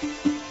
Good 0.00 0.47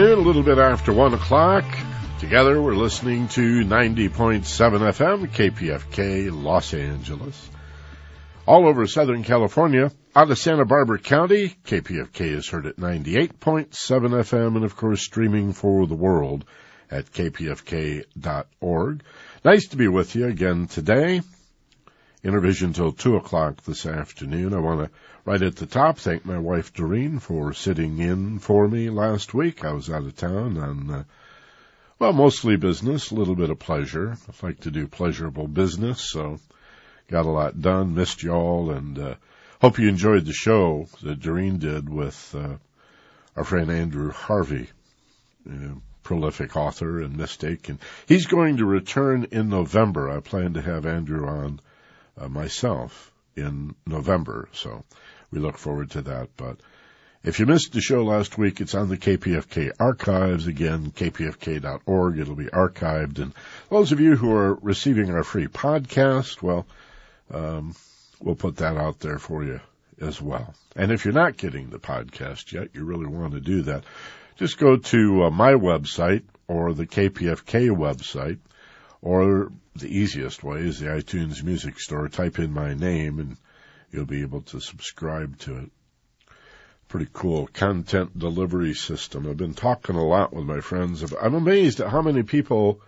afternoon, 0.00 0.24
a 0.24 0.26
little 0.26 0.42
bit 0.42 0.56
after 0.56 0.94
one 0.94 1.12
o'clock. 1.12 1.64
Together 2.20 2.62
we're 2.62 2.74
listening 2.74 3.28
to 3.28 3.40
90.7 3.40 4.40
FM, 4.48 5.28
KPFK, 5.28 6.30
Los 6.32 6.72
Angeles. 6.72 7.50
All 8.46 8.66
over 8.66 8.86
Southern 8.86 9.22
California, 9.22 9.92
out 10.16 10.30
of 10.30 10.38
Santa 10.38 10.64
Barbara 10.64 11.00
County, 11.00 11.54
KPFK 11.66 12.34
is 12.34 12.48
heard 12.48 12.64
at 12.64 12.76
98.7 12.76 13.68
FM 13.68 14.56
and 14.56 14.64
of 14.64 14.74
course 14.74 15.02
streaming 15.02 15.52
for 15.52 15.86
the 15.86 15.94
world 15.94 16.46
at 16.90 17.12
kpfk.org. 17.12 19.02
Nice 19.44 19.68
to 19.68 19.76
be 19.76 19.88
with 19.88 20.14
you 20.14 20.28
again 20.28 20.66
today. 20.66 21.20
Inner 22.22 22.40
Vision 22.40 22.74
till 22.74 22.92
two 22.92 23.16
o'clock 23.16 23.62
this 23.62 23.86
afternoon. 23.86 24.52
I 24.52 24.58
want 24.58 24.80
to 24.80 24.90
right 25.24 25.40
at 25.40 25.56
the 25.56 25.64
top 25.64 25.96
thank 25.98 26.26
my 26.26 26.38
wife 26.38 26.74
Doreen 26.74 27.18
for 27.18 27.54
sitting 27.54 27.98
in 27.98 28.38
for 28.40 28.68
me 28.68 28.90
last 28.90 29.32
week. 29.32 29.64
I 29.64 29.72
was 29.72 29.88
out 29.88 30.02
of 30.02 30.16
town 30.16 30.58
on, 30.58 30.90
uh, 30.90 31.04
well, 31.98 32.12
mostly 32.12 32.56
business, 32.56 33.10
a 33.10 33.14
little 33.14 33.34
bit 33.34 33.48
of 33.48 33.58
pleasure. 33.58 34.18
I 34.28 34.46
like 34.46 34.60
to 34.60 34.70
do 34.70 34.86
pleasurable 34.86 35.48
business, 35.48 36.02
so 36.02 36.38
got 37.08 37.24
a 37.24 37.30
lot 37.30 37.58
done. 37.58 37.94
Missed 37.94 38.22
y'all, 38.22 38.70
and 38.70 38.98
uh, 38.98 39.14
hope 39.62 39.78
you 39.78 39.88
enjoyed 39.88 40.26
the 40.26 40.34
show 40.34 40.88
that 41.02 41.20
Doreen 41.20 41.58
did 41.58 41.88
with 41.88 42.34
uh, 42.36 42.56
our 43.34 43.44
friend 43.44 43.70
Andrew 43.70 44.12
Harvey. 44.12 44.68
prolific 46.02 46.54
author 46.54 47.00
and 47.00 47.16
mystic, 47.16 47.70
and 47.70 47.78
he's 48.06 48.26
going 48.26 48.58
to 48.58 48.66
return 48.66 49.26
in 49.30 49.48
November. 49.48 50.10
I 50.10 50.20
plan 50.20 50.52
to 50.54 50.60
have 50.60 50.84
Andrew 50.84 51.26
on 51.26 51.60
uh, 52.20 52.28
myself 52.28 53.10
in 53.36 53.74
November. 53.86 54.48
So 54.52 54.84
we 55.30 55.40
look 55.40 55.58
forward 55.58 55.90
to 55.92 56.02
that. 56.02 56.28
But 56.36 56.58
if 57.22 57.38
you 57.38 57.46
missed 57.46 57.72
the 57.72 57.80
show 57.80 58.04
last 58.04 58.38
week, 58.38 58.60
it's 58.60 58.74
on 58.74 58.88
the 58.88 58.96
KPFK 58.96 59.72
archives. 59.78 60.46
Again, 60.46 60.90
kpfk.org. 60.90 62.18
It'll 62.18 62.34
be 62.34 62.46
archived. 62.46 63.18
And 63.18 63.32
those 63.68 63.92
of 63.92 64.00
you 64.00 64.16
who 64.16 64.34
are 64.34 64.54
receiving 64.54 65.10
our 65.10 65.24
free 65.24 65.46
podcast, 65.46 66.42
well, 66.42 66.66
um, 67.32 67.74
we'll 68.20 68.36
put 68.36 68.56
that 68.56 68.76
out 68.76 69.00
there 69.00 69.18
for 69.18 69.44
you 69.44 69.60
as 70.00 70.20
well. 70.20 70.54
And 70.76 70.92
if 70.92 71.04
you're 71.04 71.14
not 71.14 71.36
getting 71.36 71.68
the 71.68 71.78
podcast 71.78 72.52
yet, 72.52 72.68
you 72.74 72.84
really 72.84 73.06
want 73.06 73.34
to 73.34 73.40
do 73.40 73.62
that. 73.62 73.84
Just 74.36 74.58
go 74.58 74.76
to 74.76 75.24
uh, 75.24 75.30
my 75.30 75.52
website 75.52 76.22
or 76.48 76.72
the 76.72 76.86
KPFK 76.86 77.70
website 77.70 78.38
or 79.02 79.52
the 79.76 79.88
easiest 79.88 80.42
way 80.42 80.60
is 80.60 80.80
the 80.80 80.86
iTunes 80.86 81.42
Music 81.42 81.78
Store. 81.78 82.08
Type 82.08 82.38
in 82.38 82.52
my 82.52 82.74
name 82.74 83.18
and 83.18 83.36
you'll 83.90 84.06
be 84.06 84.22
able 84.22 84.42
to 84.42 84.60
subscribe 84.60 85.38
to 85.40 85.56
it. 85.56 85.70
Pretty 86.88 87.08
cool 87.12 87.46
content 87.46 88.18
delivery 88.18 88.74
system. 88.74 89.28
I've 89.28 89.36
been 89.36 89.54
talking 89.54 89.96
a 89.96 90.04
lot 90.04 90.32
with 90.32 90.44
my 90.44 90.60
friends. 90.60 91.02
I'm 91.12 91.34
amazed 91.34 91.80
at 91.80 91.90
how 91.90 92.02
many 92.02 92.24
people 92.24 92.80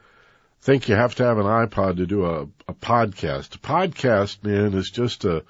think 0.61 0.89
you 0.89 0.95
have 0.95 1.15
to 1.17 1.25
have 1.25 1.39
an 1.39 1.47
iPod 1.47 1.97
to 1.97 2.07
do 2.07 2.25
a, 2.25 2.43
a 2.69 2.75
podcast. 2.75 3.55
A 3.55 3.59
podcast, 3.59 4.43
man, 4.45 4.75
is 4.75 4.91
just 4.91 5.25
a 5.25 5.45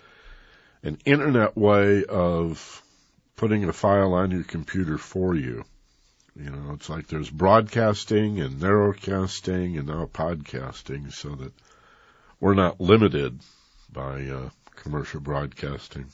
an 0.82 0.98
internet 1.04 1.56
way 1.56 2.04
of 2.04 2.82
putting 3.36 3.64
a 3.64 3.72
file 3.72 4.14
on 4.14 4.32
your 4.32 4.42
computer 4.42 4.98
for 4.98 5.34
you. 5.34 5.64
You 6.34 6.50
know, 6.50 6.72
it's 6.72 6.88
like 6.88 7.08
there's 7.08 7.28
broadcasting 7.28 8.40
and 8.40 8.58
narrowcasting 8.58 9.78
and 9.78 9.88
now 9.88 10.06
podcasting 10.06 11.12
so 11.12 11.34
that 11.34 11.52
we're 12.40 12.54
not 12.54 12.80
limited 12.80 13.38
by 13.92 14.26
uh, 14.28 14.48
commercial 14.74 15.20
broadcasting. 15.20 16.06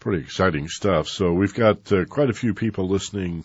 Pretty 0.00 0.22
exciting 0.22 0.68
stuff. 0.68 1.08
So 1.08 1.32
we've 1.32 1.54
got 1.54 1.90
uh, 1.90 2.04
quite 2.04 2.30
a 2.30 2.34
few 2.34 2.52
people 2.52 2.88
listening 2.88 3.44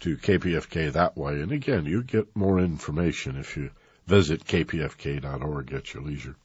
to 0.00 0.16
KPFK 0.16 0.92
that 0.92 1.16
way. 1.16 1.40
And 1.40 1.52
again, 1.52 1.86
you 1.86 2.02
get 2.02 2.36
more 2.36 2.58
information 2.58 3.36
if 3.36 3.56
you 3.56 3.70
visit 4.06 4.44
kpfk.org 4.44 5.72
at 5.72 5.94
your 5.94 6.02
leisure. 6.02 6.36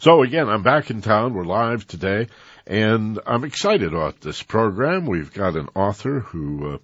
So 0.00 0.22
again, 0.22 0.48
I'm 0.48 0.62
back 0.62 0.90
in 0.90 1.02
town. 1.02 1.34
We're 1.34 1.44
live 1.44 1.86
today 1.86 2.28
and 2.66 3.18
I'm 3.26 3.44
excited 3.44 3.92
about 3.92 4.20
this 4.20 4.42
program. 4.42 5.06
We've 5.06 5.32
got 5.32 5.56
an 5.56 5.68
author 5.74 6.20
who 6.20 6.74
uh, 6.74 6.78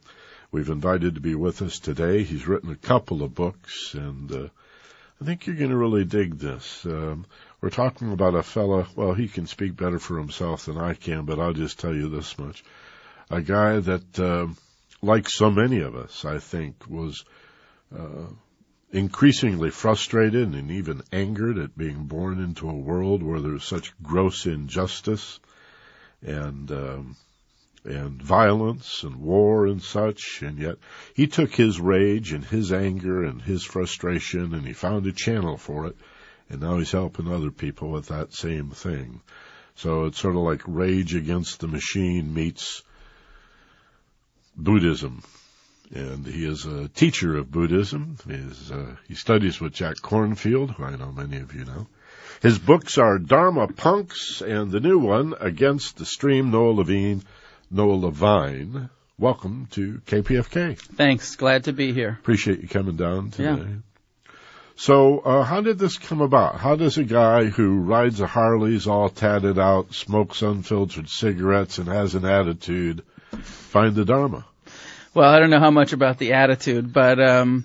we've 0.55 0.71
invited 0.71 1.17
to 1.17 1.21
be 1.21 1.35
with 1.35 1.61
us 1.63 1.81
today. 1.81 2.23
He's 2.23 2.47
written 2.47 2.71
a 2.71 2.77
couple 2.77 3.25
of 3.25 3.35
books, 3.35 3.93
and 3.95 4.31
uh, 4.31 4.49
I 5.21 5.25
think 5.25 5.47
you're 5.47 5.57
going 5.57 5.73
to 5.73 5.77
really 5.77 6.05
dig 6.05 6.39
this. 6.39 6.87
Um, 6.87 7.27
we're 7.61 7.71
talking 7.71 8.13
about 8.13 8.37
a 8.37 8.43
fella, 8.45 8.87
well, 8.95 9.15
he 9.15 9.27
can 9.27 9.49
speak 9.49 9.75
better 9.75 9.99
for 9.99 10.17
himself 10.17 10.67
than 10.67 10.79
I 10.79 10.95
can, 10.95 11.25
but 11.25 11.41
I'll 11.41 11.55
just 11.55 11.81
tell 11.81 11.93
you 11.93 12.09
this 12.09 12.39
much. 12.39 12.63
A 13.31 13.43
guy 13.43 13.81
that, 13.81 14.21
uh, 14.21 14.47
like 15.03 15.29
so 15.29 15.51
many 15.51 15.81
of 15.81 15.97
us, 15.97 16.25
I 16.25 16.39
think, 16.39 16.89
was 16.89 17.25
uh, 17.93 18.29
increasingly 18.93 19.71
frustrated 19.71 20.55
and 20.55 20.71
even 20.71 21.03
angered 21.13 21.59
at 21.59 21.77
being 21.77 22.05
born 22.05 22.39
into 22.39 22.71
a 22.71 22.73
world 22.73 23.25
where 23.25 23.41
there's 23.41 23.65
such 23.65 23.93
gross 24.05 24.47
injustice 24.47 25.41
and 26.23 26.71
um, 26.71 27.17
and 27.85 28.21
violence 28.23 29.03
and 29.03 29.17
war 29.17 29.67
and 29.67 29.83
such, 29.83 30.43
and 30.43 30.59
yet 30.59 30.77
he 31.15 31.27
took 31.27 31.55
his 31.55 31.81
rage 31.81 32.33
and 32.33 32.45
his 32.45 32.73
anger 32.73 33.25
and 33.25 33.43
his 33.43 33.63
frustration 33.63 34.55
and 34.55 34.67
he 34.67 34.73
found 34.73 35.07
a 35.07 35.13
channel 35.13 35.57
for 35.57 35.87
it, 35.87 35.97
and 36.49 36.61
now 36.61 36.79
he's 36.79 36.93
helping 36.93 37.29
other 37.29 37.51
people 37.51 37.91
with 37.91 38.07
that 38.09 38.33
same 38.33 38.71
thing. 38.71 39.21
So 39.77 40.05
it's 40.05 40.19
sort 40.19 40.37
of 40.37 40.43
like 40.43 40.63
Rage 40.67 41.15
Against 41.15 41.61
the 41.61 41.69
Machine 41.69 42.33
meets 42.33 42.83
Buddhism. 44.57 45.23
And 45.93 46.27
he 46.27 46.47
is 46.47 46.65
a 46.65 46.89
teacher 46.89 47.37
of 47.37 47.51
Buddhism. 47.51 48.17
He, 48.27 48.35
is, 48.35 48.73
uh, 48.73 48.97
he 49.07 49.15
studies 49.15 49.61
with 49.61 49.75
Jack 49.75 49.97
Kornfield, 49.97 50.75
who 50.75 50.85
I 50.85 50.97
know 50.97 51.13
many 51.13 51.39
of 51.39 51.55
you 51.55 51.65
know. 51.65 51.87
His 52.41 52.59
books 52.59 52.99
are 52.99 53.19
Dharma 53.19 53.69
Punks 53.69 54.41
and 54.41 54.71
the 54.71 54.81
new 54.81 54.99
one, 54.99 55.35
Against 55.39 55.97
the 55.97 56.07
Stream, 56.07 56.51
Noah 56.51 56.73
Levine, 56.73 57.23
Noah 57.71 57.95
Levine. 57.95 58.91
Welcome 59.19 59.69
to 59.73 60.01
KPFK. 60.07 60.77
Thanks. 60.79 61.37
Glad 61.37 61.65
to 61.65 61.73
be 61.73 61.93
here. 61.93 62.19
Appreciate 62.21 62.61
you 62.61 62.69
coming 62.69 62.97
down 62.97 63.31
today. 63.31 63.63
Yeah. 63.63 64.35
So, 64.77 65.21
uh, 65.21 65.43
how 65.45 65.61
did 65.61 65.79
this 65.79 65.99
come 65.99 66.21
about? 66.21 66.59
How 66.59 66.75
does 66.75 66.99
a 66.99 67.05
guy 67.05 67.45
who 67.45 67.79
rides 67.79 68.21
a 68.21 68.27
Harley's 68.27 68.89
all 68.89 69.09
tatted 69.09 69.57
out, 69.57 69.95
smokes 69.95 70.43
unfiltered 70.43 71.09
cigarettes, 71.09 71.79
and 71.79 71.87
has 71.87 72.17
an 72.17 72.25
attitude 72.25 73.05
find 73.43 73.95
the 73.95 74.05
Dharma? 74.05 74.45
Well, 75.15 75.31
I 75.31 75.39
don't 75.39 75.51
know 75.51 75.61
how 75.61 75.71
much 75.71 75.93
about 75.93 76.19
the 76.19 76.33
attitude, 76.33 76.93
but, 76.93 77.21
um, 77.21 77.65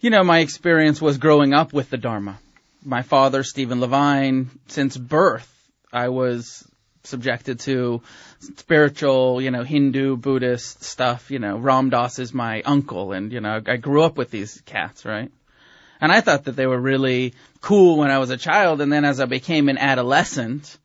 you 0.00 0.10
know, 0.10 0.22
my 0.22 0.38
experience 0.38 1.02
was 1.02 1.18
growing 1.18 1.52
up 1.52 1.72
with 1.72 1.90
the 1.90 1.98
Dharma. 1.98 2.38
My 2.84 3.02
father, 3.02 3.42
Stephen 3.42 3.80
Levine, 3.80 4.50
since 4.68 4.96
birth, 4.96 5.50
I 5.92 6.10
was 6.10 6.64
subjected 7.06 7.60
to 7.60 8.02
spiritual, 8.40 9.40
you 9.40 9.50
know, 9.50 9.62
Hindu, 9.62 10.16
Buddhist 10.16 10.82
stuff. 10.82 11.30
You 11.30 11.38
know, 11.38 11.56
Ram 11.58 11.90
Dass 11.90 12.18
is 12.18 12.34
my 12.34 12.62
uncle, 12.62 13.12
and 13.12 13.32
you 13.32 13.40
know, 13.40 13.60
I 13.66 13.76
grew 13.76 14.02
up 14.02 14.16
with 14.16 14.30
these 14.30 14.60
cats, 14.62 15.04
right? 15.04 15.30
And 16.00 16.12
I 16.12 16.20
thought 16.20 16.44
that 16.44 16.56
they 16.56 16.66
were 16.66 16.80
really 16.80 17.34
cool 17.60 17.98
when 17.98 18.10
I 18.10 18.18
was 18.18 18.30
a 18.30 18.36
child. 18.36 18.80
And 18.80 18.92
then 18.92 19.04
as 19.04 19.20
I 19.20 19.24
became 19.26 19.68
an 19.68 19.78
adolescent, 19.78 20.78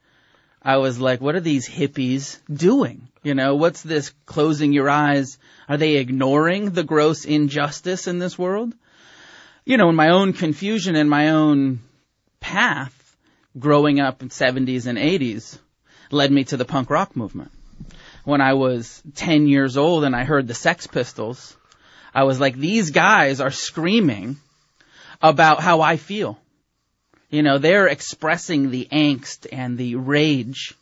I 0.62 0.78
was 0.78 1.00
like, 1.00 1.20
what 1.20 1.36
are 1.36 1.42
these 1.42 1.68
hippies 1.68 2.40
doing? 2.52 3.10
You 3.24 3.34
know, 3.34 3.56
what's 3.56 3.82
this 3.82 4.14
closing 4.26 4.72
your 4.72 4.90
eyes? 4.90 5.38
Are 5.68 5.78
they 5.78 5.98
ignoring 5.98 6.72
the 6.72 6.84
gross 6.84 7.26
injustice 7.26 8.08
in 8.08 8.20
this 8.20 8.38
world? 8.38 8.74
You 9.66 9.78
know, 9.78 9.90
in 9.90 9.96
my 9.96 10.10
own 10.10 10.34
confusion 10.34 10.96
and 10.96 11.10
my 11.10 11.30
own 11.32 11.82
path 12.40 13.18
growing 13.58 14.00
up 14.00 14.22
in 14.22 14.30
70s 14.30 14.86
and 14.86 14.98
80s 14.98 15.60
led 16.12 16.32
me 16.32 16.44
to 16.46 16.58
the 16.58 16.66
punk 16.66 16.90
rock 16.90 17.16
movement. 17.16 17.52
When 18.26 18.42
I 18.42 18.54
was 18.54 19.02
10 19.16 19.48
years 19.48 19.78
old 19.78 20.04
and 20.04 20.16
I 20.16 20.24
heard 20.24 20.48
the 20.48 20.54
Sex 20.54 20.88
Pistols, 20.88 21.56
I 22.14 22.24
was 22.24 22.40
like, 22.40 22.56
these 22.56 22.92
guys 22.92 23.40
are 23.42 23.52
screaming 23.52 24.38
about 25.22 25.62
how 25.62 25.82
I 25.82 25.98
feel. 25.98 26.38
You 27.30 27.44
know, 27.44 27.58
they're 27.60 27.88
expressing 27.88 28.72
the 28.72 28.88
angst 28.92 29.48
and 29.52 29.78
the 29.78 29.96
rage 29.96 30.74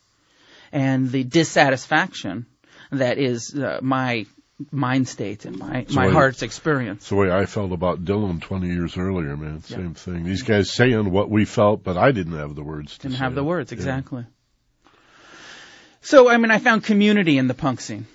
and 0.71 1.11
the 1.11 1.23
dissatisfaction 1.23 2.45
that 2.91 3.17
is 3.17 3.53
uh, 3.53 3.79
my 3.81 4.25
mind 4.71 5.07
state 5.07 5.45
and 5.45 5.57
my, 5.59 5.85
my 5.91 6.07
I- 6.07 6.11
heart's 6.11 6.41
experience. 6.41 7.01
It's 7.01 7.09
the 7.09 7.15
way 7.15 7.31
I 7.31 7.45
felt 7.45 7.71
about 7.71 8.03
Dylan 8.05 8.41
20 8.41 8.67
years 8.67 8.97
earlier, 8.97 9.35
man. 9.37 9.61
Same 9.61 9.93
thing. 9.93 10.23
These 10.23 10.43
guys 10.43 10.71
saying 10.71 11.11
what 11.11 11.29
we 11.29 11.45
felt, 11.45 11.83
but 11.83 11.97
I 11.97 12.11
didn't 12.11 12.37
have 12.37 12.55
the 12.55 12.63
words 12.63 12.97
to 12.97 13.07
Didn't 13.09 13.19
have 13.19 13.35
the 13.35 13.41
it. 13.41 13.45
words, 13.45 13.71
Yeah. 13.71 13.77
So, 16.07 16.29
I 16.29 16.37
mean, 16.37 16.51
I 16.51 16.59
found 16.59 16.85
community 16.85 17.37
in 17.37 17.49
the 17.49 17.53
punk 17.53 17.81
scene. 17.81 18.07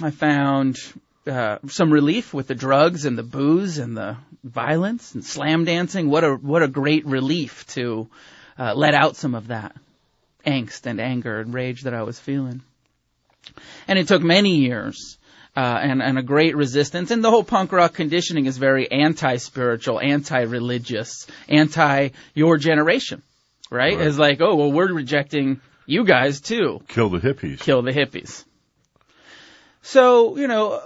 I 0.00 0.12
found 0.12 0.78
uh, 1.26 1.58
some 1.66 1.92
relief 1.92 2.32
with 2.32 2.46
the 2.46 2.54
drugs 2.54 3.06
and 3.06 3.18
the 3.18 3.24
booze 3.24 3.78
and 3.78 3.96
the 3.96 4.18
violence 4.44 5.16
and 5.16 5.24
slam 5.24 5.64
dancing. 5.64 6.08
What 6.08 6.22
a 6.22 6.36
what 6.36 6.62
a 6.62 6.68
great 6.68 7.04
relief 7.06 7.66
to 7.70 8.08
uh, 8.56 8.74
let 8.76 8.94
out 8.94 9.16
some 9.16 9.34
of 9.34 9.48
that 9.48 9.74
angst 10.46 10.86
and 10.86 11.00
anger 11.00 11.40
and 11.40 11.52
rage 11.52 11.82
that 11.82 11.92
I 11.92 12.04
was 12.04 12.20
feeling. 12.20 12.62
And 13.88 13.98
it 13.98 14.06
took 14.06 14.22
many 14.22 14.58
years 14.58 15.18
uh, 15.56 15.80
and 15.82 16.00
and 16.00 16.20
a 16.20 16.22
great 16.22 16.54
resistance. 16.54 17.10
And 17.10 17.24
the 17.24 17.30
whole 17.30 17.42
punk 17.42 17.72
rock 17.72 17.94
conditioning 17.94 18.46
is 18.46 18.58
very 18.58 18.88
anti-spiritual, 18.88 19.98
anti-religious, 19.98 21.26
anti 21.48 22.10
your 22.32 22.58
generation, 22.58 23.22
right? 23.70 23.96
Right. 23.96 24.06
It's 24.06 24.18
like, 24.18 24.40
oh 24.40 24.54
well, 24.54 24.70
we're 24.70 24.92
rejecting 24.92 25.60
you 25.90 26.04
guys 26.04 26.40
too 26.40 26.80
Kill 26.88 27.10
the 27.10 27.18
hippies. 27.18 27.60
kill 27.60 27.82
the 27.82 27.92
hippies. 27.92 28.44
So, 29.82 30.36
you 30.36 30.46
know, 30.46 30.80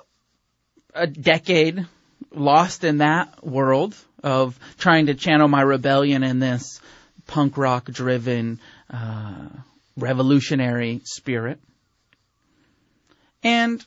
a 0.95 1.07
decade 1.07 1.87
lost 2.33 2.85
in 2.85 2.99
that 2.99 3.45
world 3.45 3.95
of 4.23 4.59
trying 4.79 5.07
to 5.07 5.15
channel 5.15 5.49
my 5.49 5.61
rebellion 5.61 6.23
in 6.23 6.39
this 6.39 6.81
punk 7.27 7.59
rock 7.59 7.87
driven, 7.87 8.61
uh, 8.91 9.49
revolutionary 9.97 11.03
spirit. 11.05 11.59
And, 13.43 13.85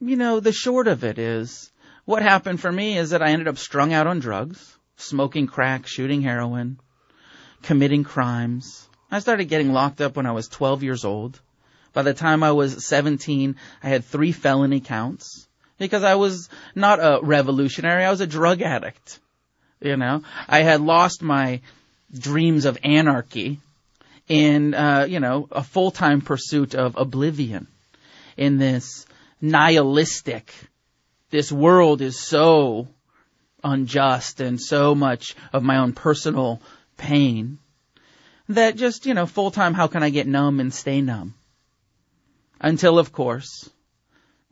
you 0.00 0.16
know, 0.16 0.40
the 0.40 0.52
short 0.52 0.86
of 0.86 1.02
it 1.04 1.18
is 1.18 1.72
what 2.04 2.22
happened 2.22 2.60
for 2.60 2.70
me 2.70 2.96
is 2.96 3.10
that 3.10 3.22
I 3.22 3.30
ended 3.30 3.48
up 3.48 3.58
strung 3.58 3.92
out 3.92 4.06
on 4.06 4.20
drugs, 4.20 4.76
smoking 4.96 5.46
crack, 5.46 5.86
shooting 5.86 6.22
heroin, 6.22 6.78
committing 7.62 8.04
crimes. 8.04 8.86
I 9.10 9.18
started 9.18 9.46
getting 9.46 9.72
locked 9.72 10.00
up 10.00 10.16
when 10.16 10.26
I 10.26 10.32
was 10.32 10.48
12 10.48 10.82
years 10.82 11.04
old. 11.04 11.40
By 11.92 12.02
the 12.02 12.14
time 12.14 12.42
I 12.42 12.52
was 12.52 12.86
17, 12.86 13.56
I 13.82 13.88
had 13.88 14.04
three 14.04 14.32
felony 14.32 14.80
counts 14.80 15.48
because 15.78 16.04
I 16.04 16.14
was 16.14 16.48
not 16.74 17.00
a 17.00 17.20
revolutionary. 17.22 18.04
I 18.04 18.10
was 18.10 18.20
a 18.20 18.26
drug 18.26 18.62
addict. 18.62 19.18
You 19.80 19.96
know, 19.96 20.22
I 20.46 20.62
had 20.62 20.80
lost 20.80 21.22
my 21.22 21.60
dreams 22.16 22.66
of 22.66 22.78
anarchy 22.84 23.60
in, 24.28 24.74
uh, 24.74 25.06
you 25.08 25.18
know, 25.18 25.48
a 25.50 25.64
full-time 25.64 26.20
pursuit 26.20 26.74
of 26.74 26.96
oblivion 26.96 27.66
in 28.36 28.58
this 28.58 29.06
nihilistic, 29.40 30.52
this 31.30 31.50
world 31.50 32.00
is 32.00 32.18
so 32.18 32.88
unjust 33.64 34.40
and 34.40 34.60
so 34.60 34.94
much 34.94 35.34
of 35.52 35.62
my 35.62 35.78
own 35.78 35.92
personal 35.92 36.60
pain 36.96 37.58
that 38.54 38.76
just, 38.76 39.06
you 39.06 39.14
know, 39.14 39.26
full 39.26 39.50
time, 39.50 39.74
how 39.74 39.86
can 39.86 40.02
I 40.02 40.10
get 40.10 40.26
numb 40.26 40.60
and 40.60 40.72
stay 40.72 41.00
numb? 41.00 41.34
Until, 42.60 42.98
of 42.98 43.12
course, 43.12 43.68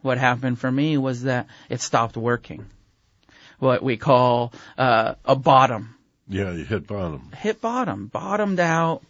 what 0.02 0.18
happened 0.18 0.58
for 0.58 0.70
me 0.70 0.96
was 0.96 1.24
that 1.24 1.46
it 1.68 1.80
stopped 1.80 2.16
working. 2.16 2.66
What 3.58 3.82
we 3.82 3.96
call 3.96 4.52
uh, 4.76 5.14
a 5.24 5.36
bottom. 5.36 5.94
Yeah, 6.28 6.52
you 6.52 6.64
hit 6.64 6.86
bottom. 6.86 7.32
Hit 7.36 7.60
bottom. 7.60 8.06
Bottomed 8.06 8.60
out, 8.60 9.02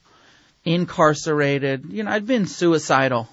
incarcerated. 0.64 1.85
You 1.90 2.05
know, 2.05 2.11
I'd 2.11 2.26
been 2.26 2.46
suicidal 2.46 3.29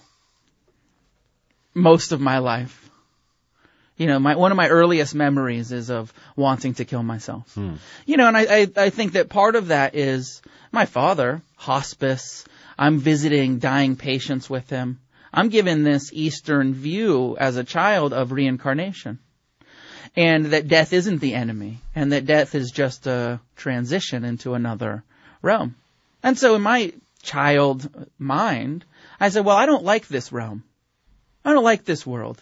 most 1.74 2.12
of 2.12 2.20
my 2.20 2.40
life. 2.40 2.90
You 3.98 4.08
know, 4.08 4.20
my 4.20 4.36
one 4.36 4.52
of 4.52 4.58
my 4.58 4.68
earliest 4.68 5.16
memories 5.16 5.72
is 5.72 5.90
of 5.90 6.14
wanting 6.36 6.74
to 6.76 6.86
kill 6.86 7.04
myself. 7.04 7.54
Hmm. 7.56 7.76
You 8.06 8.18
know, 8.18 8.28
and 8.28 8.36
I, 8.36 8.42
I 8.42 8.68
I 8.78 8.90
think 8.90 9.14
that 9.14 9.30
part 9.30 9.56
of 9.56 9.68
that 9.68 9.96
is 9.96 10.42
my 10.72 10.86
father, 10.86 11.42
hospice. 11.56 12.46
I'm 12.78 13.00
visiting 13.00 13.60
dying 13.60 13.96
patients 13.96 14.50
with 14.50 14.70
him. 14.70 15.00
I'm 15.34 15.50
given 15.50 15.84
this 15.84 16.12
Eastern 16.14 16.74
view 16.74 17.38
as 17.38 17.56
a 17.56 17.64
child 17.64 18.14
of 18.14 18.32
reincarnation. 18.32 19.20
And 20.16 20.48
that 20.48 20.70
death 20.70 20.94
isn't 20.94 21.20
the 21.20 21.34
enemy, 21.34 21.82
and 21.94 22.14
that 22.14 22.26
death 22.26 22.56
is 22.56 22.72
just 22.72 23.06
a 23.06 23.42
transition 23.58 24.24
into 24.24 24.54
another 24.54 25.04
realm. 25.42 25.76
And 26.24 26.38
so 26.38 26.56
in 26.56 26.62
my 26.62 26.94
child 27.22 27.90
mind, 28.18 28.86
I 29.20 29.30
said, 29.30 29.44
well, 29.44 29.58
I 29.58 29.66
don't 29.66 29.84
like 29.84 30.08
this 30.08 30.32
realm. 30.32 30.64
I 31.44 31.52
don't 31.52 31.64
like 31.64 31.84
this 31.84 32.06
world. 32.06 32.42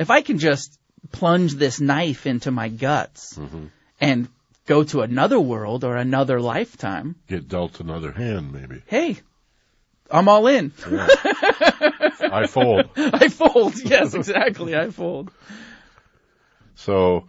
If 0.00 0.10
I 0.10 0.22
can 0.22 0.38
just 0.38 0.76
plunge 1.12 1.54
this 1.54 1.80
knife 1.80 2.26
into 2.26 2.50
my 2.50 2.68
guts 2.68 3.36
hmm 3.36 3.66
and 4.00 4.28
go 4.66 4.82
to 4.84 5.02
another 5.02 5.38
world 5.38 5.84
or 5.84 5.96
another 5.96 6.40
lifetime, 6.40 7.16
Get 7.28 7.48
dealt 7.48 7.80
another 7.80 8.12
hand, 8.12 8.52
maybe. 8.52 8.82
hey, 8.86 9.18
I'm 10.10 10.28
all 10.28 10.46
in. 10.46 10.72
Yeah. 10.90 11.06
I 12.40 12.46
fold. 12.48 12.88
I 12.96 13.28
fold. 13.28 13.74
Yes, 13.84 14.14
exactly. 14.14 14.74
I 14.76 14.90
fold. 14.90 15.30
So, 16.76 17.26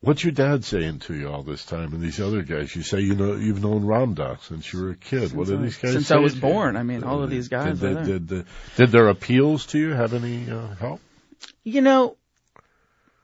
what's 0.00 0.22
your 0.24 0.32
dad 0.32 0.64
saying 0.64 1.00
to 1.00 1.14
you 1.14 1.28
all 1.28 1.42
this 1.42 1.64
time? 1.64 1.92
And 1.94 2.00
these 2.02 2.20
other 2.20 2.42
guys, 2.42 2.74
you 2.76 2.82
say 2.82 3.00
you 3.00 3.14
know 3.14 3.34
you've 3.34 3.62
known 3.62 3.84
Ram 3.84 4.14
Dass 4.14 4.44
since 4.44 4.72
you 4.72 4.82
were 4.82 4.90
a 4.90 4.96
kid. 4.96 5.32
what 5.32 5.48
Since 5.48 5.50
are 5.50 5.58
I- 5.60 5.62
these 5.64 5.76
guys? 5.78 5.92
since 5.94 6.10
I 6.10 6.16
was 6.18 6.32
to 6.34 6.36
you? 6.36 6.42
born. 6.42 6.76
I 6.76 6.82
mean, 6.82 7.02
all 7.04 7.22
of 7.22 7.30
these 7.30 7.48
guys 7.48 7.78
Did, 7.80 7.96
they- 7.96 8.04
did, 8.12 8.28
the- 8.28 8.44
did 8.76 8.90
their 8.90 9.08
appeals 9.08 9.66
to 9.66 9.78
you 9.78 9.90
have 9.90 10.14
any 10.14 10.48
uh, 10.50 10.68
help? 10.76 11.00
You 11.64 11.80
know, 11.80 12.16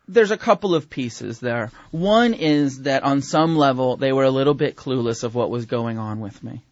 there's 0.08 0.30
a 0.30 0.38
couple 0.38 0.75
of 0.75 0.88
pieces 0.88 1.38
there. 1.38 1.70
One 1.90 2.34
is 2.34 2.82
that 2.82 3.02
on 3.02 3.22
some 3.22 3.56
level 3.56 3.96
they 3.96 4.12
were 4.12 4.25
a 4.25 4.30
little 4.30 4.54
bit 4.54 4.76
clueless 4.76 5.22
of 5.22 5.34
what 5.34 5.50
was 5.50 5.66
going 5.66 5.98
on 5.98 6.20
with 6.20 6.42
me. 6.42 6.62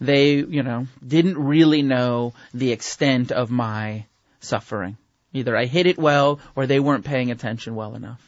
They, 0.00 0.34
you 0.34 0.62
know, 0.62 0.86
didn't 1.06 1.38
really 1.38 1.82
know 1.82 2.34
the 2.52 2.72
extent 2.72 3.32
of 3.32 3.50
my 3.50 4.06
suffering. 4.40 4.96
Either 5.32 5.56
I 5.56 5.66
hid 5.66 5.86
it 5.86 5.98
well 5.98 6.40
or 6.54 6.66
they 6.66 6.80
weren't 6.80 7.04
paying 7.04 7.30
attention 7.30 7.74
well 7.74 7.94
enough. 7.94 8.20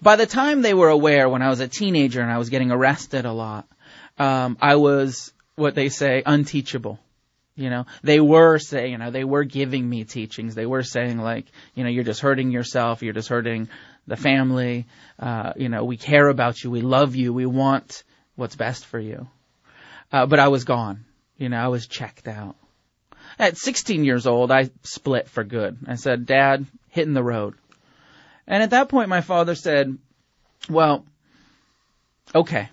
By 0.00 0.16
the 0.16 0.26
time 0.26 0.62
they 0.62 0.74
were 0.74 0.88
aware 0.88 1.28
when 1.28 1.42
I 1.42 1.48
was 1.48 1.60
a 1.60 1.68
teenager 1.68 2.20
and 2.20 2.30
I 2.30 2.38
was 2.38 2.50
getting 2.50 2.70
arrested 2.70 3.24
a 3.24 3.32
lot, 3.32 3.66
um, 4.18 4.56
I 4.60 4.76
was 4.76 5.32
what 5.56 5.74
they 5.74 5.88
say 5.88 6.22
unteachable. 6.24 6.98
You 7.56 7.70
know, 7.70 7.86
they 8.02 8.20
were 8.20 8.58
saying, 8.58 8.92
you 8.92 8.98
know, 8.98 9.10
they 9.10 9.22
were 9.22 9.44
giving 9.44 9.88
me 9.88 10.04
teachings. 10.04 10.56
They 10.56 10.66
were 10.66 10.82
saying 10.82 11.18
like, 11.18 11.46
you 11.74 11.84
know, 11.84 11.90
you're 11.90 12.04
just 12.04 12.20
hurting 12.20 12.50
yourself. 12.50 13.02
You're 13.02 13.12
just 13.12 13.28
hurting 13.28 13.68
the 14.08 14.16
family. 14.16 14.86
Uh, 15.20 15.52
you 15.56 15.68
know, 15.68 15.84
we 15.84 15.96
care 15.96 16.28
about 16.28 16.62
you. 16.62 16.70
We 16.70 16.80
love 16.80 17.14
you. 17.14 17.32
We 17.32 17.46
want 17.46 18.02
what's 18.34 18.56
best 18.56 18.84
for 18.86 18.98
you. 18.98 19.28
Uh, 20.12 20.26
but 20.26 20.40
I 20.40 20.48
was 20.48 20.64
gone. 20.64 21.04
You 21.38 21.48
know, 21.48 21.58
I 21.58 21.68
was 21.68 21.86
checked 21.86 22.26
out. 22.26 22.56
At 23.38 23.56
16 23.56 24.04
years 24.04 24.26
old, 24.26 24.50
I 24.50 24.70
split 24.82 25.28
for 25.28 25.44
good. 25.44 25.78
I 25.86 25.94
said, 25.94 26.26
Dad, 26.26 26.66
hitting 26.90 27.14
the 27.14 27.22
road. 27.22 27.54
And 28.46 28.62
at 28.62 28.70
that 28.70 28.88
point, 28.88 29.08
my 29.08 29.20
father 29.20 29.54
said, 29.54 29.96
well, 30.68 31.04
okay. 32.34 32.68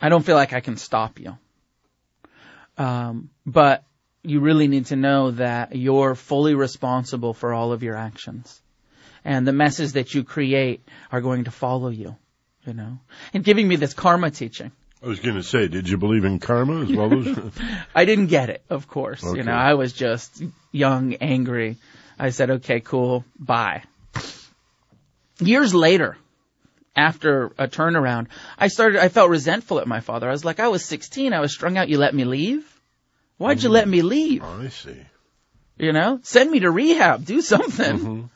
I 0.00 0.08
don't 0.08 0.24
feel 0.24 0.36
like 0.36 0.52
I 0.52 0.60
can 0.60 0.76
stop 0.76 1.18
you. 1.18 1.36
Um, 2.76 3.30
but 3.46 3.84
you 4.22 4.40
really 4.40 4.68
need 4.68 4.86
to 4.86 4.96
know 4.96 5.32
that 5.32 5.76
you're 5.76 6.14
fully 6.14 6.54
responsible 6.54 7.34
for 7.34 7.52
all 7.52 7.72
of 7.72 7.82
your 7.82 7.96
actions. 7.96 8.60
And 9.24 9.46
the 9.46 9.52
messes 9.52 9.94
that 9.94 10.14
you 10.14 10.24
create 10.24 10.86
are 11.12 11.20
going 11.20 11.44
to 11.44 11.50
follow 11.50 11.88
you, 11.88 12.16
you 12.66 12.74
know. 12.74 12.98
And 13.32 13.44
giving 13.44 13.68
me 13.68 13.76
this 13.76 13.94
karma 13.94 14.30
teaching. 14.30 14.72
I 15.02 15.06
was 15.06 15.20
going 15.20 15.36
to 15.36 15.42
say, 15.42 15.68
did 15.68 15.88
you 15.88 15.98
believe 15.98 16.24
in 16.24 16.38
karma 16.38 16.82
as 16.82 16.92
well 16.92 17.12
as? 17.18 17.38
I 17.94 18.06
didn't 18.06 18.28
get 18.28 18.48
it, 18.48 18.62
of 18.70 18.88
course. 18.88 19.22
Okay. 19.22 19.38
You 19.38 19.44
know, 19.44 19.52
I 19.52 19.74
was 19.74 19.92
just 19.92 20.42
young, 20.72 21.14
angry. 21.16 21.76
I 22.18 22.30
said, 22.30 22.50
okay, 22.50 22.80
cool, 22.80 23.24
bye. 23.38 23.82
Years 25.40 25.74
later, 25.74 26.16
after 26.96 27.46
a 27.58 27.68
turnaround, 27.68 28.28
I 28.58 28.68
started, 28.68 29.00
I 29.00 29.08
felt 29.08 29.30
resentful 29.30 29.80
at 29.80 29.86
my 29.86 30.00
father. 30.00 30.28
I 30.28 30.32
was 30.32 30.44
like, 30.44 30.60
I 30.60 30.68
was 30.68 30.84
16, 30.84 31.32
I 31.32 31.40
was 31.40 31.52
strung 31.52 31.76
out, 31.76 31.88
you 31.88 31.98
let 31.98 32.14
me 32.14 32.24
leave? 32.24 32.70
Why'd 33.36 33.62
you 33.62 33.68
let 33.68 33.88
me 33.88 34.02
leave? 34.02 34.42
Oh, 34.44 34.62
I 34.62 34.68
see. 34.68 34.96
You 35.76 35.92
know, 35.92 36.20
send 36.22 36.50
me 36.50 36.60
to 36.60 36.70
rehab, 36.70 37.24
do 37.24 37.40
something. 37.40 37.98
Mhm. 37.98 38.30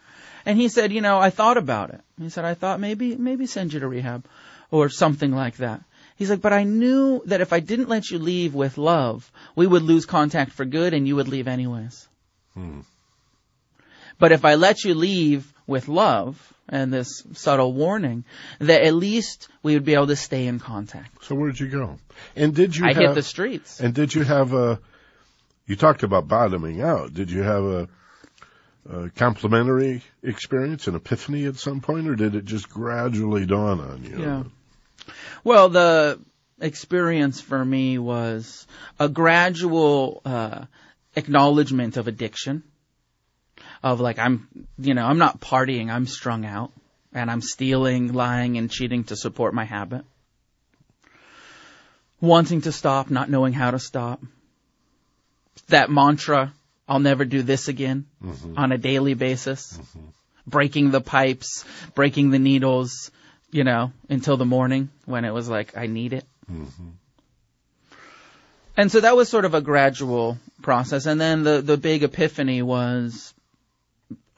And 0.44 0.58
he 0.58 0.68
said, 0.68 0.92
you 0.92 1.00
know, 1.00 1.18
I 1.18 1.30
thought 1.30 1.56
about 1.56 1.90
it. 1.90 2.00
He 2.18 2.30
said, 2.30 2.44
I 2.44 2.54
thought 2.54 2.80
maybe, 2.80 3.14
maybe 3.16 3.46
send 3.46 3.72
you 3.72 3.80
to 3.80 3.88
rehab 3.88 4.24
or 4.70 4.88
something 4.88 5.32
like 5.32 5.58
that. 5.58 5.82
He's 6.16 6.30
like, 6.30 6.40
but 6.40 6.52
I 6.52 6.64
knew 6.64 7.22
that 7.26 7.40
if 7.40 7.52
I 7.52 7.60
didn't 7.60 7.88
let 7.88 8.10
you 8.10 8.18
leave 8.18 8.54
with 8.54 8.76
love, 8.76 9.30
we 9.54 9.68
would 9.68 9.82
lose 9.82 10.04
contact 10.04 10.50
for 10.52 10.64
good 10.64 10.94
and 10.94 11.06
you 11.06 11.14
would 11.14 11.28
leave 11.28 11.46
anyways. 11.46 12.08
Hmm. 12.54 12.80
But 14.18 14.32
if 14.32 14.44
I 14.44 14.56
let 14.56 14.84
you 14.84 14.94
leave 14.94 15.52
with 15.66 15.86
love 15.86 16.52
and 16.68 16.92
this 16.92 17.24
subtle 17.32 17.72
warning, 17.72 18.24
that 18.58 18.82
at 18.82 18.94
least 18.94 19.48
we 19.62 19.74
would 19.74 19.84
be 19.84 19.94
able 19.94 20.08
to 20.08 20.16
stay 20.16 20.46
in 20.46 20.58
contact. 20.58 21.24
So 21.24 21.34
where'd 21.34 21.58
you 21.58 21.68
go? 21.68 21.98
And 22.36 22.54
did 22.54 22.76
you 22.76 22.84
I 22.84 22.92
have, 22.92 22.96
hit 22.96 23.14
the 23.14 23.22
streets. 23.22 23.80
and 23.80 23.94
did 23.94 24.14
you 24.14 24.22
have 24.22 24.52
a, 24.52 24.80
you 25.66 25.76
talked 25.76 26.02
about 26.02 26.28
bottoming 26.28 26.80
out. 26.80 27.14
Did 27.14 27.30
you 27.30 27.42
have 27.42 27.64
a, 27.64 27.88
a 28.90 29.10
complementary 29.10 30.02
experience, 30.22 30.86
an 30.86 30.94
epiphany 30.94 31.44
at 31.44 31.56
some 31.56 31.80
point, 31.80 32.08
or 32.08 32.16
did 32.16 32.34
it 32.34 32.44
just 32.44 32.68
gradually 32.68 33.46
dawn 33.46 33.80
on 33.80 34.04
you? 34.04 34.20
Yeah. 34.20 34.42
Well, 35.44 35.68
the 35.68 36.20
experience 36.60 37.40
for 37.40 37.64
me 37.64 37.98
was 37.98 38.66
a 38.98 39.08
gradual 39.08 40.22
uh, 40.24 40.64
acknowledgement 41.14 41.96
of 41.96 42.08
addiction. 42.08 42.62
Of 43.82 44.00
like 44.00 44.18
I'm, 44.18 44.48
you 44.78 44.94
know, 44.94 45.06
I'm 45.06 45.18
not 45.18 45.40
partying. 45.40 45.90
I'm 45.90 46.06
strung 46.06 46.44
out, 46.44 46.72
and 47.12 47.30
I'm 47.30 47.40
stealing, 47.40 48.12
lying, 48.12 48.58
and 48.58 48.70
cheating 48.70 49.04
to 49.04 49.16
support 49.16 49.54
my 49.54 49.64
habit. 49.64 50.04
Wanting 52.20 52.62
to 52.62 52.72
stop, 52.72 53.10
not 53.10 53.30
knowing 53.30 53.52
how 53.52 53.70
to 53.70 53.78
stop. 53.78 54.20
That 55.68 55.90
mantra, 55.90 56.52
"I'll 56.88 56.98
never 56.98 57.24
do 57.24 57.42
this 57.42 57.68
again," 57.68 58.06
Mhm. 58.24 58.58
on 58.58 58.72
a 58.72 58.78
daily 58.78 59.14
basis. 59.14 59.78
Breaking 60.46 60.90
the 60.90 61.00
pipes, 61.00 61.64
breaking 61.94 62.30
the 62.30 62.38
needles, 62.38 63.10
you 63.52 63.64
know, 63.64 63.92
until 64.08 64.36
the 64.36 64.46
morning 64.46 64.88
when 65.04 65.24
it 65.24 65.32
was 65.32 65.48
like, 65.48 65.76
I 65.76 65.86
need 65.86 66.12
it. 66.12 66.24
Mhm. 66.50 66.92
And 68.76 68.90
so 68.90 69.00
that 69.00 69.16
was 69.16 69.28
sort 69.28 69.44
of 69.44 69.54
a 69.54 69.60
gradual 69.60 70.38
process. 70.62 71.06
And 71.06 71.20
then 71.20 71.42
the, 71.42 71.60
the 71.60 71.76
big 71.76 72.02
epiphany 72.02 72.62
was 72.62 73.34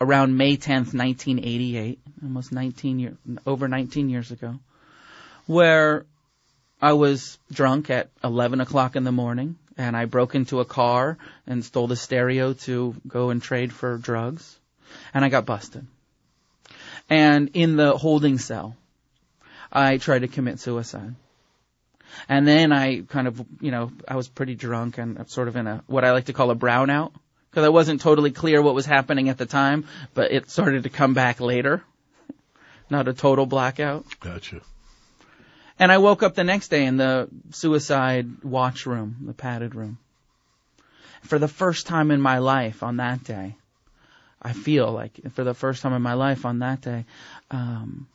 around 0.01 0.37
May 0.37 0.57
10th, 0.57 0.95
1988, 0.95 1.99
almost 2.23 2.53
19 2.53 2.99
years, 2.99 3.17
over 3.47 3.69
19 3.69 4.09
years 4.09 4.31
ago, 4.31 4.59
where 5.47 6.07
I 6.81 6.95
was 6.95 7.39
drunk 7.53 7.91
at 7.91 8.11
11 8.25 8.61
o'clock 8.61 8.97
in 8.97 9.05
the 9.05 9.13
morning 9.13 9.57
and 9.77 9.97
I 9.97 10.07
broke 10.07 10.35
into 10.35 10.61
a 10.61 10.65
car 10.65 11.19
and 11.47 11.65
stole 11.65 11.87
the 11.87 11.97
stereo 11.97 12.55
to 12.65 12.95
go 13.07 13.31
and 13.31 13.43
trade 13.43 13.73
for 13.73 13.99
drugs 13.99 14.59
and 15.13 15.25
I 15.25 15.29
got 15.29 15.47
busted. 15.47 15.87
And 17.09 17.51
in 17.55 17.77
the 17.77 17.97
holding 17.97 18.39
cell, 18.39 18.77
I 19.73 19.99
tried 19.99 20.21
to 20.21 20.29
commit 20.29 20.61
suicide. 20.61 21.15
And 22.29 22.47
then 22.47 22.73
I 22.73 23.03
kind 23.03 23.29
of, 23.29 23.45
you 23.61 23.71
know, 23.71 23.93
I 24.07 24.17
was 24.17 24.29
pretty 24.29 24.55
drunk 24.55 24.99
and 24.99 25.29
sort 25.29 25.49
of 25.49 25.57
in 25.57 25.67
a, 25.67 25.85
what 25.87 26.05
I 26.05 26.13
like 26.13 26.27
to 26.27 26.33
call 26.33 26.51
a 26.51 26.57
brownout. 26.57 27.13
Cause 27.53 27.65
I 27.65 27.69
wasn't 27.69 28.01
totally 28.01 28.31
clear 28.31 28.63
what 28.63 28.75
was 28.75 28.87
happening 28.87 29.29
at 29.29 29.37
the 29.37 29.47
time, 29.47 29.87
but 30.15 30.31
it 30.31 30.51
started 30.51 30.85
to 30.85 30.89
come 30.89 31.15
back 31.15 31.41
later. 31.41 31.83
Not 32.89 33.09
a 33.09 33.13
total 33.13 33.45
blackout. 33.45 34.07
Gotcha. 34.21 34.61
And 35.79 35.91
I 35.91 35.99
woke 35.99 36.23
up 36.23 36.35
the 36.35 36.45
next 36.45 36.69
day 36.69 36.85
in 36.85 36.97
the 36.97 37.29
suicide 37.51 38.45
watch 38.45 38.87
room, 38.87 39.17
the 39.27 39.33
padded 39.33 39.75
room. 39.75 39.99
For 41.23 41.39
the 41.39 41.49
first 41.49 41.87
time 41.87 42.11
in 42.11 42.21
my 42.21 42.39
life 42.39 42.83
on 42.83 42.99
that 42.99 43.25
day, 43.25 43.57
I 44.43 44.53
feel 44.53 44.91
like 44.93 45.21
for 45.33 45.45
the 45.45 45.55
first 45.55 45.83
time 45.83 45.93
in 45.93 46.03
my 46.03 46.15
life 46.15 46.45
on 46.45 46.61
that 46.61 46.81
day, 46.83 47.05
um, 47.51 48.07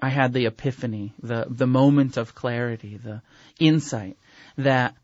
I 0.00 0.08
had 0.08 0.32
the 0.32 0.46
epiphany, 0.46 1.14
the 1.22 1.46
the 1.48 1.66
moment 1.66 2.16
of 2.16 2.34
clarity, 2.34 2.96
the 2.96 3.22
insight 3.58 4.16
that 4.58 4.94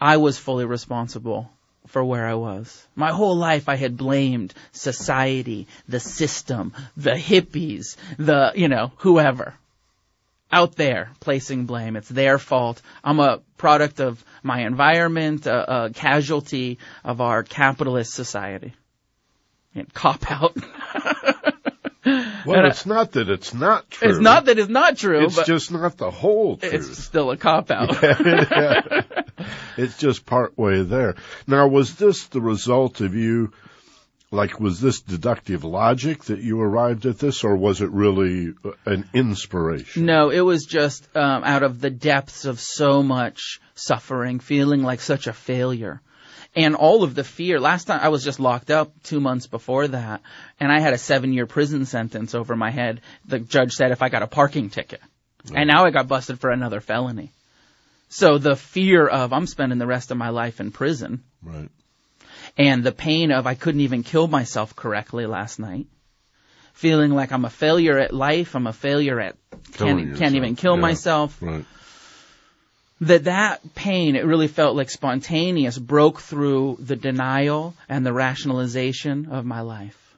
I 0.00 0.16
was 0.18 0.38
fully 0.38 0.64
responsible 0.64 1.50
for 1.86 2.04
where 2.04 2.26
I 2.26 2.34
was. 2.34 2.86
My 2.94 3.10
whole 3.12 3.36
life 3.36 3.68
I 3.68 3.76
had 3.76 3.96
blamed 3.96 4.52
society, 4.72 5.66
the 5.88 6.00
system, 6.00 6.72
the 6.96 7.12
hippies, 7.12 7.96
the, 8.18 8.52
you 8.54 8.68
know, 8.68 8.92
whoever. 8.98 9.54
Out 10.52 10.76
there 10.76 11.10
placing 11.20 11.66
blame. 11.66 11.96
It's 11.96 12.08
their 12.08 12.38
fault. 12.38 12.80
I'm 13.02 13.18
a 13.20 13.40
product 13.56 14.00
of 14.00 14.22
my 14.42 14.60
environment, 14.66 15.46
a, 15.46 15.84
a 15.86 15.90
casualty 15.90 16.78
of 17.04 17.20
our 17.20 17.42
capitalist 17.42 18.14
society. 18.14 18.72
And 19.74 19.92
cop 19.92 20.30
out. 20.30 20.56
Well, 22.46 22.58
And 22.58 22.66
I- 22.66 22.70
it's 22.70 22.86
not 22.86 23.12
that 23.12 23.28
it's 23.28 23.52
not 23.52 23.90
true. 23.90 24.08
It's 24.08 24.20
not 24.20 24.44
that 24.44 24.56
it's 24.60 24.68
not 24.68 24.96
true, 24.96 25.24
It's 25.24 25.42
just 25.42 25.72
not 25.72 25.96
the 25.96 26.12
whole 26.12 26.56
truth. 26.56 26.72
it's 26.72 27.02
still 27.02 27.32
a 27.32 27.36
cop 27.36 27.72
out. 27.72 27.88
it's 29.76 29.98
just 29.98 30.26
part 30.26 30.56
way 30.58 30.82
there. 30.82 31.16
Now, 31.46 31.68
was 31.68 31.94
this 31.96 32.26
the 32.28 32.40
result 32.40 33.00
of 33.00 33.14
you, 33.14 33.52
like, 34.30 34.60
was 34.60 34.80
this 34.80 35.00
deductive 35.00 35.64
logic 35.64 36.24
that 36.24 36.40
you 36.40 36.60
arrived 36.60 37.06
at 37.06 37.18
this, 37.18 37.44
or 37.44 37.56
was 37.56 37.80
it 37.80 37.90
really 37.90 38.54
an 38.84 39.08
inspiration? 39.14 40.06
No, 40.06 40.30
it 40.30 40.40
was 40.40 40.64
just 40.64 41.08
um, 41.16 41.44
out 41.44 41.62
of 41.62 41.80
the 41.80 41.90
depths 41.90 42.44
of 42.44 42.60
so 42.60 43.02
much 43.02 43.60
suffering, 43.74 44.40
feeling 44.40 44.82
like 44.82 45.00
such 45.00 45.26
a 45.26 45.32
failure. 45.32 46.00
And 46.54 46.74
all 46.74 47.02
of 47.02 47.14
the 47.14 47.24
fear. 47.24 47.60
Last 47.60 47.84
time 47.84 48.00
I 48.02 48.08
was 48.08 48.24
just 48.24 48.40
locked 48.40 48.70
up 48.70 48.90
two 49.02 49.20
months 49.20 49.46
before 49.46 49.88
that, 49.88 50.22
and 50.58 50.72
I 50.72 50.80
had 50.80 50.94
a 50.94 50.98
seven 50.98 51.34
year 51.34 51.46
prison 51.46 51.84
sentence 51.84 52.34
over 52.34 52.56
my 52.56 52.70
head. 52.70 53.02
The 53.26 53.38
judge 53.38 53.72
said 53.74 53.90
if 53.90 54.00
I 54.00 54.08
got 54.08 54.22
a 54.22 54.26
parking 54.26 54.70
ticket. 54.70 55.02
And 55.54 55.68
now 55.68 55.84
I 55.84 55.90
got 55.90 56.08
busted 56.08 56.40
for 56.40 56.50
another 56.50 56.80
felony. 56.80 57.32
So 58.08 58.38
the 58.38 58.56
fear 58.56 59.06
of 59.06 59.32
I'm 59.32 59.46
spending 59.46 59.78
the 59.78 59.86
rest 59.86 60.10
of 60.10 60.16
my 60.16 60.28
life 60.30 60.60
in 60.60 60.70
prison 60.70 61.24
Right. 61.42 61.68
and 62.56 62.84
the 62.84 62.92
pain 62.92 63.32
of 63.32 63.46
I 63.46 63.54
couldn't 63.54 63.80
even 63.80 64.02
kill 64.02 64.28
myself 64.28 64.76
correctly 64.76 65.26
last 65.26 65.58
night. 65.58 65.86
Feeling 66.72 67.10
like 67.12 67.32
I'm 67.32 67.44
a 67.44 67.50
failure 67.50 67.98
at 67.98 68.12
life, 68.12 68.54
I'm 68.54 68.66
a 68.66 68.72
failure 68.72 69.18
at 69.20 69.36
can't, 69.72 70.16
can't 70.16 70.34
even 70.34 70.56
kill 70.56 70.74
yeah. 70.74 70.80
myself. 70.80 71.36
Right. 71.40 71.64
That 73.02 73.24
that 73.24 73.74
pain, 73.74 74.16
it 74.16 74.24
really 74.24 74.48
felt 74.48 74.76
like 74.76 74.90
spontaneous, 74.90 75.78
broke 75.78 76.20
through 76.20 76.78
the 76.80 76.96
denial 76.96 77.74
and 77.88 78.06
the 78.06 78.12
rationalization 78.12 79.26
of 79.30 79.44
my 79.44 79.60
life. 79.60 80.16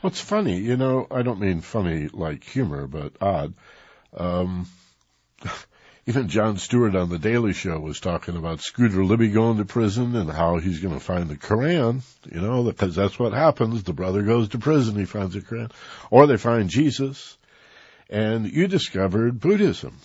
What's 0.00 0.20
funny, 0.20 0.58
you 0.58 0.76
know, 0.78 1.06
I 1.10 1.20
don't 1.22 1.40
mean 1.40 1.60
funny 1.60 2.08
like 2.08 2.42
humor, 2.42 2.86
but 2.86 3.12
odd. 3.20 3.52
Um, 4.16 4.66
even 6.06 6.28
Jon 6.28 6.56
Stewart 6.56 6.96
on 6.96 7.08
the 7.08 7.18
Daily 7.18 7.52
Show 7.52 7.78
was 7.78 8.00
talking 8.00 8.36
about 8.36 8.60
Scooter 8.60 9.04
Libby 9.04 9.28
going 9.28 9.58
to 9.58 9.64
prison 9.64 10.16
and 10.16 10.30
how 10.30 10.58
he's 10.58 10.80
going 10.80 10.94
to 10.94 11.00
find 11.00 11.28
the 11.28 11.36
Koran, 11.36 12.02
you 12.30 12.40
know, 12.40 12.62
because 12.62 12.94
that's 12.94 13.18
what 13.18 13.32
happens. 13.32 13.82
The 13.82 13.92
brother 13.92 14.22
goes 14.22 14.48
to 14.50 14.58
prison, 14.58 14.96
he 14.96 15.04
finds 15.04 15.34
the 15.34 15.42
Koran, 15.42 15.70
or 16.10 16.26
they 16.26 16.36
find 16.36 16.68
Jesus, 16.68 17.36
and 18.08 18.50
you 18.50 18.66
discovered 18.66 19.40
Buddhism. 19.40 19.98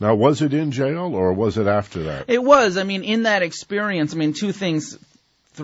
Now, 0.00 0.14
was 0.14 0.42
it 0.42 0.54
in 0.54 0.70
jail 0.70 1.14
or 1.14 1.32
was 1.32 1.58
it 1.58 1.66
after 1.66 2.04
that? 2.04 2.26
It 2.28 2.42
was, 2.42 2.76
I 2.76 2.84
mean, 2.84 3.02
in 3.02 3.24
that 3.24 3.42
experience, 3.42 4.14
I 4.14 4.16
mean, 4.16 4.32
two 4.32 4.52
things 4.52 4.96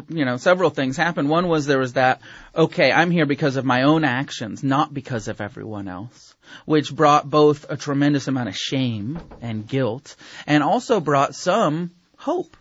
you 0.08 0.24
know, 0.24 0.36
several 0.36 0.70
things 0.70 0.96
happened. 0.96 1.28
One 1.28 1.48
was 1.48 1.66
there 1.66 1.78
was 1.78 1.94
that, 1.94 2.20
okay, 2.54 2.90
I'm 2.90 3.10
here 3.10 3.26
because 3.26 3.56
of 3.56 3.64
my 3.64 3.82
own 3.82 4.04
actions, 4.04 4.62
not 4.62 4.92
because 4.92 5.28
of 5.28 5.40
everyone 5.40 5.88
else, 5.88 6.33
which 6.64 6.94
brought 6.94 7.28
both 7.28 7.66
a 7.70 7.76
tremendous 7.76 8.28
amount 8.28 8.48
of 8.48 8.56
shame 8.56 9.20
and 9.40 9.66
guilt, 9.66 10.16
and 10.46 10.62
also 10.62 11.00
brought 11.00 11.34
some 11.34 11.90
hope. 12.16 12.56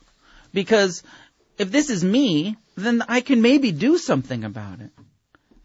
Because 0.54 1.04
if 1.58 1.72
this 1.72 1.90
is 1.90 2.04
me, 2.04 2.58
then 2.76 3.04
I 3.08 3.22
can 3.22 3.42
maybe 3.42 3.72
do 3.72 3.98
something 3.98 4.44
about 4.44 4.80
it. 4.80 4.92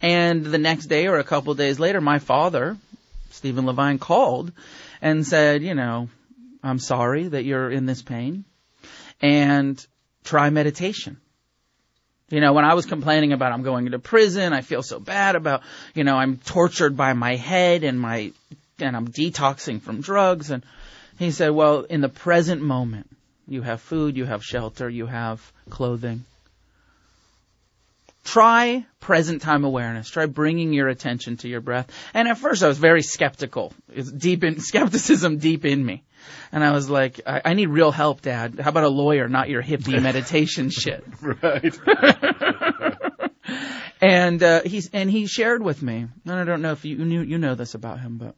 And 0.01 0.45
the 0.45 0.59
next 0.59 0.87
day 0.87 1.07
or 1.07 1.19
a 1.19 1.25
couple 1.25 1.55
days 1.55 1.81
later, 1.81 2.01
my 2.01 2.19
father, 2.19 2.77
Stephen 3.31 3.67
Levine, 3.67 3.99
called 3.99 4.53
and 5.03 5.27
said, 5.27 5.63
you 5.63 5.75
know, 5.75 6.09
I'm 6.63 6.79
sorry 6.79 7.29
that 7.29 7.45
you're 7.45 7.71
in 7.71 7.87
this 7.87 8.03
pain 8.03 8.45
and 9.21 9.85
try 10.25 10.51
meditation. 10.51 11.19
You 12.31 12.41
know, 12.41 12.53
when 12.53 12.65
I 12.67 12.75
was 12.75 12.85
complaining 12.85 13.33
about 13.33 13.53
I'm 13.53 13.63
going 13.63 13.87
into 13.87 13.99
prison, 13.99 14.53
I 14.53 14.61
feel 14.61 14.83
so 14.83 15.01
bad 15.01 15.35
about, 15.35 15.63
you 15.95 16.05
know, 16.05 16.17
I'm 16.17 16.37
tortured 16.37 16.97
by 16.97 17.15
my 17.15 17.37
head 17.37 17.85
and 17.85 17.99
my, 17.99 18.33
and 18.79 18.95
I'm 18.95 19.09
detoxing 19.09 19.81
from 19.81 20.03
drugs. 20.03 20.51
And 20.51 20.63
he 21.19 21.31
said, 21.31 21.53
well, 21.53 21.81
in 21.83 22.03
the 22.03 22.11
present 22.11 22.61
moment, 22.61 23.09
you 23.47 23.63
have 23.63 23.81
food, 23.81 24.17
you 24.19 24.27
have 24.27 24.45
shelter, 24.45 24.91
you 24.91 25.07
have 25.07 25.53
clothing. 25.71 26.25
try 28.25 28.85
present 29.01 29.41
time 29.41 29.65
awareness. 29.65 30.11
Try 30.11 30.27
bringing 30.27 30.75
your 30.75 30.89
attention 30.89 31.39
to 31.39 31.49
your 31.49 31.63
breath. 31.63 31.91
And 32.13 32.29
at 32.29 32.37
first 32.37 32.63
I 32.63 32.69
was 32.69 32.77
very 32.77 33.03
skeptical. 33.03 33.73
It's 33.91 34.13
deep 34.13 34.45
in, 34.45 34.61
skepticism 34.73 35.39
deep 35.39 35.65
in 35.65 35.85
me. 35.85 36.03
And 36.53 36.65
I 36.65 36.73
was 36.73 36.89
like, 36.89 37.21
I, 37.27 37.43
I 37.45 37.55
need 37.55 37.67
real 37.67 37.91
help, 37.91 38.23
Dad. 38.23 38.59
How 38.59 38.71
about 38.71 38.85
a 38.85 38.89
lawyer, 38.89 39.29
not 39.29 39.49
your 39.49 39.63
hippie 39.63 40.01
meditation 40.03 40.71
shit? 40.71 41.05
Right. 41.21 41.79
and 44.01 44.43
uh, 44.43 44.63
he's 44.65 44.91
and 44.93 45.11
he 45.11 45.27
shared 45.27 45.63
with 45.63 45.83
me, 45.83 46.07
and 46.25 46.35
I 46.35 46.45
don't 46.45 46.63
know 46.63 46.73
if 46.73 46.85
you 46.85 46.97
knew 46.97 47.23
you 47.23 47.39
know 47.39 47.55
this 47.55 47.75
about 47.75 48.01
him, 48.01 48.19
but 48.19 48.35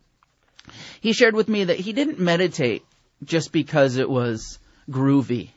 he 1.00 1.12
shared 1.12 1.34
with 1.34 1.48
me 1.48 1.64
that 1.64 1.78
he 1.78 1.92
didn't 1.92 2.18
meditate 2.18 2.84
just 3.24 3.52
because 3.52 3.96
it 3.96 4.08
was 4.08 4.58
groovy, 4.88 5.50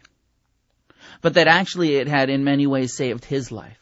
but 1.22 1.36
that 1.36 1.48
actually 1.48 1.96
it 1.96 2.08
had 2.08 2.30
in 2.30 2.44
many 2.44 2.68
ways 2.68 2.94
saved 2.94 3.25
his 3.25 3.51
life. 3.51 3.80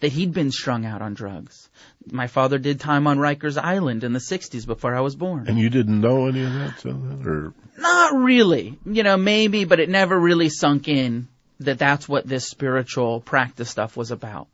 That 0.00 0.12
he'd 0.12 0.32
been 0.32 0.50
strung 0.50 0.84
out 0.84 1.00
on 1.00 1.14
drugs. 1.14 1.70
My 2.10 2.26
father 2.26 2.58
did 2.58 2.80
time 2.80 3.06
on 3.06 3.18
Rikers 3.18 3.56
Island 3.56 4.04
in 4.04 4.12
the 4.12 4.18
60s 4.18 4.66
before 4.66 4.94
I 4.94 5.00
was 5.00 5.14
born. 5.14 5.46
And 5.48 5.58
you 5.58 5.70
didn't 5.70 6.00
know 6.00 6.26
any 6.26 6.42
of 6.42 6.52
that, 6.54 6.80
so, 6.80 6.90
or 6.90 7.54
Not 7.78 8.14
really. 8.14 8.78
You 8.84 9.02
know, 9.02 9.16
maybe, 9.16 9.64
but 9.64 9.80
it 9.80 9.88
never 9.88 10.18
really 10.18 10.48
sunk 10.48 10.88
in 10.88 11.28
that 11.60 11.78
that's 11.78 12.08
what 12.08 12.26
this 12.26 12.48
spiritual 12.48 13.20
practice 13.20 13.70
stuff 13.70 13.96
was 13.96 14.10
about. 14.10 14.48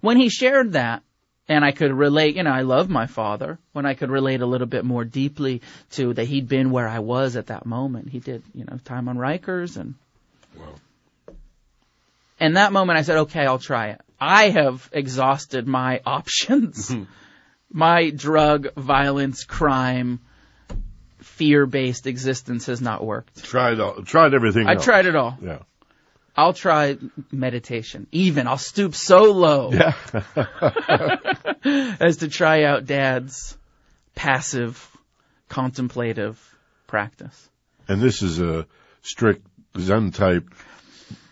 When 0.00 0.16
he 0.16 0.28
shared 0.28 0.72
that, 0.72 1.02
and 1.48 1.64
I 1.64 1.72
could 1.72 1.92
relate, 1.92 2.36
you 2.36 2.42
know, 2.42 2.50
I 2.50 2.60
love 2.60 2.88
my 2.88 3.06
father, 3.06 3.58
when 3.72 3.86
I 3.86 3.94
could 3.94 4.10
relate 4.10 4.42
a 4.42 4.46
little 4.46 4.66
bit 4.66 4.84
more 4.84 5.04
deeply 5.04 5.62
to 5.92 6.12
that 6.14 6.24
he'd 6.24 6.48
been 6.48 6.70
where 6.70 6.86
I 6.86 6.98
was 6.98 7.36
at 7.36 7.46
that 7.46 7.64
moment. 7.66 8.10
He 8.10 8.20
did, 8.20 8.42
you 8.54 8.64
know, 8.64 8.78
time 8.84 9.08
on 9.08 9.16
Rikers 9.16 9.76
and 9.76 9.94
Wow. 10.56 10.74
and 12.38 12.56
that 12.56 12.72
moment 12.72 12.98
I 12.98 13.02
said, 13.02 13.16
okay, 13.18 13.46
I'll 13.46 13.58
try 13.58 13.88
it. 13.88 14.00
I 14.20 14.50
have 14.50 14.88
exhausted 14.92 15.66
my 15.66 16.00
options. 16.06 16.88
Hmm. 16.88 17.04
my 17.72 18.10
drug, 18.10 18.74
violence, 18.74 19.44
crime, 19.44 20.20
fear-based 21.20 22.06
existence 22.06 22.66
has 22.66 22.80
not 22.80 23.04
worked. 23.04 23.44
tried 23.44 23.80
all, 23.80 24.02
tried 24.02 24.34
everything. 24.34 24.66
I 24.66 24.74
else. 24.74 24.84
tried 24.84 25.06
it 25.06 25.14
all. 25.16 25.36
Yeah. 25.42 25.58
I'll 26.36 26.52
try 26.52 26.96
meditation. 27.32 28.06
Even 28.12 28.46
I'll 28.46 28.58
stoop 28.58 28.94
so 28.94 29.32
low 29.32 29.72
Yeah. 29.72 29.94
as 32.00 32.18
to 32.18 32.28
try 32.28 32.62
out 32.64 32.86
dad's 32.86 33.56
passive, 34.14 34.88
contemplative 35.48 36.38
practice. 36.86 37.48
and 37.88 38.00
this 38.00 38.22
is 38.22 38.40
a 38.40 38.66
strict 39.02 39.44
Zen 39.78 40.10
type. 40.12 40.48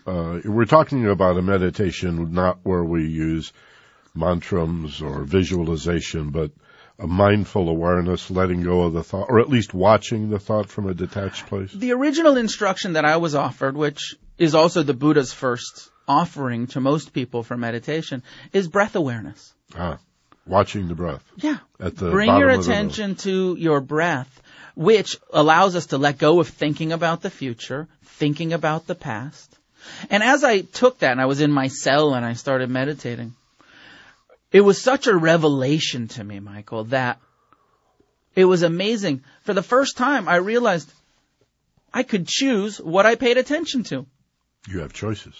Uh, 0.07 0.39
we're 0.45 0.65
talking 0.65 1.05
about 1.05 1.37
a 1.37 1.41
meditation, 1.41 2.31
not 2.33 2.59
where 2.63 2.83
we 2.83 3.05
use 3.07 3.51
mantrams 4.15 5.01
or 5.01 5.23
visualization, 5.23 6.29
but 6.29 6.51
a 6.97 7.05
mindful 7.05 7.67
awareness, 7.69 8.31
letting 8.31 8.63
go 8.63 8.83
of 8.83 8.93
the 8.93 9.03
thought, 9.03 9.27
or 9.29 9.39
at 9.39 9.49
least 9.49 9.73
watching 9.73 10.29
the 10.29 10.39
thought 10.39 10.69
from 10.69 10.87
a 10.87 10.93
detached 10.93 11.45
place. 11.47 11.71
The 11.73 11.91
original 11.91 12.37
instruction 12.37 12.93
that 12.93 13.03
I 13.05 13.17
was 13.17 13.35
offered, 13.35 13.75
which 13.75 14.15
is 14.37 14.55
also 14.55 14.81
the 14.81 14.93
Buddha's 14.93 15.33
first 15.33 15.89
offering 16.07 16.67
to 16.67 16.79
most 16.79 17.11
people 17.11 17.43
for 17.43 17.57
meditation, 17.57 18.23
is 18.53 18.67
breath 18.69 18.95
awareness. 18.95 19.53
Ah, 19.77 19.97
watching 20.47 20.87
the 20.87 20.95
breath 20.95 21.23
Yeah. 21.35 21.57
at 21.81 21.97
the 21.97 22.09
Bring 22.11 22.29
your 22.37 22.49
of 22.49 22.51
the 22.51 22.57
nose. 22.57 22.67
attention 22.69 23.15
to 23.15 23.55
your 23.59 23.81
breath, 23.81 24.41
which 24.73 25.17
allows 25.33 25.75
us 25.75 25.87
to 25.87 25.97
let 25.97 26.17
go 26.17 26.39
of 26.39 26.47
thinking 26.47 26.93
about 26.93 27.21
the 27.21 27.29
future, 27.29 27.87
thinking 28.05 28.53
about 28.53 28.87
the 28.87 28.95
past. 28.95 29.53
And 30.09 30.23
as 30.23 30.43
I 30.43 30.61
took 30.61 30.99
that 30.99 31.11
and 31.11 31.21
I 31.21 31.25
was 31.25 31.41
in 31.41 31.51
my 31.51 31.67
cell 31.67 32.13
and 32.13 32.25
I 32.25 32.33
started 32.33 32.69
meditating, 32.69 33.33
it 34.51 34.61
was 34.61 34.81
such 34.81 35.07
a 35.07 35.15
revelation 35.15 36.07
to 36.09 36.23
me, 36.23 36.39
Michael, 36.39 36.85
that 36.85 37.19
it 38.35 38.45
was 38.45 38.63
amazing. 38.63 39.23
For 39.41 39.53
the 39.53 39.63
first 39.63 39.97
time, 39.97 40.27
I 40.27 40.37
realized 40.37 40.91
I 41.93 42.03
could 42.03 42.27
choose 42.27 42.79
what 42.79 43.05
I 43.05 43.15
paid 43.15 43.37
attention 43.37 43.83
to. 43.85 44.05
You 44.67 44.79
have 44.79 44.93
choices. 44.93 45.33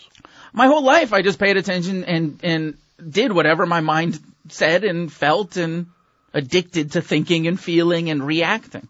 My 0.54 0.68
whole 0.68 0.84
life, 0.84 1.14
I 1.14 1.22
just 1.22 1.40
paid 1.40 1.58
attention 1.58 2.06
and, 2.06 2.40
and 2.44 2.78
did 3.10 3.32
whatever 3.32 3.66
my 3.66 3.82
mind 3.82 4.20
said 4.50 4.84
and 4.84 5.12
felt 5.12 5.58
and 5.58 5.88
addicted 6.34 6.94
to 6.94 7.02
thinking 7.02 7.48
and 7.48 7.60
feeling 7.60 8.10
and 8.10 8.26
reacting. 8.26 8.88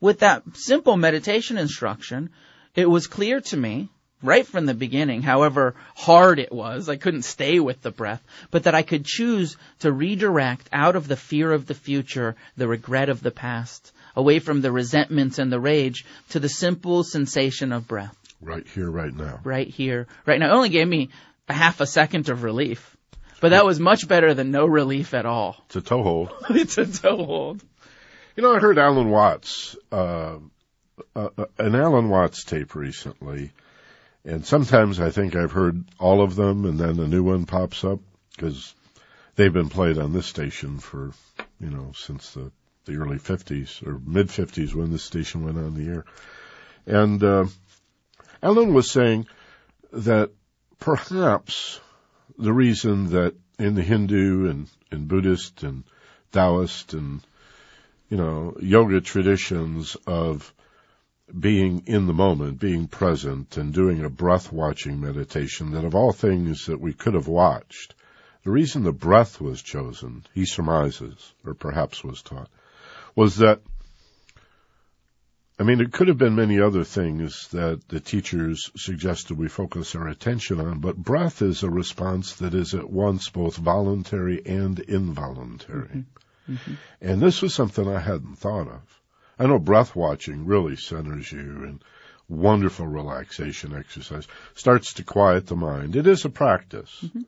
With 0.00 0.20
that 0.20 0.42
simple 0.54 0.96
meditation 0.96 1.58
instruction, 1.58 2.30
it 2.74 2.88
was 2.88 3.06
clear 3.06 3.40
to 3.40 3.56
me 3.56 3.88
right 4.22 4.46
from 4.46 4.66
the 4.66 4.74
beginning, 4.74 5.22
however 5.22 5.74
hard 5.96 6.38
it 6.38 6.52
was, 6.52 6.88
I 6.88 6.96
couldn't 6.96 7.22
stay 7.22 7.58
with 7.60 7.82
the 7.82 7.90
breath, 7.90 8.22
but 8.50 8.64
that 8.64 8.74
I 8.74 8.82
could 8.82 9.04
choose 9.04 9.56
to 9.80 9.92
redirect 9.92 10.68
out 10.72 10.96
of 10.96 11.08
the 11.08 11.16
fear 11.16 11.52
of 11.52 11.66
the 11.66 11.74
future, 11.74 12.36
the 12.56 12.68
regret 12.68 13.08
of 13.08 13.22
the 13.22 13.30
past, 13.30 13.92
away 14.16 14.38
from 14.38 14.60
the 14.60 14.72
resentments 14.72 15.38
and 15.38 15.50
the 15.52 15.60
rage 15.60 16.04
to 16.30 16.40
the 16.40 16.48
simple 16.48 17.02
sensation 17.04 17.72
of 17.72 17.88
breath 17.88 18.16
Right 18.40 18.66
here, 18.66 18.90
right 18.90 19.14
now. 19.14 19.40
right 19.44 19.68
here, 19.68 20.06
right 20.26 20.38
now. 20.40 20.48
It 20.50 20.56
only 20.56 20.68
gave 20.68 20.88
me 20.88 21.10
a 21.48 21.52
half 21.54 21.80
a 21.80 21.86
second 21.86 22.28
of 22.28 22.42
relief, 22.42 22.96
but 23.40 23.50
that 23.50 23.64
was 23.64 23.78
much 23.80 24.06
better 24.08 24.34
than 24.34 24.50
no 24.50 24.66
relief 24.66 25.14
at 25.14 25.26
all. 25.26 25.56
It's 25.66 25.76
a 25.76 25.80
toehold. 25.80 26.30
it's 26.50 26.78
a 26.78 26.86
toehold. 26.86 27.62
You 28.36 28.42
know, 28.42 28.54
I 28.54 28.58
heard 28.60 28.78
Alan 28.78 29.10
Watts, 29.10 29.76
uh, 29.92 30.38
uh, 31.14 31.28
uh, 31.36 31.44
an 31.58 31.74
Alan 31.74 32.08
Watts 32.08 32.44
tape 32.44 32.74
recently, 32.74 33.52
and 34.24 34.44
sometimes 34.44 35.00
I 35.00 35.10
think 35.10 35.34
I've 35.34 35.52
heard 35.52 35.84
all 35.98 36.22
of 36.22 36.36
them, 36.36 36.64
and 36.64 36.78
then 36.78 36.98
a 37.00 37.08
new 37.08 37.22
one 37.22 37.46
pops 37.46 37.84
up 37.84 38.00
because 38.34 38.74
they've 39.36 39.52
been 39.52 39.68
played 39.68 39.98
on 39.98 40.12
this 40.12 40.26
station 40.26 40.78
for, 40.78 41.12
you 41.60 41.70
know, 41.70 41.92
since 41.94 42.32
the 42.32 42.52
the 42.84 42.96
early 42.96 43.18
'50s 43.18 43.86
or 43.86 44.00
mid 44.04 44.28
'50s 44.28 44.74
when 44.74 44.90
this 44.90 45.04
station 45.04 45.44
went 45.44 45.58
on 45.58 45.74
the 45.74 45.88
air, 45.88 46.04
and 46.86 47.22
uh, 47.22 47.46
Alan 48.42 48.74
was 48.74 48.90
saying 48.90 49.26
that 49.92 50.30
perhaps 50.78 51.80
the 52.38 52.52
reason 52.52 53.10
that 53.10 53.34
in 53.58 53.74
the 53.74 53.82
Hindu 53.82 54.48
and, 54.48 54.68
and 54.90 55.06
Buddhist 55.06 55.62
and 55.62 55.84
Taoist 56.32 56.94
and 56.94 57.20
you 58.12 58.18
know, 58.18 58.54
yoga 58.60 59.00
traditions 59.00 59.96
of 60.06 60.52
being 61.38 61.82
in 61.86 62.06
the 62.06 62.12
moment, 62.12 62.58
being 62.58 62.86
present, 62.86 63.56
and 63.56 63.72
doing 63.72 64.04
a 64.04 64.10
breath 64.10 64.52
watching 64.52 65.00
meditation, 65.00 65.72
that 65.72 65.84
of 65.84 65.94
all 65.94 66.12
things 66.12 66.66
that 66.66 66.80
we 66.80 66.92
could 66.92 67.14
have 67.14 67.28
watched, 67.28 67.94
the 68.44 68.50
reason 68.50 68.82
the 68.82 68.92
breath 68.92 69.40
was 69.40 69.62
chosen, 69.62 70.24
he 70.34 70.44
surmises, 70.44 71.32
or 71.44 71.54
perhaps 71.54 72.02
was 72.02 72.22
taught, 72.22 72.48
was 73.14 73.36
that, 73.36 73.60
I 75.58 75.62
mean, 75.62 75.80
it 75.80 75.92
could 75.92 76.08
have 76.08 76.18
been 76.18 76.34
many 76.34 76.60
other 76.60 76.82
things 76.82 77.48
that 77.52 77.86
the 77.88 78.00
teachers 78.00 78.70
suggested 78.76 79.38
we 79.38 79.48
focus 79.48 79.94
our 79.94 80.08
attention 80.08 80.60
on, 80.60 80.80
but 80.80 80.96
breath 80.96 81.40
is 81.40 81.62
a 81.62 81.70
response 81.70 82.34
that 82.36 82.54
is 82.54 82.74
at 82.74 82.90
once 82.90 83.28
both 83.28 83.56
voluntary 83.56 84.42
and 84.44 84.78
involuntary. 84.80 86.04
Mm-hmm. 86.48 86.54
Mm-hmm. 86.54 86.74
And 87.00 87.22
this 87.22 87.42
was 87.42 87.54
something 87.54 87.88
I 87.88 88.00
hadn't 88.00 88.38
thought 88.38 88.66
of. 88.66 89.01
I 89.38 89.46
know 89.46 89.58
breath 89.58 89.96
watching 89.96 90.46
really 90.46 90.76
centers 90.76 91.30
you 91.32 91.40
and 91.40 91.82
wonderful 92.28 92.86
relaxation 92.86 93.74
exercise 93.74 94.26
starts 94.54 94.94
to 94.94 95.04
quiet 95.04 95.46
the 95.46 95.56
mind. 95.56 95.96
It 95.96 96.06
is 96.06 96.24
a 96.24 96.30
practice. 96.30 96.98
Mm-hmm. 97.04 97.22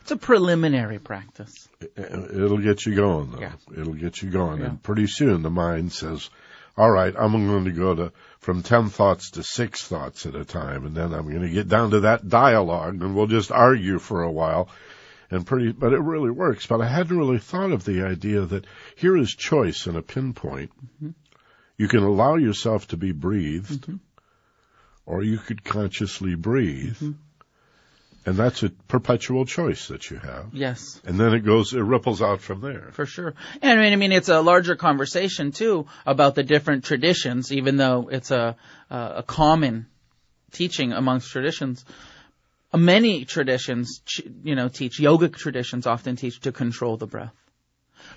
It's 0.00 0.10
a 0.10 0.16
preliminary 0.16 0.98
practice. 0.98 1.68
It'll 1.96 2.58
get 2.58 2.86
you 2.86 2.94
going 2.94 3.32
though. 3.32 3.40
Yeah. 3.40 3.52
It'll 3.76 3.94
get 3.94 4.22
you 4.22 4.30
going. 4.30 4.60
Yeah. 4.60 4.68
And 4.68 4.82
pretty 4.82 5.06
soon 5.06 5.42
the 5.42 5.50
mind 5.50 5.92
says, 5.92 6.30
all 6.78 6.90
right, 6.90 7.14
I'm 7.16 7.32
going 7.32 7.64
to 7.66 7.72
go 7.72 7.94
to 7.94 8.12
from 8.38 8.62
10 8.62 8.90
thoughts 8.90 9.32
to 9.32 9.42
6 9.42 9.88
thoughts 9.88 10.26
at 10.26 10.34
a 10.34 10.44
time 10.44 10.86
and 10.86 10.96
then 10.96 11.12
I'm 11.12 11.28
going 11.28 11.42
to 11.42 11.50
get 11.50 11.68
down 11.68 11.90
to 11.90 12.00
that 12.00 12.28
dialogue 12.28 13.02
and 13.02 13.14
we'll 13.14 13.26
just 13.26 13.52
argue 13.52 13.98
for 13.98 14.22
a 14.22 14.30
while 14.30 14.68
and 15.30 15.46
pretty, 15.46 15.72
but 15.72 15.92
it 15.92 16.00
really 16.00 16.30
works. 16.30 16.66
But 16.66 16.80
I 16.80 16.88
hadn't 16.88 17.16
really 17.16 17.38
thought 17.38 17.72
of 17.72 17.84
the 17.84 18.04
idea 18.04 18.42
that 18.42 18.64
here 18.96 19.16
is 19.16 19.34
choice 19.34 19.86
in 19.86 19.96
a 19.96 20.02
pinpoint. 20.02 20.70
Mm-hmm. 20.70 21.10
You 21.78 21.88
can 21.88 22.02
allow 22.02 22.36
yourself 22.36 22.88
to 22.88 22.96
be 22.96 23.12
breathed, 23.12 23.82
mm-hmm. 23.82 23.96
or 25.04 25.22
you 25.22 25.38
could 25.38 25.64
consciously 25.64 26.34
breathe. 26.34 26.96
Mm-hmm. 26.96 27.12
And 28.26 28.36
that's 28.36 28.64
a 28.64 28.70
perpetual 28.70 29.44
choice 29.44 29.86
that 29.86 30.10
you 30.10 30.16
have. 30.16 30.46
Yes, 30.52 31.00
And 31.04 31.18
then 31.18 31.32
it 31.32 31.44
goes, 31.44 31.72
it 31.72 31.80
ripples 31.80 32.20
out 32.20 32.40
from 32.40 32.60
there. 32.60 32.88
for 32.90 33.06
sure. 33.06 33.34
And 33.62 33.78
I 33.78 33.82
mean, 33.84 33.92
I 33.92 33.96
mean, 33.96 34.10
it's 34.10 34.28
a 34.28 34.40
larger 34.40 34.74
conversation 34.74 35.52
too 35.52 35.86
about 36.04 36.34
the 36.34 36.42
different 36.42 36.84
traditions, 36.84 37.52
even 37.52 37.76
though 37.76 38.08
it's 38.10 38.32
a 38.32 38.56
a, 38.90 39.12
a 39.18 39.22
common 39.22 39.86
teaching 40.50 40.92
amongst 40.92 41.30
traditions. 41.30 41.84
Many 42.74 43.24
traditions, 43.24 44.02
you 44.42 44.56
know, 44.56 44.68
teach 44.68 44.98
yogic 44.98 45.36
traditions 45.36 45.86
often 45.86 46.16
teach 46.16 46.40
to 46.40 46.52
control 46.52 46.96
the 46.96 47.06
breath. 47.06 47.32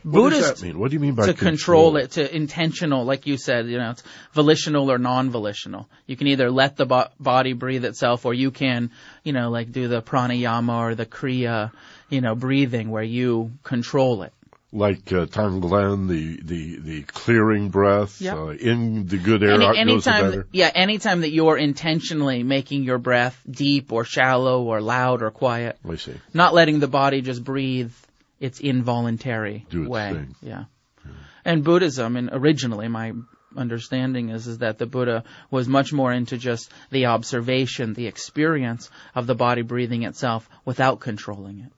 What 0.03 0.13
Buddhist 0.13 0.41
does 0.41 0.59
that 0.61 0.65
mean? 0.65 0.79
What 0.79 0.91
do 0.91 0.93
you 0.95 0.99
mean 0.99 1.15
by 1.15 1.25
to 1.27 1.33
control 1.33 1.97
it 1.97 2.11
to 2.11 2.35
intentional, 2.35 3.03
like 3.05 3.27
you 3.27 3.37
said, 3.37 3.67
you 3.67 3.77
know, 3.77 3.91
it's 3.91 4.03
volitional 4.33 4.89
or 4.91 4.97
non-volitional. 4.97 5.89
You 6.07 6.15
can 6.15 6.27
either 6.27 6.49
let 6.49 6.77
the 6.77 6.85
bo- 6.85 7.09
body 7.19 7.53
breathe 7.53 7.83
itself, 7.85 8.25
or 8.25 8.33
you 8.33 8.51
can, 8.51 8.91
you 9.23 9.33
know, 9.33 9.49
like 9.49 9.71
do 9.71 9.87
the 9.87 10.01
pranayama 10.01 10.79
or 10.79 10.95
the 10.95 11.05
kriya, 11.05 11.71
you 12.09 12.21
know, 12.21 12.33
breathing 12.35 12.89
where 12.91 13.03
you 13.03 13.51
control 13.63 14.23
it. 14.23 14.33
Like 14.71 15.11
uh, 15.11 15.25
Tonglen, 15.25 16.07
the, 16.07 16.39
the, 16.43 16.75
the 16.79 17.01
clearing 17.01 17.69
breath, 17.69 18.21
Yep. 18.21 18.37
uh, 18.37 18.47
in 18.49 19.07
the 19.07 19.17
good 19.17 19.41
air, 19.41 19.53
Any, 19.53 19.65
out 19.65 19.73
goes 19.73 19.75
the 19.75 19.79
anytime, 20.11 20.29
better. 20.29 20.47
yeah, 20.51 20.71
anytime 20.75 21.21
that 21.21 21.31
you're 21.31 21.57
intentionally 21.57 22.43
making 22.43 22.83
your 22.83 22.99
breath 22.99 23.41
deep 23.49 23.91
or 23.91 24.05
shallow 24.05 24.61
or 24.63 24.79
loud 24.79 25.23
or 25.23 25.31
quiet, 25.31 25.77
I 25.89 25.95
see. 25.95 26.13
not 26.35 26.53
letting 26.53 26.79
the 26.79 26.87
body 26.87 27.21
just 27.21 27.43
breathe 27.43 27.91
its 28.39 28.59
involuntary 28.59 29.65
Do 29.69 29.81
its 29.81 29.89
way. 29.89 30.11
thing. 30.13 30.35
Yeah. 30.41 30.65
And 31.45 31.63
Buddhism, 31.63 32.15
and 32.17 32.29
originally 32.31 32.87
my 32.87 33.13
understanding 33.55 34.29
is 34.29 34.45
is 34.47 34.59
that 34.59 34.77
the 34.77 34.85
Buddha 34.85 35.23
was 35.49 35.67
much 35.67 35.91
more 35.91 36.11
into 36.13 36.37
just 36.37 36.71
the 36.91 37.07
observation, 37.07 37.93
the 37.93 38.07
experience 38.07 38.89
of 39.15 39.25
the 39.25 39.35
body 39.35 39.63
breathing 39.63 40.03
itself 40.03 40.47
without 40.65 40.99
controlling 40.99 41.59
it. 41.59 41.71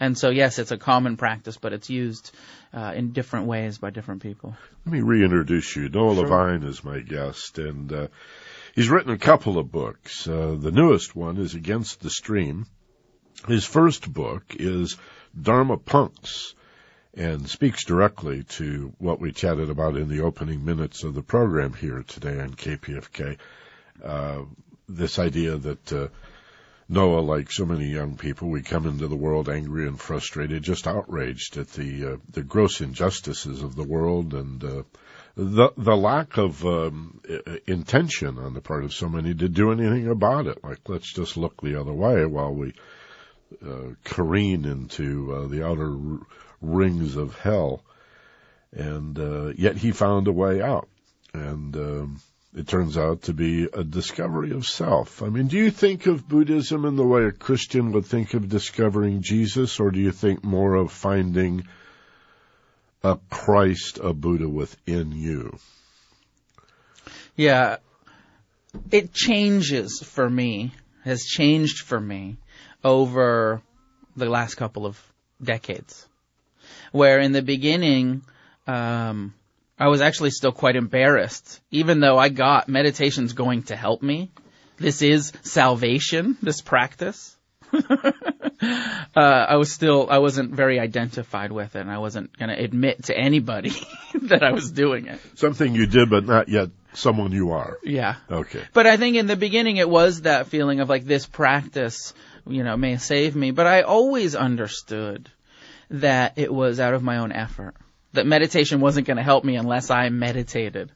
And 0.00 0.16
so 0.16 0.30
yes, 0.30 0.60
it's 0.60 0.70
a 0.70 0.76
common 0.76 1.16
practice, 1.16 1.56
but 1.56 1.72
it's 1.72 1.90
used 1.90 2.30
uh, 2.72 2.92
in 2.94 3.10
different 3.12 3.46
ways 3.46 3.78
by 3.78 3.90
different 3.90 4.22
people. 4.22 4.54
Let 4.86 4.92
me 4.92 5.00
reintroduce 5.00 5.74
you. 5.74 5.88
Noah 5.88 6.14
Sure. 6.14 6.24
Levine 6.28 6.62
is 6.68 6.84
my 6.84 7.00
guest, 7.00 7.58
and 7.58 7.92
uh, 7.92 8.06
he's 8.76 8.88
written 8.90 9.10
a 9.12 9.18
couple 9.18 9.58
of 9.58 9.72
books. 9.72 10.28
Uh, 10.28 10.56
the 10.56 10.70
newest 10.70 11.16
one 11.16 11.38
is 11.38 11.54
Against 11.54 12.00
the 12.00 12.10
Stream. 12.10 12.66
His 13.48 13.64
first 13.64 14.12
book 14.12 14.44
is 14.56 14.96
Dharma 15.40 15.76
Punks, 15.76 16.54
and 17.14 17.48
speaks 17.48 17.84
directly 17.84 18.44
to 18.44 18.92
what 18.98 19.20
we 19.20 19.32
chatted 19.32 19.70
about 19.70 19.96
in 19.96 20.08
the 20.08 20.20
opening 20.20 20.64
minutes 20.64 21.02
of 21.02 21.14
the 21.14 21.22
program 21.22 21.72
here 21.72 22.04
today 22.06 22.40
on 22.40 22.54
KPFK. 22.54 23.38
Uh, 24.02 24.42
this 24.88 25.18
idea 25.18 25.56
that 25.56 25.92
uh, 25.92 26.08
Noah, 26.88 27.20
like 27.20 27.50
so 27.50 27.66
many 27.66 27.86
young 27.86 28.16
people, 28.16 28.48
we 28.48 28.62
come 28.62 28.86
into 28.86 29.08
the 29.08 29.16
world 29.16 29.48
angry 29.48 29.86
and 29.86 30.00
frustrated, 30.00 30.62
just 30.62 30.86
outraged 30.86 31.56
at 31.58 31.68
the 31.72 32.12
uh, 32.12 32.16
the 32.30 32.42
gross 32.42 32.80
injustices 32.80 33.62
of 33.62 33.74
the 33.74 33.84
world 33.84 34.32
and 34.32 34.64
uh, 34.64 34.82
the 35.36 35.70
the 35.76 35.96
lack 35.96 36.38
of 36.38 36.64
um, 36.64 37.20
intention 37.66 38.38
on 38.38 38.54
the 38.54 38.60
part 38.60 38.84
of 38.84 38.94
so 38.94 39.08
many 39.08 39.34
to 39.34 39.48
do 39.48 39.70
anything 39.70 40.08
about 40.08 40.46
it. 40.46 40.64
Like 40.64 40.88
let's 40.88 41.12
just 41.12 41.36
look 41.36 41.60
the 41.60 41.78
other 41.78 41.92
way 41.92 42.24
while 42.24 42.54
we 42.54 42.72
uh, 43.64 43.94
careen 44.04 44.64
into 44.64 45.32
uh, 45.34 45.46
the 45.48 45.66
outer 45.66 45.90
r- 45.90 46.26
rings 46.60 47.16
of 47.16 47.38
hell. 47.38 47.82
And 48.72 49.18
uh, 49.18 49.52
yet 49.56 49.76
he 49.76 49.92
found 49.92 50.28
a 50.28 50.32
way 50.32 50.60
out, 50.60 50.88
and 51.32 51.74
um, 51.76 52.20
it 52.54 52.68
turns 52.68 52.98
out 52.98 53.22
to 53.22 53.32
be 53.32 53.64
a 53.64 53.82
discovery 53.82 54.50
of 54.52 54.66
self. 54.66 55.22
I 55.22 55.30
mean, 55.30 55.46
do 55.46 55.56
you 55.56 55.70
think 55.70 56.06
of 56.06 56.28
Buddhism 56.28 56.84
in 56.84 56.96
the 56.96 57.06
way 57.06 57.24
a 57.24 57.32
Christian 57.32 57.92
would 57.92 58.04
think 58.04 58.34
of 58.34 58.48
discovering 58.48 59.22
Jesus, 59.22 59.80
or 59.80 59.90
do 59.90 60.00
you 60.00 60.12
think 60.12 60.44
more 60.44 60.74
of 60.74 60.92
finding 60.92 61.66
a 63.02 63.18
Christ, 63.30 63.98
a 64.02 64.12
Buddha 64.12 64.48
within 64.48 65.12
you? 65.12 65.58
Yeah. 67.36 67.76
It 68.90 69.14
changes 69.14 70.02
for 70.04 70.28
me, 70.28 70.74
has 71.04 71.24
changed 71.24 71.78
for 71.80 71.98
me 71.98 72.36
over 72.84 73.62
the 74.16 74.26
last 74.26 74.54
couple 74.54 74.86
of 74.86 75.00
decades. 75.42 76.06
Where 76.92 77.20
in 77.20 77.32
the 77.32 77.42
beginning, 77.42 78.22
um, 78.66 79.34
I 79.78 79.88
was 79.88 80.00
actually 80.00 80.30
still 80.30 80.52
quite 80.52 80.76
embarrassed, 80.76 81.60
even 81.70 82.00
though 82.00 82.18
I 82.18 82.28
got 82.28 82.68
meditation's 82.68 83.32
going 83.32 83.64
to 83.64 83.76
help 83.76 84.02
me. 84.02 84.30
This 84.76 85.02
is 85.02 85.32
salvation, 85.42 86.36
this 86.42 86.60
practice. 86.60 87.36
uh, 87.72 88.12
I 89.14 89.56
was 89.56 89.72
still, 89.72 90.08
I 90.10 90.18
wasn't 90.18 90.52
very 90.52 90.80
identified 90.80 91.52
with 91.52 91.76
it, 91.76 91.80
and 91.80 91.90
I 91.90 91.98
wasn't 91.98 92.36
going 92.36 92.48
to 92.48 92.58
admit 92.58 93.04
to 93.04 93.16
anybody 93.16 93.72
that 94.22 94.42
I 94.42 94.52
was 94.52 94.70
doing 94.70 95.06
it. 95.06 95.20
Something 95.34 95.74
you 95.74 95.86
did, 95.86 96.10
but 96.10 96.24
not 96.24 96.48
yet 96.48 96.70
someone 96.94 97.32
you 97.32 97.52
are. 97.52 97.78
Yeah. 97.82 98.16
Okay. 98.30 98.62
But 98.72 98.86
I 98.86 98.96
think 98.96 99.16
in 99.16 99.26
the 99.26 99.36
beginning 99.36 99.76
it 99.76 99.88
was 99.88 100.22
that 100.22 100.46
feeling 100.48 100.80
of 100.80 100.88
like 100.88 101.04
this 101.04 101.26
practice, 101.26 102.14
you 102.48 102.64
know, 102.64 102.76
may 102.76 102.96
save 102.96 103.36
me. 103.36 103.50
But 103.50 103.66
I 103.66 103.82
always 103.82 104.34
understood 104.34 105.28
that 105.90 106.34
it 106.36 106.52
was 106.52 106.80
out 106.80 106.94
of 106.94 107.02
my 107.02 107.18
own 107.18 107.32
effort. 107.32 107.74
That 108.12 108.26
meditation 108.26 108.80
wasn't 108.80 109.06
going 109.06 109.16
to 109.16 109.22
help 109.22 109.44
me 109.44 109.56
unless 109.56 109.90
I 109.90 110.08
meditated. 110.08 110.90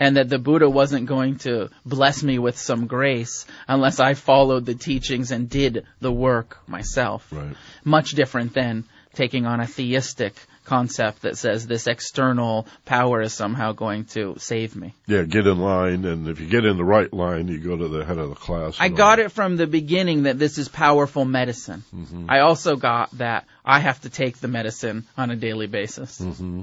And 0.00 0.16
that 0.16 0.28
the 0.28 0.38
Buddha 0.38 0.70
wasn't 0.70 1.06
going 1.06 1.38
to 1.38 1.70
bless 1.84 2.22
me 2.22 2.38
with 2.38 2.56
some 2.56 2.86
grace 2.86 3.46
unless 3.66 3.98
I 3.98 4.14
followed 4.14 4.64
the 4.64 4.76
teachings 4.76 5.32
and 5.32 5.50
did 5.50 5.86
the 6.00 6.12
work 6.12 6.58
myself. 6.68 7.26
Right. 7.32 7.56
Much 7.84 8.12
different 8.12 8.54
than 8.54 8.84
taking 9.14 9.44
on 9.44 9.58
a 9.60 9.66
theistic 9.66 10.34
concept 10.68 11.22
that 11.22 11.38
says 11.38 11.66
this 11.66 11.86
external 11.86 12.66
power 12.84 13.22
is 13.22 13.32
somehow 13.32 13.72
going 13.72 14.04
to 14.04 14.36
save 14.38 14.76
me. 14.76 14.94
Yeah, 15.06 15.22
get 15.22 15.46
in 15.46 15.58
line, 15.58 16.04
and 16.04 16.28
if 16.28 16.40
you 16.40 16.46
get 16.46 16.64
in 16.64 16.76
the 16.76 16.84
right 16.84 17.12
line, 17.12 17.48
you 17.48 17.58
go 17.58 17.76
to 17.76 17.88
the 17.88 18.04
head 18.04 18.18
of 18.18 18.28
the 18.28 18.34
class. 18.36 18.76
I 18.78 18.88
got 18.88 19.18
it 19.18 19.32
from 19.32 19.56
the 19.56 19.66
beginning 19.66 20.24
that 20.24 20.38
this 20.38 20.58
is 20.58 20.68
powerful 20.68 21.24
medicine. 21.24 21.82
I 22.28 22.40
also 22.40 22.76
got 22.76 23.10
that 23.18 23.46
I 23.64 23.80
have 23.80 24.00
to 24.02 24.10
take 24.10 24.38
the 24.38 24.48
medicine 24.48 25.06
on 25.16 25.30
a 25.30 25.36
daily 25.36 25.66
basis. 25.66 26.18
hmm 26.18 26.62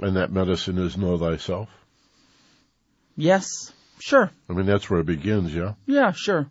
And 0.00 0.16
that 0.16 0.30
medicine 0.30 0.78
is 0.78 0.96
know 0.96 1.16
thyself. 1.18 1.68
Yes, 3.16 3.72
sure. 3.98 4.30
I 4.48 4.52
mean, 4.52 4.66
that's 4.66 4.90
where 4.90 5.00
it 5.00 5.06
begins, 5.06 5.54
yeah? 5.54 5.72
Yeah, 5.86 6.12
sure. 6.12 6.46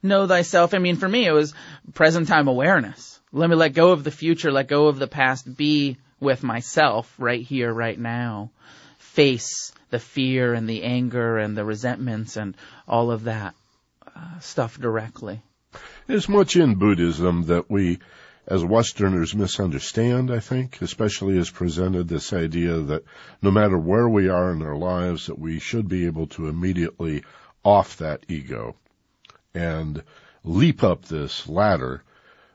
Know 0.00 0.28
thyself. 0.28 0.74
I 0.74 0.78
mean, 0.78 0.94
for 0.94 1.08
me, 1.08 1.26
it 1.26 1.32
was 1.32 1.54
present 1.94 2.28
time 2.28 2.46
awareness. 2.46 3.17
Let 3.32 3.50
me 3.50 3.56
let 3.56 3.74
go 3.74 3.92
of 3.92 4.04
the 4.04 4.10
future, 4.10 4.50
let 4.50 4.68
go 4.68 4.86
of 4.86 4.98
the 4.98 5.06
past, 5.06 5.56
be 5.56 5.98
with 6.18 6.42
myself 6.42 7.14
right 7.18 7.42
here, 7.42 7.72
right 7.72 7.98
now. 7.98 8.50
Face 8.98 9.72
the 9.90 9.98
fear 9.98 10.54
and 10.54 10.68
the 10.68 10.82
anger 10.82 11.36
and 11.38 11.56
the 11.56 11.64
resentments 11.64 12.36
and 12.36 12.56
all 12.86 13.10
of 13.10 13.24
that 13.24 13.54
uh, 14.16 14.38
stuff 14.40 14.78
directly. 14.78 15.42
There's 16.06 16.28
much 16.28 16.56
in 16.56 16.76
Buddhism 16.76 17.44
that 17.44 17.70
we, 17.70 17.98
as 18.46 18.64
Westerners, 18.64 19.34
misunderstand, 19.34 20.30
I 20.30 20.40
think, 20.40 20.80
especially 20.80 21.36
as 21.38 21.50
presented 21.50 22.08
this 22.08 22.32
idea 22.32 22.78
that 22.78 23.04
no 23.42 23.50
matter 23.50 23.76
where 23.76 24.08
we 24.08 24.28
are 24.28 24.52
in 24.52 24.62
our 24.62 24.76
lives, 24.76 25.26
that 25.26 25.38
we 25.38 25.58
should 25.58 25.86
be 25.88 26.06
able 26.06 26.28
to 26.28 26.48
immediately 26.48 27.24
off 27.62 27.98
that 27.98 28.24
ego 28.28 28.76
and 29.54 30.02
leap 30.44 30.82
up 30.82 31.04
this 31.04 31.46
ladder 31.46 32.02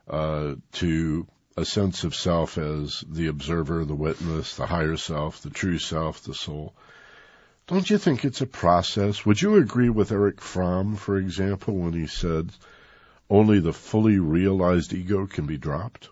uh, 0.08 0.56
to 0.74 1.28
a 1.56 1.66
sense 1.66 2.04
of 2.04 2.16
self 2.16 2.58
as 2.58 3.04
the 3.08 3.28
observer, 3.28 3.86
the 3.86 3.96
witness, 3.96 4.56
the 4.56 4.66
higher 4.66 4.98
self, 4.98 5.42
the 5.42 5.50
true 5.50 5.80
self, 5.80 6.24
the 6.24 6.34
soul. 6.34 6.74
Don't 7.68 7.90
you 7.90 7.98
think 7.98 8.26
it's 8.26 8.42
a 8.42 8.48
process? 8.48 9.26
Would 9.26 9.42
you 9.42 9.56
agree 9.56 9.90
with 9.90 10.12
Erich 10.12 10.42
Fromm, 10.42 10.96
for 10.96 11.18
example, 11.18 11.76
when 11.76 11.94
he 11.94 12.08
said, 12.08 12.52
only 13.30 13.60
the 13.60 13.74
fully 13.74 14.20
realized 14.20 14.94
ego 14.94 15.28
can 15.28 15.46
be 15.46 15.58
dropped? 15.58 16.10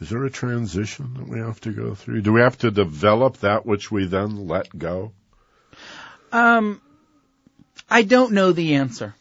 Is 0.00 0.08
there 0.10 0.24
a 0.24 0.30
transition 0.30 1.14
that 1.14 1.28
we 1.28 1.40
have 1.40 1.60
to 1.62 1.72
go 1.72 1.94
through? 1.94 2.22
Do 2.22 2.32
we 2.32 2.40
have 2.40 2.58
to 2.58 2.70
develop 2.70 3.38
that 3.38 3.66
which 3.66 3.90
we 3.90 4.06
then 4.06 4.46
let 4.46 4.76
go? 4.76 5.12
Um, 6.32 6.80
I 7.88 8.02
don't 8.02 8.32
know 8.32 8.52
the 8.52 8.76
answer. 8.76 9.14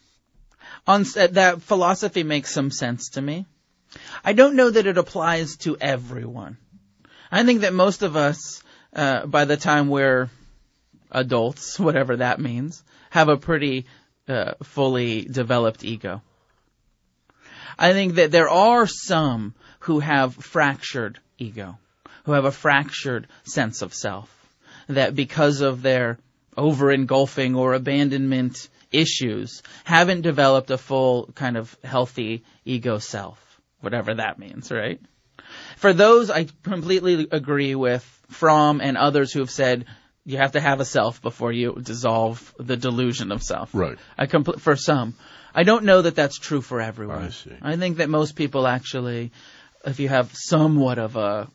On 0.90 1.04
that 1.14 1.62
philosophy 1.62 2.24
makes 2.24 2.52
some 2.52 2.72
sense 2.72 3.10
to 3.10 3.22
me. 3.22 3.46
I 4.26 4.34
don't 4.34 4.56
know 4.56 4.72
that 4.72 4.88
it 4.88 4.98
applies 4.98 5.56
to 5.58 5.78
everyone. 5.80 6.58
I 7.32 7.44
think 7.44 7.62
that 7.62 7.76
most 7.76 8.02
of 8.02 8.16
us, 8.16 8.64
uh, 8.96 9.28
by 9.28 9.46
the 9.46 9.56
time 9.56 9.90
we're 9.90 10.32
adults, 11.12 11.80
whatever 11.88 12.18
that 12.18 12.40
means, 12.40 12.84
have 13.12 13.30
a 13.30 13.38
pretty 13.38 13.86
uh, 14.28 14.54
fully 14.64 15.26
developed 15.26 15.84
ego. 15.84 16.24
I 17.78 17.94
think 17.94 18.16
that 18.16 18.32
there 18.32 18.50
are 18.50 18.88
some 18.88 19.54
who 19.82 20.00
have 20.00 20.34
fractured 20.34 21.20
ego, 21.38 21.78
who 22.24 22.32
have 22.32 22.46
a 22.46 22.52
fractured 22.52 23.28
sense 23.44 23.84
of 23.84 23.94
self, 23.94 24.28
that 24.88 25.16
because 25.16 25.62
of 25.62 25.84
their 25.84 26.18
over 26.58 26.92
engulfing 26.92 27.56
or 27.56 27.76
abandonment 27.76 28.70
issues 28.92 29.62
haven't 29.84 30.22
developed 30.22 30.72
a 30.72 30.78
full 30.78 31.32
kind 31.36 31.58
of 31.58 31.76
healthy 31.84 32.44
ego 32.66 32.98
self, 32.98 33.40
whatever 33.82 34.16
that 34.16 34.40
means, 34.40 34.72
right? 34.72 35.00
For 35.78 35.94
those, 35.94 36.30
I 36.30 36.48
completely 36.64 37.28
agree 37.32 37.76
with 37.76 38.04
Fromm 38.30 38.82
and 38.82 38.98
others 38.98 39.32
who 39.32 39.40
have 39.40 39.50
said 39.50 39.86
you 40.26 40.38
have 40.38 40.52
to 40.52 40.60
have 40.60 40.80
a 40.80 40.86
self 40.86 41.22
before 41.22 41.52
you 41.52 41.78
dissolve 41.82 42.54
the 42.60 42.78
delusion 42.78 43.32
of 43.32 43.42
self. 43.42 43.74
Right. 43.74 43.98
I 44.18 44.28
compl- 44.28 44.60
for 44.60 44.76
some. 44.76 45.16
I 45.56 45.64
don't 45.64 45.86
know 45.86 46.04
that 46.04 46.16
that's 46.16 46.38
true 46.38 46.62
for 46.62 46.80
everyone. 46.80 47.24
I 47.24 47.30
see. 47.30 47.56
I 47.62 47.76
think 47.78 47.98
that 47.98 48.10
most 48.10 48.36
people 48.36 48.68
actually 48.68 49.32
if 49.86 50.00
you 50.00 50.10
have 50.10 50.32
somewhat 50.34 51.00
of 51.00 51.16
a, 51.16 51.48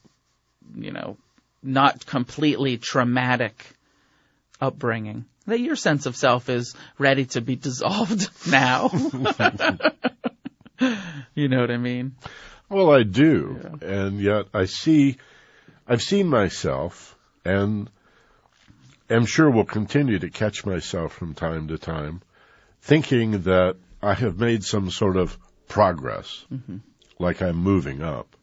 you 0.75 0.91
know, 0.91 1.17
not 1.63 2.07
completely 2.07 2.79
traumatic 2.79 3.65
upbringing, 4.61 5.25
that 5.47 5.61
your 5.61 5.77
sense 5.77 6.07
of 6.07 6.17
self 6.17 6.49
is 6.49 6.75
ready 6.99 7.27
to 7.27 7.41
be 7.41 7.57
dissolved 7.57 8.31
now. 8.51 8.91
you 11.35 11.49
know 11.49 11.61
what 11.61 11.71
I 11.71 11.77
mean? 11.77 12.17
Well, 12.69 12.91
I 12.91 13.03
do. 13.03 13.61
Yeah. 13.63 13.89
And 13.89 14.21
yet 14.21 14.47
I 14.55 14.65
see, 14.65 15.19
I've 15.87 16.03
seen 16.03 16.29
myself 16.29 17.17
and 17.45 17.91
am 19.11 19.27
sure 19.27 19.51
will 19.51 19.65
continue 19.65 20.19
to 20.19 20.31
catch 20.31 20.65
myself 20.65 21.13
from 21.13 21.35
time 21.35 21.69
to 21.69 21.79
time 21.79 22.23
thinking 22.81 23.43
that 23.43 23.77
I 24.03 24.15
have 24.15 24.39
made 24.39 24.65
some 24.65 24.91
sort 24.91 25.17
of 25.17 25.39
progress, 25.69 26.45
mm-hmm. 26.53 26.79
like 27.19 27.41
I'm 27.43 27.57
moving 27.57 28.03
up. 28.03 28.37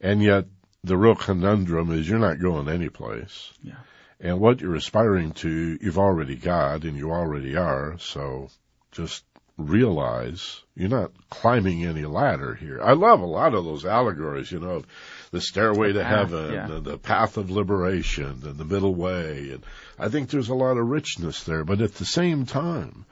And 0.00 0.22
yet 0.22 0.46
the 0.82 0.96
real 0.96 1.14
conundrum 1.14 1.92
is 1.92 2.08
you're 2.08 2.18
not 2.18 2.40
going 2.40 2.68
anyplace. 2.68 3.52
Yeah. 3.62 3.74
And 4.20 4.38
what 4.38 4.60
you're 4.60 4.74
aspiring 4.74 5.32
to, 5.32 5.78
you've 5.80 5.98
already 5.98 6.36
got 6.36 6.84
and 6.84 6.96
you 6.96 7.10
already 7.10 7.56
are. 7.56 7.96
So 7.98 8.50
just 8.92 9.24
realize 9.56 10.60
you're 10.74 10.88
not 10.88 11.12
climbing 11.28 11.84
any 11.84 12.04
ladder 12.04 12.54
here. 12.54 12.80
I 12.82 12.92
love 12.92 13.20
a 13.20 13.26
lot 13.26 13.54
of 13.54 13.64
those 13.64 13.84
allegories, 13.84 14.50
you 14.50 14.60
know, 14.60 14.76
of 14.76 14.86
the 15.30 15.40
stairway 15.40 15.92
to 15.92 16.04
heaven 16.04 16.52
yeah. 16.52 16.70
and 16.70 16.84
the 16.84 16.98
path 16.98 17.36
of 17.36 17.50
liberation 17.50 18.42
and 18.44 18.56
the 18.56 18.64
middle 18.64 18.94
way. 18.94 19.50
And 19.52 19.64
I 19.98 20.08
think 20.08 20.30
there's 20.30 20.48
a 20.48 20.54
lot 20.54 20.76
of 20.76 20.86
richness 20.86 21.44
there. 21.44 21.64
But 21.64 21.80
at 21.80 21.94
the 21.94 22.04
same 22.04 22.46
time, 22.46 23.06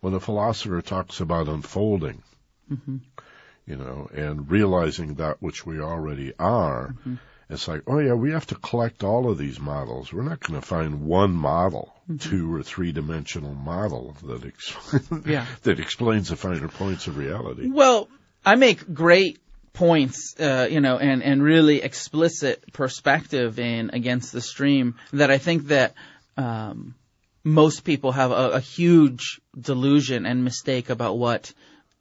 when 0.00 0.14
a 0.14 0.20
philosopher 0.20 0.80
talks 0.80 1.20
about 1.20 1.48
unfolding, 1.48 2.22
mm-hmm. 2.70 2.98
you 3.66 3.76
know, 3.76 4.08
and 4.14 4.50
realizing 4.50 5.14
that 5.14 5.42
which 5.42 5.66
we 5.66 5.80
already 5.80 6.32
are, 6.38 6.88
mm-hmm. 6.88 7.14
It's 7.50 7.66
like, 7.66 7.82
oh 7.86 7.98
yeah, 7.98 8.14
we 8.14 8.32
have 8.32 8.46
to 8.48 8.54
collect 8.54 9.04
all 9.04 9.30
of 9.30 9.38
these 9.38 9.58
models. 9.58 10.12
We're 10.12 10.22
not 10.22 10.40
going 10.40 10.60
to 10.60 10.66
find 10.66 11.06
one 11.06 11.32
model, 11.32 11.94
mm-hmm. 12.08 12.16
two 12.16 12.54
or 12.54 12.62
three 12.62 12.92
dimensional 12.92 13.54
model 13.54 14.16
that 14.24 14.44
ex- 14.44 14.76
yeah. 15.26 15.46
that 15.62 15.80
explains 15.80 16.28
the 16.28 16.36
finer 16.36 16.68
points 16.68 17.06
of 17.06 17.16
reality. 17.16 17.68
Well, 17.70 18.08
I 18.44 18.56
make 18.56 18.92
great 18.92 19.38
points, 19.72 20.34
uh, 20.38 20.68
you 20.70 20.80
know, 20.80 20.98
and, 20.98 21.22
and 21.22 21.42
really 21.42 21.82
explicit 21.82 22.72
perspective 22.72 23.58
in 23.58 23.90
Against 23.92 24.32
the 24.32 24.40
Stream 24.40 24.96
that 25.12 25.30
I 25.30 25.38
think 25.38 25.68
that 25.68 25.94
um, 26.36 26.96
most 27.44 27.84
people 27.84 28.12
have 28.12 28.30
a, 28.30 28.50
a 28.50 28.60
huge 28.60 29.40
delusion 29.58 30.26
and 30.26 30.44
mistake 30.44 30.90
about 30.90 31.16
what 31.16 31.52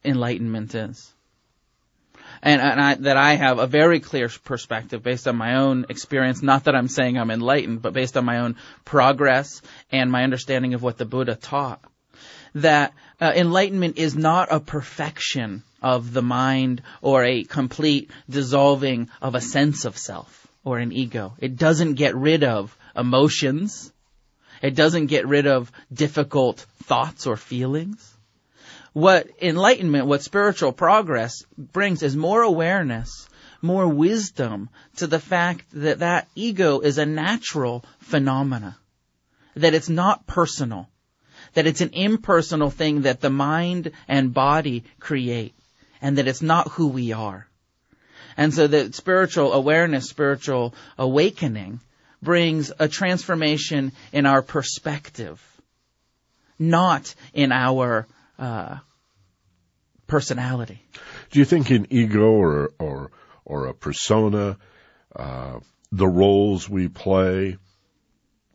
enlightenment 0.03 0.75
is. 0.75 1.13
And, 2.41 2.61
and 2.61 2.79
I, 2.79 2.95
that 2.95 3.17
I 3.17 3.33
have 3.35 3.59
a 3.59 3.67
very 3.67 3.99
clear 3.99 4.29
perspective 4.43 5.03
based 5.03 5.27
on 5.27 5.35
my 5.35 5.55
own 5.55 5.85
experience. 5.89 6.41
Not 6.41 6.65
that 6.65 6.75
I'm 6.75 6.87
saying 6.87 7.17
I'm 7.17 7.31
enlightened, 7.31 7.81
but 7.81 7.93
based 7.93 8.17
on 8.17 8.25
my 8.25 8.39
own 8.39 8.55
progress 8.85 9.61
and 9.91 10.11
my 10.11 10.23
understanding 10.23 10.73
of 10.73 10.83
what 10.83 10.97
the 10.97 11.05
Buddha 11.05 11.35
taught. 11.35 11.81
That 12.55 12.93
uh, 13.19 13.33
enlightenment 13.35 13.97
is 13.97 14.15
not 14.15 14.49
a 14.51 14.59
perfection 14.59 15.63
of 15.81 16.13
the 16.13 16.21
mind 16.21 16.81
or 17.01 17.23
a 17.23 17.43
complete 17.43 18.09
dissolving 18.29 19.09
of 19.21 19.35
a 19.35 19.41
sense 19.41 19.85
of 19.85 19.97
self 19.97 20.47
or 20.63 20.79
an 20.79 20.91
ego. 20.91 21.33
It 21.39 21.55
doesn't 21.55 21.93
get 21.93 22.15
rid 22.15 22.43
of 22.43 22.75
emotions. 22.95 23.91
It 24.61 24.75
doesn't 24.75 25.07
get 25.07 25.27
rid 25.27 25.47
of 25.47 25.71
difficult 25.93 26.65
thoughts 26.83 27.27
or 27.27 27.37
feelings. 27.37 28.16
What 28.97 29.27
enlightenment, 29.39 30.07
what 30.07 30.23
spiritual 30.23 30.71
progress 30.71 31.43
brings 31.55 32.01
is 32.01 32.15
more 32.15 32.41
awareness, 32.41 33.29
more 33.61 33.87
wisdom 33.87 34.69
to 34.95 35.05
the 35.05 35.19
fact 35.19 35.65
that 35.73 35.99
that 35.99 36.27
ego 36.33 36.79
is 36.79 36.97
a 36.97 37.05
natural 37.05 37.85
phenomena. 37.99 38.75
That 39.55 39.75
it's 39.75 39.87
not 39.87 40.25
personal. 40.25 40.89
That 41.53 41.67
it's 41.67 41.81
an 41.81 41.91
impersonal 41.93 42.71
thing 42.71 43.03
that 43.03 43.21
the 43.21 43.29
mind 43.29 43.91
and 44.07 44.33
body 44.33 44.83
create. 44.99 45.53
And 46.01 46.17
that 46.17 46.27
it's 46.27 46.41
not 46.41 46.71
who 46.71 46.87
we 46.87 47.11
are. 47.11 47.47
And 48.35 48.51
so 48.51 48.65
that 48.65 48.95
spiritual 48.95 49.53
awareness, 49.53 50.09
spiritual 50.09 50.73
awakening 50.97 51.81
brings 52.23 52.71
a 52.79 52.87
transformation 52.87 53.91
in 54.11 54.25
our 54.25 54.41
perspective, 54.41 55.39
not 56.57 57.13
in 57.31 57.51
our 57.51 58.07
uh, 58.37 58.77
personality. 60.07 60.81
Do 61.31 61.39
you 61.39 61.45
think 61.45 61.71
in 61.71 61.87
ego 61.89 62.25
or 62.25 62.71
or 62.79 63.11
or 63.45 63.67
a 63.67 63.73
persona, 63.73 64.57
uh, 65.15 65.59
the 65.91 66.07
roles 66.07 66.69
we 66.69 66.87
play, 66.89 67.57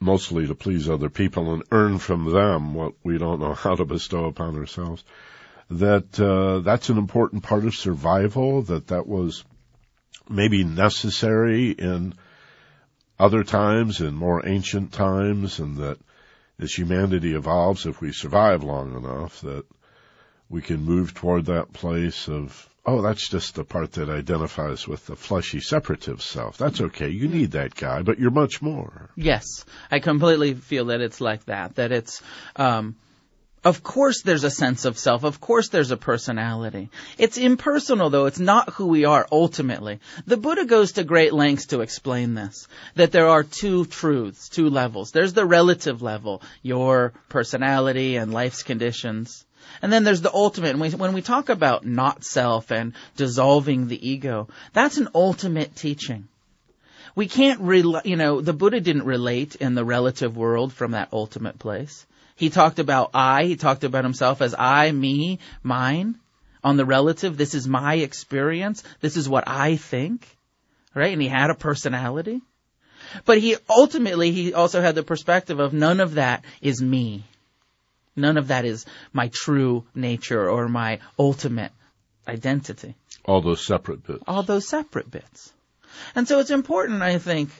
mostly 0.00 0.46
to 0.46 0.54
please 0.54 0.88
other 0.88 1.08
people 1.08 1.54
and 1.54 1.62
earn 1.70 1.98
from 1.98 2.30
them 2.30 2.74
what 2.74 2.92
we 3.02 3.18
don't 3.18 3.40
know 3.40 3.54
how 3.54 3.74
to 3.74 3.84
bestow 3.84 4.26
upon 4.26 4.56
ourselves, 4.56 5.02
that 5.70 6.20
uh, 6.20 6.60
that's 6.60 6.90
an 6.90 6.98
important 6.98 7.42
part 7.42 7.64
of 7.64 7.74
survival. 7.74 8.62
That 8.62 8.88
that 8.88 9.06
was 9.06 9.44
maybe 10.28 10.64
necessary 10.64 11.70
in 11.70 12.14
other 13.18 13.44
times 13.44 14.00
in 14.00 14.14
more 14.14 14.46
ancient 14.46 14.92
times 14.92 15.58
and 15.58 15.76
that 15.76 15.98
as 16.62 16.72
humanity 16.72 17.34
evolves, 17.34 17.86
if 17.86 18.00
we 18.00 18.12
survive 18.12 18.62
long 18.62 18.96
enough, 18.96 19.40
that 19.40 19.64
we 20.48 20.62
can 20.62 20.84
move 20.84 21.12
toward 21.12 21.46
that 21.46 21.72
place 21.72 22.28
of, 22.28 22.68
oh, 22.86 23.02
that's 23.02 23.28
just 23.28 23.54
the 23.54 23.64
part 23.64 23.92
that 23.92 24.08
identifies 24.08 24.86
with 24.86 25.04
the 25.06 25.16
fleshy 25.16 25.60
separative 25.60 26.22
self. 26.22 26.58
That's 26.58 26.80
okay. 26.80 27.08
You 27.08 27.28
need 27.28 27.52
that 27.52 27.74
guy, 27.74 28.02
but 28.02 28.18
you're 28.18 28.30
much 28.30 28.62
more. 28.62 29.10
Yes. 29.16 29.64
I 29.90 29.98
completely 29.98 30.54
feel 30.54 30.86
that 30.86 31.00
it's 31.00 31.20
like 31.20 31.44
that, 31.46 31.74
that 31.76 31.90
it's, 31.90 32.22
um, 32.56 32.96
of 33.64 33.82
course 33.82 34.22
there's 34.22 34.44
a 34.44 34.50
sense 34.50 34.84
of 34.84 34.98
self. 34.98 35.24
Of 35.24 35.40
course 35.40 35.68
there's 35.68 35.90
a 35.90 35.96
personality. 35.96 36.90
It's 37.18 37.38
impersonal 37.38 38.10
though. 38.10 38.26
It's 38.26 38.40
not 38.40 38.70
who 38.70 38.86
we 38.86 39.04
are 39.04 39.26
ultimately. 39.30 40.00
The 40.26 40.36
Buddha 40.36 40.64
goes 40.64 40.92
to 40.92 41.04
great 41.04 41.32
lengths 41.32 41.66
to 41.66 41.80
explain 41.80 42.34
this. 42.34 42.66
That 42.96 43.12
there 43.12 43.28
are 43.28 43.44
two 43.44 43.84
truths, 43.84 44.48
two 44.48 44.68
levels. 44.68 45.12
There's 45.12 45.32
the 45.32 45.46
relative 45.46 46.02
level, 46.02 46.42
your 46.62 47.12
personality 47.28 48.16
and 48.16 48.32
life's 48.32 48.62
conditions. 48.62 49.44
And 49.80 49.92
then 49.92 50.04
there's 50.04 50.22
the 50.22 50.34
ultimate. 50.34 50.76
When 50.76 51.12
we 51.12 51.22
talk 51.22 51.48
about 51.48 51.86
not 51.86 52.24
self 52.24 52.72
and 52.72 52.94
dissolving 53.16 53.88
the 53.88 54.08
ego, 54.08 54.48
that's 54.72 54.98
an 54.98 55.08
ultimate 55.14 55.76
teaching. 55.76 56.28
We 57.14 57.28
can't, 57.28 57.60
you 58.06 58.16
know, 58.16 58.40
the 58.40 58.52
Buddha 58.52 58.80
didn't 58.80 59.04
relate 59.04 59.54
in 59.56 59.74
the 59.74 59.84
relative 59.84 60.36
world 60.36 60.72
from 60.72 60.92
that 60.92 61.10
ultimate 61.12 61.58
place. 61.58 62.06
He 62.42 62.50
talked 62.50 62.80
about 62.80 63.10
I. 63.14 63.44
He 63.44 63.54
talked 63.54 63.84
about 63.84 64.02
himself 64.02 64.42
as 64.42 64.52
I, 64.58 64.90
me, 64.90 65.38
mine. 65.62 66.18
On 66.64 66.76
the 66.76 66.84
relative, 66.84 67.36
this 67.36 67.54
is 67.54 67.68
my 67.68 67.94
experience. 67.94 68.82
This 69.00 69.16
is 69.16 69.28
what 69.28 69.44
I 69.46 69.76
think. 69.76 70.26
Right? 70.92 71.12
And 71.12 71.22
he 71.22 71.28
had 71.28 71.50
a 71.50 71.54
personality. 71.54 72.40
But 73.24 73.38
he 73.38 73.54
ultimately, 73.70 74.32
he 74.32 74.54
also 74.54 74.80
had 74.80 74.96
the 74.96 75.04
perspective 75.04 75.60
of 75.60 75.72
none 75.72 76.00
of 76.00 76.14
that 76.14 76.44
is 76.60 76.82
me. 76.82 77.22
None 78.16 78.36
of 78.36 78.48
that 78.48 78.64
is 78.64 78.86
my 79.12 79.30
true 79.32 79.84
nature 79.94 80.50
or 80.50 80.68
my 80.68 80.98
ultimate 81.16 81.70
identity. 82.26 82.96
All 83.24 83.40
those 83.40 83.64
separate 83.64 84.04
bits. 84.04 84.24
All 84.26 84.42
those 84.42 84.66
separate 84.66 85.12
bits. 85.12 85.52
And 86.16 86.26
so 86.26 86.40
it's 86.40 86.50
important, 86.50 87.02
I 87.02 87.18
think, 87.18 87.50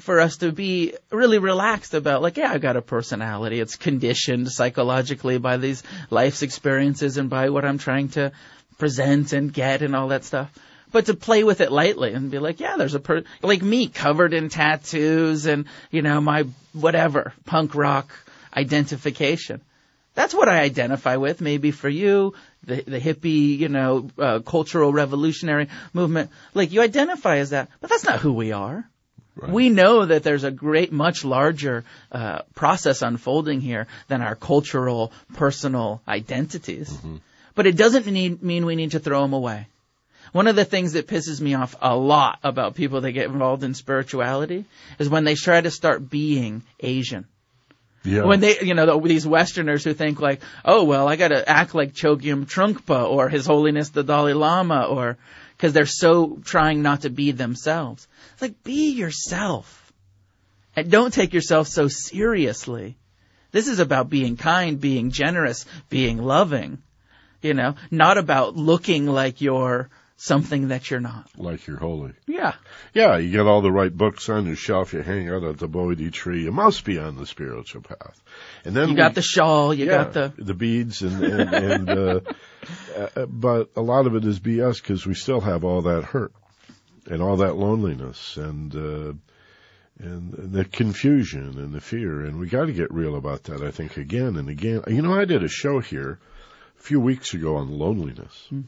for 0.00 0.20
us 0.20 0.38
to 0.38 0.52
be 0.52 0.94
really 1.10 1.38
relaxed 1.38 1.94
about 1.94 2.22
like, 2.22 2.36
yeah, 2.36 2.52
I've 2.52 2.60
got 2.60 2.76
a 2.76 2.82
personality. 2.82 3.60
It's 3.60 3.76
conditioned 3.76 4.50
psychologically 4.50 5.38
by 5.38 5.58
these 5.58 5.82
life's 6.10 6.42
experiences 6.42 7.18
and 7.18 7.28
by 7.28 7.50
what 7.50 7.64
I'm 7.64 7.78
trying 7.78 8.08
to 8.10 8.32
present 8.78 9.32
and 9.32 9.52
get 9.52 9.82
and 9.82 9.94
all 9.94 10.08
that 10.08 10.24
stuff. 10.24 10.50
But 10.90 11.06
to 11.06 11.14
play 11.14 11.42
with 11.44 11.60
it 11.60 11.72
lightly 11.72 12.12
and 12.12 12.30
be 12.30 12.38
like, 12.38 12.60
yeah, 12.60 12.76
there's 12.76 12.94
a 12.94 13.00
per, 13.00 13.24
like 13.42 13.62
me 13.62 13.88
covered 13.88 14.34
in 14.34 14.48
tattoos 14.48 15.46
and, 15.46 15.66
you 15.90 16.02
know, 16.02 16.20
my 16.20 16.46
whatever, 16.72 17.32
punk 17.44 17.74
rock 17.74 18.12
identification. 18.54 19.62
That's 20.14 20.34
what 20.34 20.48
I 20.48 20.60
identify 20.60 21.16
with. 21.16 21.40
Maybe 21.40 21.70
for 21.70 21.88
you, 21.88 22.34
the, 22.64 22.82
the 22.82 23.00
hippie, 23.00 23.58
you 23.58 23.70
know, 23.70 24.10
uh, 24.18 24.40
cultural 24.40 24.92
revolutionary 24.92 25.68
movement, 25.94 26.30
like 26.52 26.72
you 26.72 26.82
identify 26.82 27.38
as 27.38 27.50
that, 27.50 27.70
but 27.80 27.88
that's 27.88 28.04
not 28.04 28.20
who 28.20 28.34
we 28.34 28.52
are. 28.52 28.86
Right. 29.34 29.50
We 29.50 29.68
know 29.70 30.04
that 30.04 30.22
there's 30.22 30.44
a 30.44 30.50
great, 30.50 30.92
much 30.92 31.24
larger 31.24 31.84
uh, 32.10 32.42
process 32.54 33.00
unfolding 33.00 33.60
here 33.60 33.86
than 34.08 34.20
our 34.20 34.34
cultural, 34.34 35.12
personal 35.34 36.02
identities. 36.06 36.90
Mm-hmm. 36.90 37.16
But 37.54 37.66
it 37.66 37.76
doesn't 37.76 38.06
need, 38.06 38.42
mean 38.42 38.66
we 38.66 38.76
need 38.76 38.92
to 38.92 39.00
throw 39.00 39.22
them 39.22 39.32
away. 39.32 39.66
One 40.32 40.48
of 40.48 40.56
the 40.56 40.64
things 40.64 40.92
that 40.92 41.06
pisses 41.06 41.40
me 41.40 41.54
off 41.54 41.74
a 41.80 41.96
lot 41.96 42.38
about 42.42 42.74
people 42.74 43.02
that 43.02 43.12
get 43.12 43.26
involved 43.26 43.64
in 43.64 43.74
spirituality 43.74 44.64
is 44.98 45.08
when 45.08 45.24
they 45.24 45.34
try 45.34 45.60
to 45.60 45.70
start 45.70 46.08
being 46.08 46.62
Asian. 46.80 47.26
Yeah. 48.04 48.24
When 48.24 48.40
they, 48.40 48.58
you 48.60 48.74
know, 48.74 48.98
these 49.00 49.26
Westerners 49.26 49.84
who 49.84 49.94
think 49.94 50.20
like, 50.20 50.40
oh 50.64 50.84
well, 50.84 51.06
I 51.06 51.16
got 51.16 51.28
to 51.28 51.48
act 51.48 51.74
like 51.74 51.92
Chogyam 51.92 52.46
Trungpa 52.46 53.08
or 53.08 53.28
His 53.28 53.46
Holiness 53.46 53.90
the 53.90 54.02
Dalai 54.02 54.32
Lama 54.32 54.84
or 54.84 55.18
because 55.62 55.74
they're 55.74 55.86
so 55.86 56.40
trying 56.42 56.82
not 56.82 57.02
to 57.02 57.08
be 57.08 57.30
themselves. 57.30 58.08
It's 58.32 58.42
like, 58.42 58.64
be 58.64 58.90
yourself. 58.90 59.92
And 60.74 60.90
don't 60.90 61.14
take 61.14 61.32
yourself 61.32 61.68
so 61.68 61.86
seriously. 61.86 62.96
This 63.52 63.68
is 63.68 63.78
about 63.78 64.10
being 64.10 64.36
kind, 64.36 64.80
being 64.80 65.12
generous, 65.12 65.64
being 65.88 66.18
loving. 66.18 66.82
You 67.42 67.54
know, 67.54 67.76
not 67.92 68.18
about 68.18 68.56
looking 68.56 69.06
like 69.06 69.40
you're 69.40 69.88
something 70.22 70.68
that 70.68 70.88
you're 70.88 71.00
not. 71.00 71.28
Like 71.36 71.66
you're 71.66 71.78
holy. 71.78 72.12
Yeah. 72.28 72.54
Yeah, 72.94 73.16
you 73.18 73.32
get 73.32 73.40
all 73.40 73.60
the 73.60 73.72
right 73.72 73.94
books 73.94 74.28
on 74.28 74.46
your 74.46 74.54
shelf, 74.54 74.92
you 74.92 75.02
hang 75.02 75.28
out 75.28 75.42
at 75.42 75.58
the 75.58 75.66
Bodhi 75.66 76.12
tree. 76.12 76.44
You 76.44 76.52
must 76.52 76.84
be 76.84 76.96
on 76.96 77.16
the 77.16 77.26
spiritual 77.26 77.82
path. 77.82 78.22
And 78.64 78.72
then 78.72 78.90
You 78.90 78.94
got 78.94 79.14
the 79.16 79.22
shawl, 79.22 79.74
you 79.74 79.86
yeah, 79.86 80.04
got 80.04 80.12
the, 80.12 80.32
the 80.38 80.54
beads 80.54 81.02
and 81.02 81.24
and, 81.24 81.54
and 81.54 81.90
uh, 81.90 82.20
uh, 83.16 83.26
but 83.26 83.70
a 83.74 83.80
lot 83.80 84.06
of 84.06 84.14
it 84.14 84.24
is 84.24 84.38
BS 84.38 84.80
because 84.80 85.04
we 85.04 85.14
still 85.14 85.40
have 85.40 85.64
all 85.64 85.82
that 85.82 86.04
hurt 86.04 86.32
and 87.06 87.20
all 87.20 87.38
that 87.38 87.56
loneliness 87.56 88.36
and 88.36 88.76
uh, 88.76 89.12
and 89.98 90.32
the 90.52 90.64
confusion 90.64 91.58
and 91.58 91.72
the 91.72 91.80
fear 91.80 92.24
and 92.24 92.38
we 92.38 92.46
got 92.46 92.66
to 92.66 92.72
get 92.72 92.92
real 92.94 93.16
about 93.16 93.42
that. 93.44 93.60
I 93.60 93.72
think 93.72 93.96
again 93.96 94.36
and 94.36 94.48
again. 94.48 94.84
You 94.86 95.02
know, 95.02 95.14
I 95.18 95.24
did 95.24 95.42
a 95.42 95.48
show 95.48 95.80
here 95.80 96.20
a 96.78 96.82
few 96.82 97.00
weeks 97.00 97.34
ago 97.34 97.56
on 97.56 97.76
loneliness, 97.76 98.46
Mm. 98.52 98.64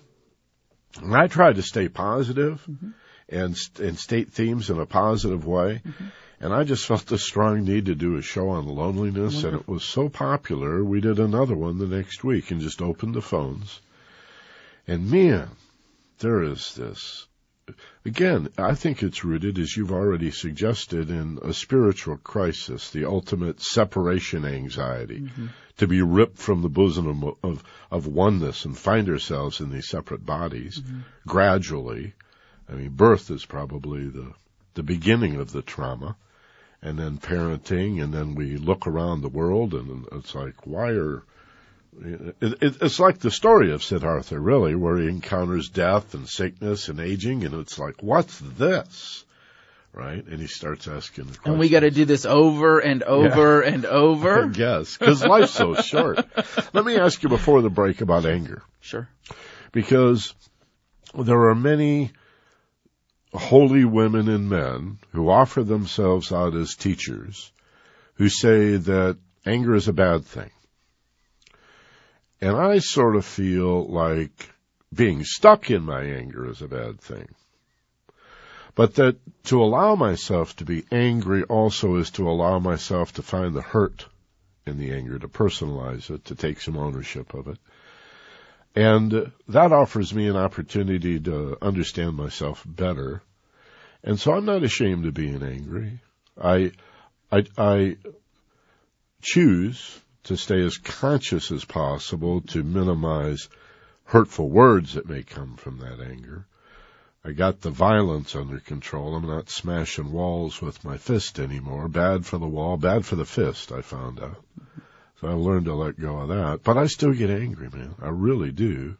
And 1.01 1.15
I 1.17 1.27
tried 1.27 1.57
to 1.57 1.63
stay 1.63 1.89
positive 1.89 2.65
Mm-hmm. 2.69 2.91
and 3.29 3.57
and 3.81 3.99
state 3.99 4.33
themes 4.33 4.71
in 4.71 4.79
a 4.79 4.87
positive 4.87 5.47
way. 5.47 5.81
Mm-hmm. 5.87 6.05
And 6.41 6.53
I 6.53 6.65
just 6.65 6.85
felt 6.87 7.07
the 7.07 7.17
strong 7.19 7.65
need 7.65 7.87
to 7.87 7.95
do 7.95 8.17
a 8.17 8.23
show 8.23 8.51
on 8.51 8.67
loneliness, 8.67 9.45
and 9.45 9.57
it 9.57 9.67
was 9.67 9.83
so 9.83 10.09
popular, 10.11 10.85
we 10.85 11.01
did 11.01 11.19
another 11.19 11.55
one 11.55 11.79
the 11.79 11.87
next 11.87 12.23
week 12.23 12.51
and 12.51 12.61
just 12.61 12.83
opened 12.83 13.15
the 13.15 13.23
phones. 13.23 13.81
And 14.87 15.11
man, 15.11 15.49
there 16.19 16.43
is 16.43 16.75
this. 16.75 17.27
Again, 18.05 18.49
I 18.59 18.75
think 18.75 19.03
it's 19.03 19.25
rooted, 19.25 19.59
as 19.59 19.75
you've 19.75 19.93
already 19.93 20.31
suggested, 20.31 21.09
in 21.09 21.39
a 21.43 21.55
spiritual 21.55 22.19
crisis, 22.19 22.91
the 22.91 23.07
ultimate 23.07 23.63
separation 23.63 24.45
anxiety, 24.45 25.31
to 25.79 25.87
be 25.87 26.03
ripped 26.03 26.39
from 26.39 26.63
the 26.63 26.69
bosom 26.69 27.25
of, 27.25 27.37
of, 27.43 27.65
of 27.91 28.07
oneness 28.07 28.65
and 28.65 28.77
find 28.77 29.09
ourselves 29.09 29.61
in 29.61 29.71
these 29.71 29.89
separate 29.89 30.25
bodies 30.25 30.81
mm-hmm. 30.81 31.01
gradually. 31.27 32.15
I 32.69 32.73
mean, 32.73 32.91
birth 32.91 33.31
is 33.31 33.45
probably 33.45 34.09
the, 34.09 34.33
the 34.75 34.83
beginning 34.83 35.37
of 35.37 35.53
the 35.53 35.63
trauma. 35.63 36.17
And 36.83 36.99
then 36.99 37.17
parenting, 37.17 38.03
and 38.03 38.13
then 38.13 38.35
we 38.35 38.59
look 38.59 38.87
around 38.87 39.23
the 39.23 39.31
world, 39.31 39.73
and 39.73 40.07
it's 40.13 40.35
like, 40.35 40.67
why 40.67 40.91
are 40.91 41.23
it, 41.99 42.37
it, 42.41 42.77
it's 42.83 43.01
like 43.01 43.19
the 43.19 43.31
story 43.31 43.73
of 43.73 43.83
Siddhartha, 43.83 44.39
really, 44.39 44.75
where 44.75 44.99
he 44.99 45.09
encounters 45.09 45.71
death 45.71 46.13
and 46.13 46.29
sickness 46.29 46.89
and 46.89 47.01
aging, 47.01 47.45
and 47.45 47.55
it's 47.55 47.79
like, 47.79 48.03
what's 48.03 48.39
this, 48.39 49.25
right? 49.95 50.25
And 50.27 50.41
he 50.41 50.47
starts 50.47 50.87
asking, 50.89 51.25
the 51.27 51.31
question. 51.35 51.53
and 51.53 51.59
we 51.61 51.69
got 51.69 51.81
to 51.81 51.91
do 51.91 52.05
this 52.05 52.27
over 52.27 52.81
and 52.81 53.03
over 53.03 53.61
and 53.63 53.87
over. 54.05 54.51
yes, 54.55 54.97
because 54.97 55.25
life's 55.25 55.53
so 55.53 55.75
short. 55.77 56.19
Let 56.73 56.85
me 56.85 56.97
ask 56.97 57.23
you 57.23 57.29
before 57.29 57.63
the 57.63 57.71
break 57.71 58.01
about 58.01 58.27
anger 58.27 58.63
Sure. 58.81 59.09
because 59.73 60.35
there 61.17 61.49
are 61.49 61.55
many 61.55 62.11
holy 63.33 63.85
women 63.85 64.29
and 64.29 64.49
men 64.51 64.99
who 65.13 65.29
offer 65.31 65.63
themselves 65.63 66.33
out 66.33 66.55
as 66.55 66.75
teachers 66.75 67.53
who 68.15 68.29
say 68.29 68.77
that 68.77 69.17
anger 69.47 69.75
is 69.75 69.89
a 69.89 69.93
bad 69.93 70.25
thing. 70.25 70.51
And 72.41 72.57
I 72.57 72.79
sort 72.79 73.17
of 73.17 73.25
feel 73.25 73.87
like 73.89 74.51
being 74.93 75.25
stuck 75.25 75.71
in 75.71 75.83
my 75.83 76.03
anger 76.03 76.49
is 76.49 76.63
a 76.63 76.69
bad 76.69 77.01
thing. 77.01 77.27
But 78.75 78.95
that 78.95 79.17
to 79.45 79.63
allow 79.63 79.95
myself 79.95 80.57
to 80.57 80.65
be 80.65 80.85
angry 80.91 81.45
also 81.45 81.97
is 81.97 82.11
to 82.13 82.29
allow 82.29 82.59
myself 82.59 83.13
to 83.15 83.23
find 83.23 83.55
the 83.55 83.63
hurt 83.63 84.07
in 84.67 84.79
the 84.79 84.93
anger, 84.93 85.19
to 85.19 85.29
personalize 85.29 86.11
it, 86.11 86.25
to 86.27 86.35
take 86.35 86.61
some 86.61 86.77
ownership 86.77 87.35
of 87.35 87.47
it. 87.49 87.59
And 88.75 89.31
that 89.49 89.73
offers 89.73 90.13
me 90.13 90.27
an 90.27 90.37
opportunity 90.37 91.21
to 91.21 91.57
understand 91.63 92.17
myself 92.17 92.65
better. 92.67 93.23
And 94.03 94.19
so 94.19 94.33
I'm 94.33 94.45
not 94.45 94.65
ashamed 94.65 95.07
of 95.07 95.15
being 95.15 95.43
angry. 95.43 96.01
I, 96.41 96.73
I, 97.31 97.45
I 97.57 97.97
choose 99.23 100.01
to 100.25 100.37
stay 100.37 100.61
as 100.61 100.79
conscious 100.79 101.53
as 101.53 101.65
possible 101.65 102.41
to 102.41 102.65
minimize 102.65 103.49
hurtful 104.05 104.51
words 104.51 104.95
that 104.95 105.09
may 105.09 105.23
come 105.23 105.57
from 105.57 105.79
that 105.79 106.01
anger. 106.01 106.47
I 107.27 107.33
got 107.33 107.63
the 107.63 107.71
violence 107.71 108.37
under 108.37 108.61
control. 108.61 109.17
I'm 109.17 109.27
not 109.27 109.49
smashing 109.49 110.13
walls 110.13 110.61
with 110.61 110.85
my 110.85 110.99
fist 110.99 111.39
anymore. 111.39 111.89
Bad 111.89 112.27
for 112.27 112.37
the 112.37 112.47
wall, 112.47 112.77
bad 112.77 113.07
for 113.07 113.17
the 113.17 113.25
fist, 113.25 113.73
I 113.73 113.81
found 113.81 114.21
out. 114.21 114.45
So 115.21 115.29
I 115.29 115.33
learned 115.33 115.65
to 115.65 115.75
let 115.75 115.99
go 115.99 116.19
of 116.19 116.29
that. 116.29 116.61
But 116.63 116.77
I 116.77 116.87
still 116.87 117.15
get 117.15 117.31
angry, 117.31 117.71
man. 117.71 117.95
I 118.03 118.11
really 118.11 118.53
do. 118.53 118.99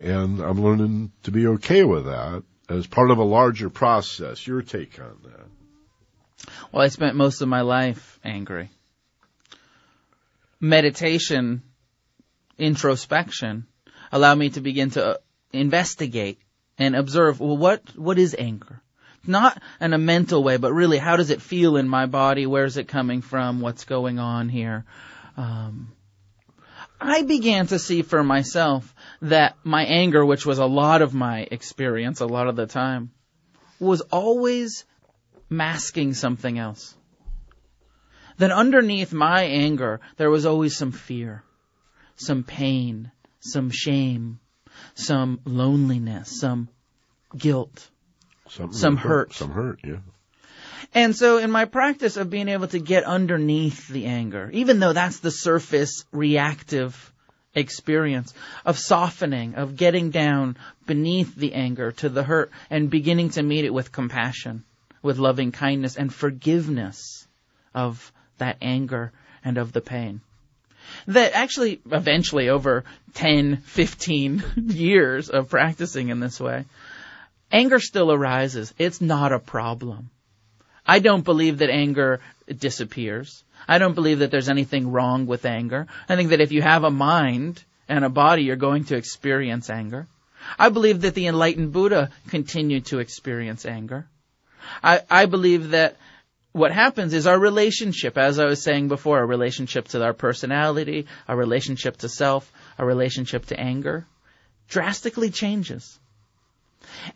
And 0.00 0.40
I'm 0.40 0.62
learning 0.62 1.12
to 1.24 1.30
be 1.30 1.46
okay 1.48 1.84
with 1.84 2.06
that 2.06 2.42
as 2.70 2.86
part 2.86 3.10
of 3.10 3.18
a 3.18 3.24
larger 3.24 3.68
process. 3.68 4.46
Your 4.46 4.62
take 4.62 4.98
on 4.98 5.18
that? 5.24 6.48
Well, 6.72 6.82
I 6.82 6.88
spent 6.88 7.16
most 7.16 7.42
of 7.42 7.48
my 7.48 7.60
life 7.60 8.18
angry. 8.24 8.70
Meditation, 10.58 11.62
introspection, 12.56 13.66
allow 14.10 14.34
me 14.34 14.48
to 14.50 14.62
begin 14.62 14.90
to 14.90 15.20
investigate 15.52 16.38
and 16.82 16.96
observe, 16.96 17.40
well, 17.40 17.56
what, 17.56 17.82
what 17.96 18.18
is 18.18 18.34
anger? 18.38 18.82
Not 19.26 19.62
in 19.80 19.92
a 19.92 19.98
mental 19.98 20.42
way, 20.42 20.56
but 20.56 20.72
really, 20.72 20.98
how 20.98 21.16
does 21.16 21.30
it 21.30 21.40
feel 21.40 21.76
in 21.76 21.88
my 21.88 22.06
body? 22.06 22.46
Where's 22.46 22.76
it 22.76 22.88
coming 22.88 23.22
from? 23.22 23.60
What's 23.60 23.84
going 23.84 24.18
on 24.18 24.48
here? 24.48 24.84
Um, 25.36 25.92
I 27.00 27.22
began 27.22 27.66
to 27.68 27.78
see 27.78 28.02
for 28.02 28.22
myself 28.22 28.94
that 29.22 29.56
my 29.64 29.84
anger, 29.84 30.24
which 30.24 30.46
was 30.46 30.58
a 30.58 30.66
lot 30.66 31.02
of 31.02 31.14
my 31.14 31.46
experience 31.50 32.20
a 32.20 32.26
lot 32.26 32.48
of 32.48 32.56
the 32.56 32.66
time, 32.66 33.10
was 33.80 34.00
always 34.00 34.84
masking 35.48 36.14
something 36.14 36.58
else. 36.58 36.94
That 38.38 38.50
underneath 38.50 39.12
my 39.12 39.42
anger, 39.42 40.00
there 40.16 40.30
was 40.30 40.46
always 40.46 40.76
some 40.76 40.92
fear, 40.92 41.44
some 42.16 42.44
pain, 42.44 43.10
some 43.40 43.70
shame, 43.70 44.40
some 44.94 45.40
loneliness, 45.44 46.40
some 46.40 46.68
guilt. 47.36 47.88
Something 48.48 48.78
Some 48.78 48.96
hurt. 48.96 49.32
Some 49.32 49.50
hurt, 49.50 49.80
yeah. 49.82 49.98
And 50.94 51.16
so 51.16 51.38
in 51.38 51.50
my 51.50 51.64
practice 51.64 52.16
of 52.16 52.28
being 52.28 52.48
able 52.48 52.68
to 52.68 52.78
get 52.78 53.04
underneath 53.04 53.88
the 53.88 54.06
anger, 54.06 54.50
even 54.52 54.78
though 54.78 54.92
that's 54.92 55.20
the 55.20 55.30
surface 55.30 56.04
reactive 56.12 57.12
experience 57.54 58.34
of 58.64 58.78
softening, 58.78 59.54
of 59.54 59.76
getting 59.76 60.10
down 60.10 60.56
beneath 60.86 61.34
the 61.34 61.54
anger 61.54 61.92
to 61.92 62.08
the 62.08 62.22
hurt 62.22 62.50
and 62.68 62.90
beginning 62.90 63.30
to 63.30 63.42
meet 63.42 63.64
it 63.64 63.72
with 63.72 63.92
compassion, 63.92 64.64
with 65.02 65.18
loving 65.18 65.52
kindness 65.52 65.96
and 65.96 66.12
forgiveness 66.12 67.26
of 67.74 68.12
that 68.38 68.56
anger 68.60 69.12
and 69.44 69.58
of 69.58 69.72
the 69.72 69.80
pain. 69.80 70.20
That 71.06 71.32
actually 71.34 71.80
eventually 71.90 72.48
over 72.48 72.84
10, 73.14 73.58
15 73.58 74.44
years 74.68 75.28
of 75.28 75.50
practicing 75.50 76.08
in 76.08 76.20
this 76.20 76.40
way, 76.40 76.64
anger 77.50 77.80
still 77.80 78.12
arises. 78.12 78.72
It's 78.78 79.00
not 79.00 79.32
a 79.32 79.38
problem. 79.38 80.10
I 80.86 80.98
don't 80.98 81.24
believe 81.24 81.58
that 81.58 81.70
anger 81.70 82.20
disappears. 82.58 83.44
I 83.68 83.78
don't 83.78 83.94
believe 83.94 84.18
that 84.18 84.30
there's 84.30 84.48
anything 84.48 84.90
wrong 84.90 85.26
with 85.26 85.44
anger. 85.44 85.86
I 86.08 86.16
think 86.16 86.30
that 86.30 86.40
if 86.40 86.50
you 86.52 86.62
have 86.62 86.84
a 86.84 86.90
mind 86.90 87.62
and 87.88 88.04
a 88.04 88.08
body, 88.08 88.42
you're 88.42 88.56
going 88.56 88.84
to 88.84 88.96
experience 88.96 89.70
anger. 89.70 90.08
I 90.58 90.70
believe 90.70 91.02
that 91.02 91.14
the 91.14 91.28
enlightened 91.28 91.72
Buddha 91.72 92.10
continued 92.28 92.86
to 92.86 92.98
experience 92.98 93.64
anger. 93.64 94.08
I, 94.82 95.00
I 95.08 95.26
believe 95.26 95.70
that 95.70 95.96
what 96.52 96.72
happens 96.72 97.14
is 97.14 97.26
our 97.26 97.38
relationship, 97.38 98.18
as 98.18 98.38
I 98.38 98.44
was 98.44 98.62
saying 98.62 98.88
before, 98.88 99.18
our 99.18 99.26
relationship 99.26 99.88
to 99.88 100.04
our 100.04 100.12
personality, 100.12 101.06
our 101.26 101.36
relationship 101.36 101.96
to 101.98 102.08
self, 102.08 102.52
our 102.78 102.86
relationship 102.86 103.46
to 103.46 103.58
anger, 103.58 104.06
drastically 104.68 105.30
changes. 105.30 105.98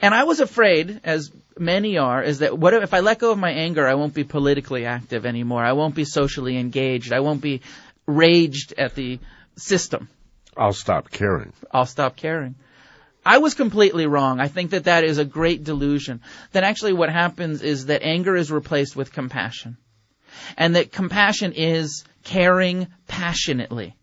And 0.01 0.15
I 0.15 0.25
was 0.25 0.41
afraid, 0.41 1.01
as 1.05 1.31
many 1.59 1.99
are, 1.99 2.23
is 2.23 2.39
that 2.39 2.57
what 2.57 2.73
if, 2.75 2.83
if 2.83 2.95
I 2.95 3.01
let 3.01 3.19
go 3.19 3.33
of 3.33 3.39
my 3.39 3.51
anger, 3.51 3.87
I 3.87 3.95
won't 3.95 4.15
be 4.15 4.25
politically 4.25 4.87
active 4.87 5.27
anymore. 5.27 5.63
I 5.63 5.73
won't 5.73 5.95
be 5.95 6.05
socially 6.05 6.57
engaged. 6.57 7.13
I 7.13 7.21
won't 7.21 7.41
be 7.41 7.61
raged 8.07 8.75
at 8.79 8.95
the 8.95 9.19
system. 9.57 10.09
I'll 10.57 10.73
stop 10.73 11.11
caring. 11.11 11.53
I'll 11.71 11.87
stop 11.87 12.17
caring. 12.17 12.55
I 13.27 13.39
was 13.39 13.55
completely 13.55 14.07
wrong. 14.07 14.39
I 14.39 14.47
think 14.47 14.71
that 14.71 14.85
that 14.85 15.03
is 15.03 15.19
a 15.19 15.25
great 15.25 15.65
delusion. 15.65 16.21
That 16.53 16.63
actually 16.63 16.93
what 16.93 17.11
happens 17.11 17.61
is 17.61 17.87
that 17.87 18.05
anger 18.05 18.37
is 18.37 18.53
replaced 18.53 18.95
with 18.95 19.13
compassion. 19.13 19.79
And 20.57 20.77
that 20.77 20.93
compassion 20.93 21.53
is 21.53 22.05
caring 22.23 22.87
passionately. 23.09 23.97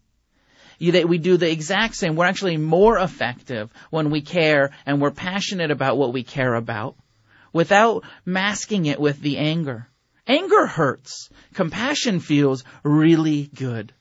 You, 0.77 0.91
that 0.93 1.07
we 1.07 1.19
do 1.19 1.37
the 1.37 1.49
exact 1.49 1.95
same. 1.95 2.17
We're 2.17 2.25
actually 2.25 2.57
more 2.57 2.97
effective 2.97 3.71
when 3.91 4.09
we 4.09 4.19
care 4.19 4.71
and 4.85 5.01
we're 5.01 5.11
passionate 5.11 5.71
about 5.71 5.97
what 5.97 6.11
we 6.11 6.23
care 6.23 6.53
about 6.53 6.97
without 7.53 8.03
masking 8.25 8.87
it 8.87 8.99
with 8.99 9.21
the 9.21 9.37
anger. 9.37 9.87
Anger 10.27 10.65
hurts. 10.65 11.29
Compassion 11.53 12.19
feels 12.19 12.65
really 12.83 13.49
good. 13.55 13.93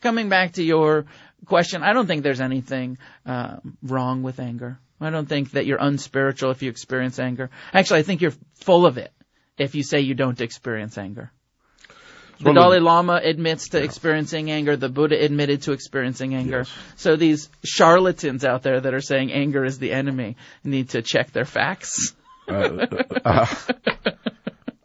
Coming 0.00 0.28
back 0.28 0.52
to 0.52 0.62
your 0.62 1.06
question, 1.46 1.82
I 1.82 1.92
don't 1.92 2.06
think 2.06 2.22
there's 2.22 2.40
anything 2.40 2.98
uh, 3.26 3.56
wrong 3.82 4.22
with 4.22 4.40
anger. 4.40 4.78
I 5.00 5.10
don't 5.10 5.28
think 5.28 5.52
that 5.52 5.66
you're 5.66 5.78
unspiritual 5.80 6.50
if 6.50 6.62
you 6.62 6.70
experience 6.70 7.18
anger. 7.18 7.50
Actually, 7.72 8.00
I 8.00 8.02
think 8.02 8.20
you're 8.20 8.34
full 8.54 8.86
of 8.86 8.98
it 8.98 9.12
if 9.56 9.74
you 9.74 9.82
say 9.82 10.00
you 10.00 10.14
don't 10.14 10.40
experience 10.40 10.98
anger. 10.98 11.32
The 12.42 12.52
Dalai 12.54 12.78
Lama 12.78 13.20
admits 13.22 13.70
to 13.70 13.82
experiencing 13.82 14.50
anger. 14.50 14.74
The 14.74 14.88
Buddha 14.88 15.22
admitted 15.22 15.62
to 15.62 15.72
experiencing 15.72 16.34
anger. 16.34 16.60
Yes. 16.60 16.72
So 16.96 17.16
these 17.16 17.50
charlatans 17.62 18.46
out 18.46 18.62
there 18.62 18.80
that 18.80 18.94
are 18.94 19.02
saying 19.02 19.30
anger 19.30 19.64
is 19.64 19.78
the 19.78 19.92
enemy 19.92 20.36
need 20.64 20.90
to 20.90 21.02
check 21.02 21.32
their 21.32 21.44
facts. 21.44 22.14
Uh, 22.48 22.86
uh, 23.24 23.46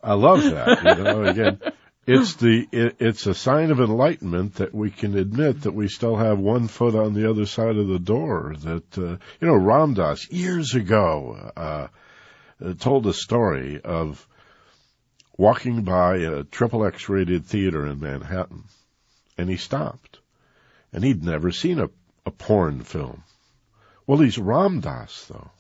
I 0.03 0.13
love 0.13 0.43
that. 0.43 0.83
You 0.83 1.03
know, 1.03 1.23
again, 1.23 1.59
it's 2.07 2.35
the 2.35 2.67
it, 2.71 2.97
it's 2.99 3.25
a 3.25 3.33
sign 3.33 3.71
of 3.71 3.79
enlightenment 3.79 4.55
that 4.55 4.73
we 4.73 4.91
can 4.91 5.17
admit 5.17 5.61
that 5.61 5.73
we 5.73 5.87
still 5.87 6.15
have 6.15 6.37
one 6.37 6.67
foot 6.67 6.95
on 6.95 7.13
the 7.13 7.29
other 7.29 7.45
side 7.45 7.77
of 7.77 7.87
the 7.87 7.99
door. 7.99 8.55
That 8.59 8.97
uh, 8.97 9.17
you 9.41 9.47
know, 9.47 9.55
Ram 9.55 9.95
Dass 9.95 10.29
years 10.29 10.75
ago 10.75 11.51
uh, 11.55 11.87
uh, 12.63 12.73
told 12.75 13.07
a 13.07 13.13
story 13.13 13.81
of 13.81 14.27
walking 15.37 15.83
by 15.83 16.17
a 16.17 16.43
triple 16.43 16.85
X 16.85 17.09
rated 17.09 17.45
theater 17.45 17.85
in 17.87 17.99
Manhattan, 17.99 18.65
and 19.37 19.49
he 19.49 19.57
stopped, 19.57 20.19
and 20.93 21.03
he'd 21.03 21.23
never 21.23 21.51
seen 21.51 21.79
a 21.79 21.89
a 22.25 22.31
porn 22.31 22.81
film. 22.81 23.23
Well, 24.07 24.19
he's 24.19 24.37
Ram 24.37 24.79
Dass 24.79 25.25
though, 25.25 25.51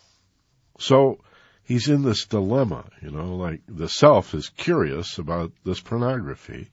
so 0.77 1.19
he's 1.65 1.89
in 1.89 2.03
this 2.03 2.25
dilemma, 2.25 2.85
you 3.01 3.11
know, 3.11 3.35
like 3.35 3.61
the 3.67 3.89
self 3.89 4.33
is 4.33 4.49
curious 4.49 5.17
about 5.17 5.51
this 5.63 5.79
pornography. 5.79 6.69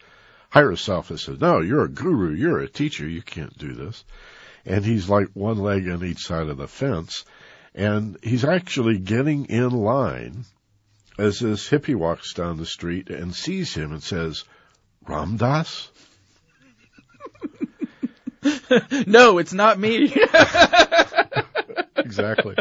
Higher 0.51 0.77
self 0.77 1.09
has 1.09 1.23
said, 1.23 1.41
no, 1.41 1.61
you're 1.61 1.85
a 1.85 1.89
guru, 1.89 2.35
you're 2.35 2.61
a 2.61 2.69
teacher, 2.69 3.09
you 3.09 3.23
can't 3.23 3.57
do 3.57 3.73
this. 3.73 4.05
And 4.65 4.85
he's 4.85 5.09
like 5.09 5.29
one 5.33 5.59
leg 5.59 5.89
on 5.89 6.05
each 6.05 6.27
side 6.27 6.49
of 6.49 6.59
the 6.59 6.69
fence. 6.69 7.25
And 7.75 8.19
he's 8.23 8.45
actually 8.45 8.99
getting 8.99 9.47
in 9.47 9.71
line 9.71 10.45
as 11.19 11.41
this 11.41 11.69
hippie 11.69 11.97
walks 11.97 12.35
down 12.35 12.59
the 12.59 12.67
street 12.67 13.09
and 13.09 13.35
sees 13.35 13.75
him 13.75 13.93
and 13.93 14.03
says, 14.03 14.45
Ram 15.09 15.39
Dass? 15.39 15.91
no, 19.07 19.39
it's 19.39 19.53
not 19.53 19.79
me. 19.79 20.15
exactly. 21.97 22.57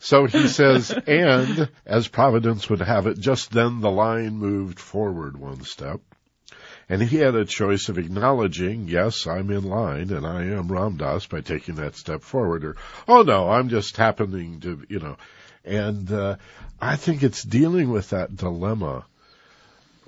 So 0.00 0.26
he 0.26 0.48
says, 0.48 0.90
and 1.06 1.68
as 1.84 2.08
Providence 2.08 2.70
would 2.70 2.80
have 2.80 3.06
it, 3.06 3.18
just 3.18 3.50
then 3.50 3.80
the 3.80 3.90
line 3.90 4.38
moved 4.38 4.78
forward 4.78 5.36
one 5.36 5.62
step. 5.64 6.00
And 6.88 7.02
he 7.02 7.18
had 7.18 7.34
a 7.34 7.44
choice 7.44 7.88
of 7.88 7.98
acknowledging, 7.98 8.88
yes, 8.88 9.26
I'm 9.26 9.50
in 9.50 9.64
line 9.64 10.10
and 10.10 10.26
I 10.26 10.44
am 10.44 10.72
Ram 10.72 10.96
Dass 10.96 11.26
by 11.26 11.42
taking 11.42 11.74
that 11.74 11.96
step 11.96 12.22
forward 12.22 12.64
or, 12.64 12.76
oh 13.06 13.22
no, 13.22 13.50
I'm 13.50 13.68
just 13.68 13.96
happening 13.96 14.60
to, 14.60 14.84
you 14.88 14.98
know. 14.98 15.16
And, 15.64 16.10
uh, 16.10 16.36
I 16.80 16.96
think 16.96 17.22
it's 17.22 17.42
dealing 17.42 17.90
with 17.90 18.10
that 18.10 18.34
dilemma 18.34 19.04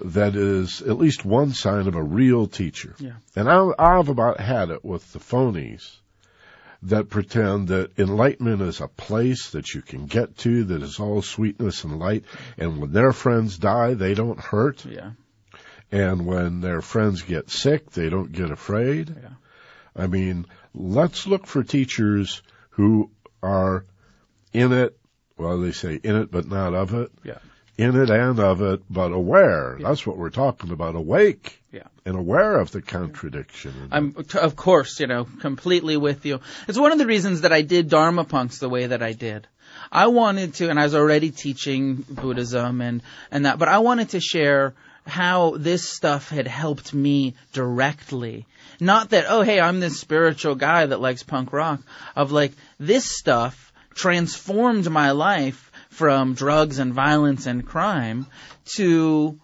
that 0.03 0.36
is 0.36 0.80
at 0.80 0.97
least 0.99 1.24
one 1.24 1.53
sign 1.53 1.86
of 1.86 1.95
a 1.95 2.03
real 2.03 2.47
teacher. 2.47 2.95
Yeah. 2.99 3.16
And 3.36 3.51
I, 3.51 3.70
I've 3.78 4.09
about 4.09 4.41
had 4.41 4.70
it 4.70 4.82
with 4.82 5.12
the 5.12 5.18
phonies 5.18 5.97
that 6.83 7.11
pretend 7.11 7.68
that 7.68 7.99
enlightenment 7.99 8.62
is 8.62 8.81
a 8.81 8.89
place 8.89 9.51
that 9.51 9.74
you 9.74 9.83
can 9.83 10.07
get 10.07 10.39
to 10.39 10.64
that 10.64 10.83
is 10.83 10.99
all 10.99 11.20
sweetness 11.20 11.85
and 11.85 11.99
light. 11.99 12.24
And 12.57 12.81
when 12.81 12.93
their 12.93 13.12
friends 13.12 13.59
die, 13.59 13.95
they 13.95 14.14
don't 14.14 14.41
hurt. 14.41 14.85
yeah. 14.85 15.12
And 15.93 16.24
when 16.24 16.61
their 16.61 16.81
friends 16.81 17.22
get 17.22 17.51
sick, 17.51 17.91
they 17.91 18.09
don't 18.09 18.31
get 18.31 18.51
afraid. 18.51 19.09
Yeah. 19.09 19.31
I 19.97 20.07
mean, 20.07 20.47
let's 20.72 21.26
look 21.26 21.47
for 21.47 21.64
teachers 21.64 22.43
who 22.70 23.11
are 23.43 23.85
in 24.53 24.72
it. 24.72 24.97
Well, 25.37 25.59
they 25.59 25.72
say 25.72 25.99
in 26.03 26.14
it, 26.14 26.31
but 26.31 26.47
not 26.47 26.74
of 26.74 26.95
it. 26.95 27.11
Yeah. 27.24 27.39
In 27.81 27.97
it 27.97 28.11
and 28.11 28.39
of 28.39 28.61
it, 28.61 28.83
but 28.91 29.11
aware. 29.12 29.78
Yeah. 29.78 29.89
That's 29.89 30.07
what 30.07 30.18
we're 30.18 30.28
talking 30.28 30.70
about. 30.70 30.97
Awake. 30.97 31.62
Yeah. 31.72 31.85
And 32.05 32.14
aware 32.16 32.59
of 32.59 32.70
the 32.72 32.83
contradiction. 32.83 33.89
I'm, 33.91 34.12
t- 34.12 34.39
of 34.39 34.55
course, 34.55 35.01
you 35.01 35.07
know, 35.07 35.26
completely 35.41 35.97
with 35.97 36.26
you. 36.26 36.41
It's 36.68 36.78
one 36.78 36.93
of 36.93 36.99
the 36.99 37.07
reasons 37.07 37.41
that 37.41 37.53
I 37.55 37.62
did 37.62 37.89
Dharma 37.89 38.24
punks 38.24 38.59
the 38.59 38.68
way 38.68 38.87
that 38.89 39.03
I 39.03 39.12
did. 39.12 39.47
I 39.91 40.09
wanted 40.09 40.55
to, 40.55 40.68
and 40.68 40.78
I 40.78 40.85
was 40.85 40.95
already 40.95 41.31
teaching 41.31 42.05
Buddhism 42.09 42.83
and, 42.83 43.03
and 43.31 43.47
that, 43.47 43.59
but 43.59 43.68
I 43.68 43.78
wanted 43.78 44.11
to 44.11 44.20
share 44.20 44.74
how 45.07 45.55
this 45.57 45.89
stuff 45.89 46.28
had 46.28 46.47
helped 46.47 46.93
me 46.93 47.35
directly. 47.53 48.47
Not 48.78 49.11
that, 49.11 49.24
oh, 49.28 49.41
hey, 49.41 49.59
I'm 49.59 49.81
this 49.81 49.99
spiritual 49.99 50.55
guy 50.55 50.85
that 50.85 51.01
likes 51.01 51.22
punk 51.22 51.53
rock. 51.53 51.81
Of 52.14 52.31
like, 52.31 52.53
this 52.78 53.07
stuff 53.11 53.72
transformed 53.95 54.91
my 54.91 55.12
life 55.12 55.69
from 55.91 56.34
drugs 56.34 56.78
and 56.78 56.95
violence 56.95 57.47
and 57.47 57.66
crime 57.66 58.26
to 58.76 59.38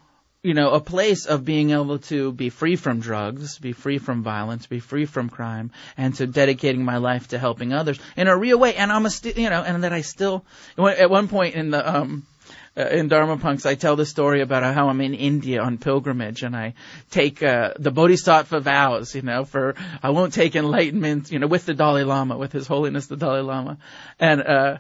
you 0.46 0.54
know, 0.54 0.70
a 0.70 0.80
place 0.80 1.26
of 1.26 1.44
being 1.44 1.70
able 1.70 1.98
to 1.98 2.30
be 2.30 2.50
free 2.50 2.76
from 2.76 3.00
drugs, 3.00 3.58
be 3.58 3.72
free 3.72 3.98
from 3.98 4.22
violence, 4.22 4.64
be 4.66 4.78
free 4.78 5.04
from 5.04 5.28
crime, 5.28 5.72
and 5.96 6.14
to 6.14 6.26
dedicating 6.28 6.84
my 6.84 6.98
life 6.98 7.26
to 7.28 7.38
helping 7.38 7.72
others 7.72 7.98
in 8.16 8.28
a 8.28 8.36
real 8.36 8.56
way. 8.56 8.76
And 8.76 8.92
I'm 8.92 9.06
a, 9.06 9.10
st- 9.10 9.36
you 9.36 9.50
know, 9.50 9.64
and 9.64 9.82
that 9.82 9.92
I 9.92 10.02
still, 10.02 10.44
at 10.78 11.10
one 11.10 11.26
point 11.26 11.56
in 11.56 11.72
the, 11.72 11.96
um, 11.96 12.24
uh, 12.76 12.82
in 12.82 13.08
Dharma 13.08 13.38
Punks, 13.38 13.66
I 13.66 13.74
tell 13.74 13.96
the 13.96 14.06
story 14.06 14.40
about 14.40 14.62
how 14.62 14.88
I'm 14.88 15.00
in 15.00 15.14
India 15.14 15.60
on 15.60 15.78
pilgrimage 15.78 16.44
and 16.44 16.54
I 16.54 16.74
take 17.10 17.42
uh, 17.42 17.72
the 17.78 17.90
Bodhisattva 17.90 18.60
vows, 18.60 19.16
you 19.16 19.22
know, 19.22 19.44
for 19.44 19.74
I 20.00 20.10
won't 20.10 20.32
take 20.32 20.54
enlightenment, 20.54 21.32
you 21.32 21.40
know, 21.40 21.48
with 21.48 21.66
the 21.66 21.74
Dalai 21.74 22.04
Lama, 22.04 22.36
with 22.36 22.52
His 22.52 22.68
Holiness 22.68 23.08
the 23.08 23.16
Dalai 23.16 23.40
Lama, 23.40 23.78
and 24.20 24.42
uh, 24.42 24.78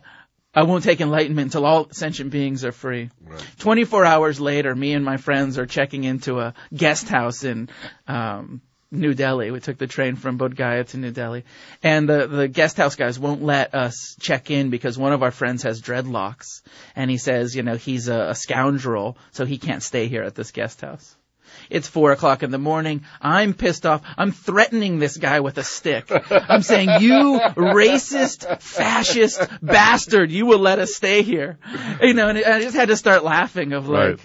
I 0.56 0.62
won't 0.62 0.84
take 0.84 1.02
enlightenment 1.02 1.48
until 1.48 1.66
all 1.66 1.88
sentient 1.92 2.30
beings 2.30 2.64
are 2.64 2.72
free. 2.72 3.10
Right. 3.26 3.44
24 3.58 4.06
hours 4.06 4.40
later, 4.40 4.74
me 4.74 4.94
and 4.94 5.04
my 5.04 5.18
friends 5.18 5.58
are 5.58 5.66
checking 5.66 6.04
into 6.04 6.40
a 6.40 6.54
guest 6.74 7.08
house 7.08 7.44
in 7.44 7.68
um, 8.08 8.62
New 8.90 9.12
Delhi. 9.12 9.50
We 9.50 9.60
took 9.60 9.76
the 9.76 9.86
train 9.86 10.16
from 10.16 10.38
Bodh 10.38 10.56
Gaya 10.56 10.84
to 10.84 10.96
New 10.96 11.10
Delhi, 11.10 11.44
and 11.82 12.08
the 12.08 12.26
the 12.26 12.48
guest 12.48 12.78
house 12.78 12.96
guys 12.96 13.18
won't 13.18 13.42
let 13.42 13.74
us 13.74 14.16
check 14.18 14.50
in 14.50 14.70
because 14.70 14.96
one 14.96 15.12
of 15.12 15.22
our 15.22 15.30
friends 15.30 15.64
has 15.64 15.82
dreadlocks, 15.82 16.62
and 16.94 17.10
he 17.10 17.18
says, 17.18 17.54
you 17.54 17.62
know, 17.62 17.76
he's 17.76 18.08
a, 18.08 18.28
a 18.30 18.34
scoundrel, 18.34 19.18
so 19.32 19.44
he 19.44 19.58
can't 19.58 19.82
stay 19.82 20.08
here 20.08 20.22
at 20.22 20.34
this 20.34 20.52
guest 20.52 20.80
house. 20.80 21.16
It's 21.70 21.88
four 21.88 22.12
o'clock 22.12 22.42
in 22.42 22.50
the 22.50 22.58
morning. 22.58 23.04
I'm 23.20 23.54
pissed 23.54 23.86
off. 23.86 24.02
I'm 24.16 24.32
threatening 24.32 24.98
this 24.98 25.16
guy 25.16 25.40
with 25.40 25.58
a 25.58 25.64
stick. 25.64 26.10
I'm 26.30 26.62
saying, 26.62 27.02
you 27.02 27.40
racist, 27.56 28.60
fascist 28.62 29.40
bastard, 29.62 30.30
you 30.30 30.46
will 30.46 30.58
let 30.60 30.78
us 30.78 30.94
stay 30.94 31.22
here. 31.22 31.58
You 32.02 32.14
know, 32.14 32.28
and 32.28 32.38
I 32.38 32.60
just 32.60 32.76
had 32.76 32.88
to 32.88 32.96
start 32.96 33.24
laughing 33.24 33.72
of 33.72 33.88
like, 33.88 33.96
Right. 34.08 34.20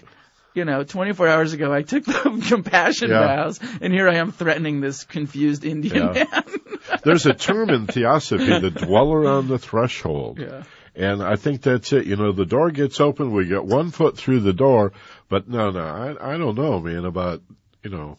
you 0.54 0.66
know, 0.66 0.84
24 0.84 1.28
hours 1.28 1.54
ago 1.54 1.74
I 1.74 1.82
took 1.82 2.04
the 2.06 2.44
compassion 2.48 3.10
Yeah. 3.10 3.26
vows, 3.26 3.60
and 3.82 3.92
here 3.94 4.08
I 4.10 4.16
am 4.16 4.32
threatening 4.32 4.82
this 4.82 5.04
confused 5.04 5.64
Indian 5.66 6.14
Yeah. 6.16 6.26
man. 6.32 6.44
There's 7.04 7.26
a 7.26 7.34
term 7.34 7.70
in 7.70 7.88
theosophy, 7.88 8.60
the 8.60 8.70
dweller 8.72 9.26
on 9.28 9.48
the 9.48 9.58
threshold. 9.60 10.40
yeah. 10.40 10.64
And 10.94 11.24
I 11.24 11.38
think 11.38 11.62
that's 11.62 11.94
it. 11.94 12.06
You 12.06 12.18
know, 12.18 12.34
the 12.34 12.46
door 12.46 12.70
gets 12.70 13.00
open, 13.00 13.32
we 13.32 13.46
get 13.46 13.64
one 13.64 13.92
foot 13.92 14.18
through 14.18 14.42
the 14.42 14.52
door, 14.52 14.92
but 15.32 15.48
no, 15.48 15.72
no, 15.72 15.80
I, 15.80 16.34
I 16.34 16.38
don't 16.38 16.58
know, 16.58 16.82
man, 16.82 17.06
about, 17.06 17.42
you 17.84 17.90
know, 17.90 18.18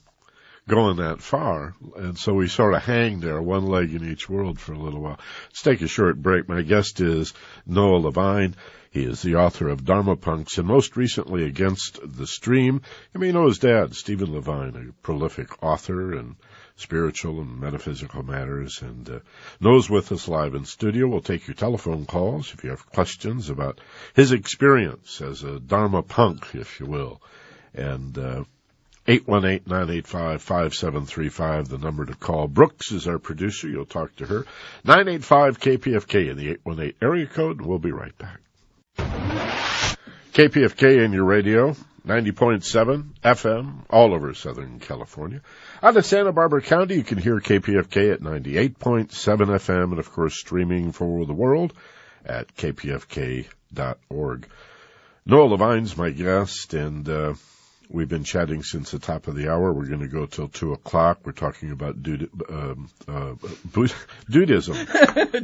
going 0.67 0.97
that 0.97 1.21
far. 1.21 1.75
And 1.95 2.19
so 2.19 2.33
we 2.33 2.49
sort 2.49 2.73
of 2.73 2.83
hang 2.83 3.21
there, 3.21 3.41
one 3.43 3.67
leg 3.67 3.93
in 3.93 4.11
each 4.11 4.31
world 4.31 4.59
for 4.59 4.73
a 4.73 4.79
little 4.79 5.01
while. 5.01 5.21
Let's 5.49 5.61
take 5.61 5.83
a 5.83 5.89
short 5.89 6.17
break. 6.17 6.49
My 6.49 6.63
guest 6.63 7.03
is 7.03 7.35
Noah 7.67 7.99
Levine. 7.99 8.55
He 8.91 9.05
is 9.05 9.21
the 9.21 9.37
author 9.37 9.69
of 9.69 9.85
Dharma 9.85 10.17
Punks 10.17 10.57
and 10.57 10.67
most 10.67 10.97
recently 10.97 11.45
Against 11.45 12.01
the 12.03 12.27
Stream. 12.27 12.81
You 13.13 13.21
may 13.21 13.31
know 13.31 13.47
his 13.47 13.59
dad, 13.59 13.95
Stephen 13.95 14.33
Levine, 14.33 14.75
a 14.89 15.03
prolific 15.03 15.63
author 15.63 16.15
and 16.15 16.37
spiritual 16.77 17.41
and 17.41 17.61
metaphysical 17.61 18.23
matters. 18.23 18.81
And 18.83 19.09
uh, 19.09 19.19
Noah's 19.61 19.91
with 19.91 20.13
us 20.13 20.29
live 20.29 20.55
in 20.55 20.65
studio. 20.65 21.09
We'll 21.09 21.21
take 21.21 21.47
your 21.47 21.55
telephone 21.55 22.07
calls 22.07 22.53
if 22.53 22.65
you 22.65 22.71
have 22.71 22.87
questions 22.87 23.51
about 23.51 23.81
his 24.15 24.33
experience 24.33 25.21
as 25.21 25.43
a 25.43 25.61
Dharma 25.61 26.03
punk, 26.03 26.55
if 26.55 26.81
you 26.81 26.87
will. 26.87 27.21
And 27.75 28.17
uh, 28.19 28.45
818-985-5735, 29.07 31.69
the 31.69 31.79
number 31.79 32.05
to 32.05 32.15
call. 32.15 32.47
Brooks 32.47 32.93
is 32.93 33.09
our 33.09 33.19
producer. 33.19 33.69
You'll 33.69 33.85
talk 33.85 34.15
to 34.17 34.27
her. 34.27 34.47
985-KPFK 34.87 36.31
in 36.31 36.37
the 36.37 36.51
818 36.51 36.95
area 37.03 37.27
code. 37.27 37.61
We'll 37.61 37.81
be 37.81 37.91
right 37.91 38.17
back. 38.17 38.39
KPFK 40.33 41.05
in 41.05 41.13
your 41.13 41.25
radio. 41.25 41.75
90.7 42.07 43.15
FM 43.23 43.85
all 43.89 44.15
over 44.15 44.35
Southern 44.35 44.81
California. 44.81 45.41
Out 45.83 45.97
of 45.97 46.05
Santa 46.05 46.33
Barbara 46.33 46.63
County, 46.63 46.97
you 46.97 47.05
can 47.05 47.19
hear 47.19 47.39
KPFK 47.39 48.15
at 48.15 48.21
98.7 48.21 49.09
FM 49.09 49.85
and 49.85 49.99
of 49.99 50.11
course 50.11 50.39
streaming 50.39 50.93
for 50.93 51.25
the 51.25 51.33
world 51.33 51.73
at 52.25 52.55
kpfk.org. 52.57 53.49
Noah 55.25 55.47
Levine's 55.47 55.97
my 55.97 56.11
guest 56.11 56.75
and, 56.75 57.09
uh, 57.09 57.35
We've 57.93 58.09
been 58.09 58.25
chatting 58.25 58.63
since 58.63 58.91
the 58.91 58.99
top 58.99 59.29
of 59.29 59.37
the 59.37 59.51
hour. 59.51 59.71
We're 59.71 59.85
going 59.85 60.01
to 60.01 60.09
go 60.09 60.25
till 60.25 60.49
two 60.49 60.73
o'clock. 60.73 61.21
We're 61.25 61.33
talking 61.33 61.73
about 61.73 62.03
dude, 62.03 62.31
um, 62.49 62.89
uh, 63.07 63.35
dudism. 64.31 64.75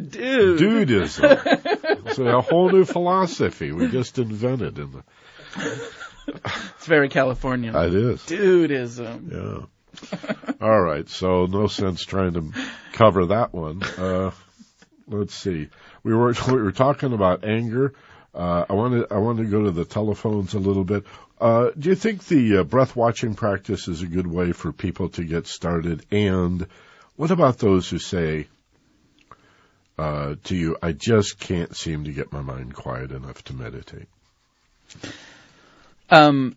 Dude. 0.10 0.58
Dudism. 0.88 2.06
It's 2.06 2.18
a 2.18 2.40
whole 2.40 2.70
new 2.70 2.86
philosophy 2.86 3.72
we 3.72 3.88
just 3.88 4.18
invented 4.18 4.78
in 4.78 4.92
the. 4.92 5.04
It's 6.76 6.86
very 6.86 7.08
Californian. 7.08 7.74
It 7.74 7.94
is. 7.94 8.20
Dudism. 8.22 9.32
Yeah. 9.32 9.66
All 10.60 10.80
right. 10.80 11.08
So 11.08 11.46
no 11.46 11.66
sense 11.66 12.04
trying 12.04 12.34
to 12.34 12.52
cover 12.92 13.26
that 13.26 13.52
one. 13.52 13.82
Uh, 13.82 14.30
let's 15.08 15.34
see. 15.34 15.68
We 16.02 16.14
were 16.14 16.34
we 16.48 16.62
were 16.62 16.72
talking 16.72 17.12
about 17.12 17.44
anger. 17.44 17.94
Uh, 18.34 18.64
I 18.68 18.72
want 18.74 18.94
to 18.94 19.14
I 19.14 19.18
want 19.18 19.38
to 19.38 19.44
go 19.44 19.64
to 19.64 19.70
the 19.70 19.84
telephones 19.84 20.54
a 20.54 20.58
little 20.58 20.84
bit. 20.84 21.04
Uh, 21.40 21.70
do 21.78 21.88
you 21.88 21.94
think 21.94 22.24
the 22.26 22.58
uh, 22.58 22.64
breath 22.64 22.96
watching 22.96 23.34
practice 23.34 23.88
is 23.88 24.02
a 24.02 24.06
good 24.06 24.26
way 24.26 24.52
for 24.52 24.72
people 24.72 25.08
to 25.10 25.24
get 25.24 25.46
started? 25.46 26.04
And 26.10 26.66
what 27.16 27.30
about 27.30 27.58
those 27.58 27.88
who 27.88 27.98
say 27.98 28.48
uh, 29.98 30.34
to 30.44 30.56
you, 30.56 30.76
"I 30.82 30.92
just 30.92 31.38
can't 31.38 31.74
seem 31.74 32.04
to 32.04 32.12
get 32.12 32.32
my 32.32 32.42
mind 32.42 32.74
quiet 32.74 33.12
enough 33.12 33.42
to 33.44 33.54
meditate"? 33.54 34.08
Um, 36.10 36.56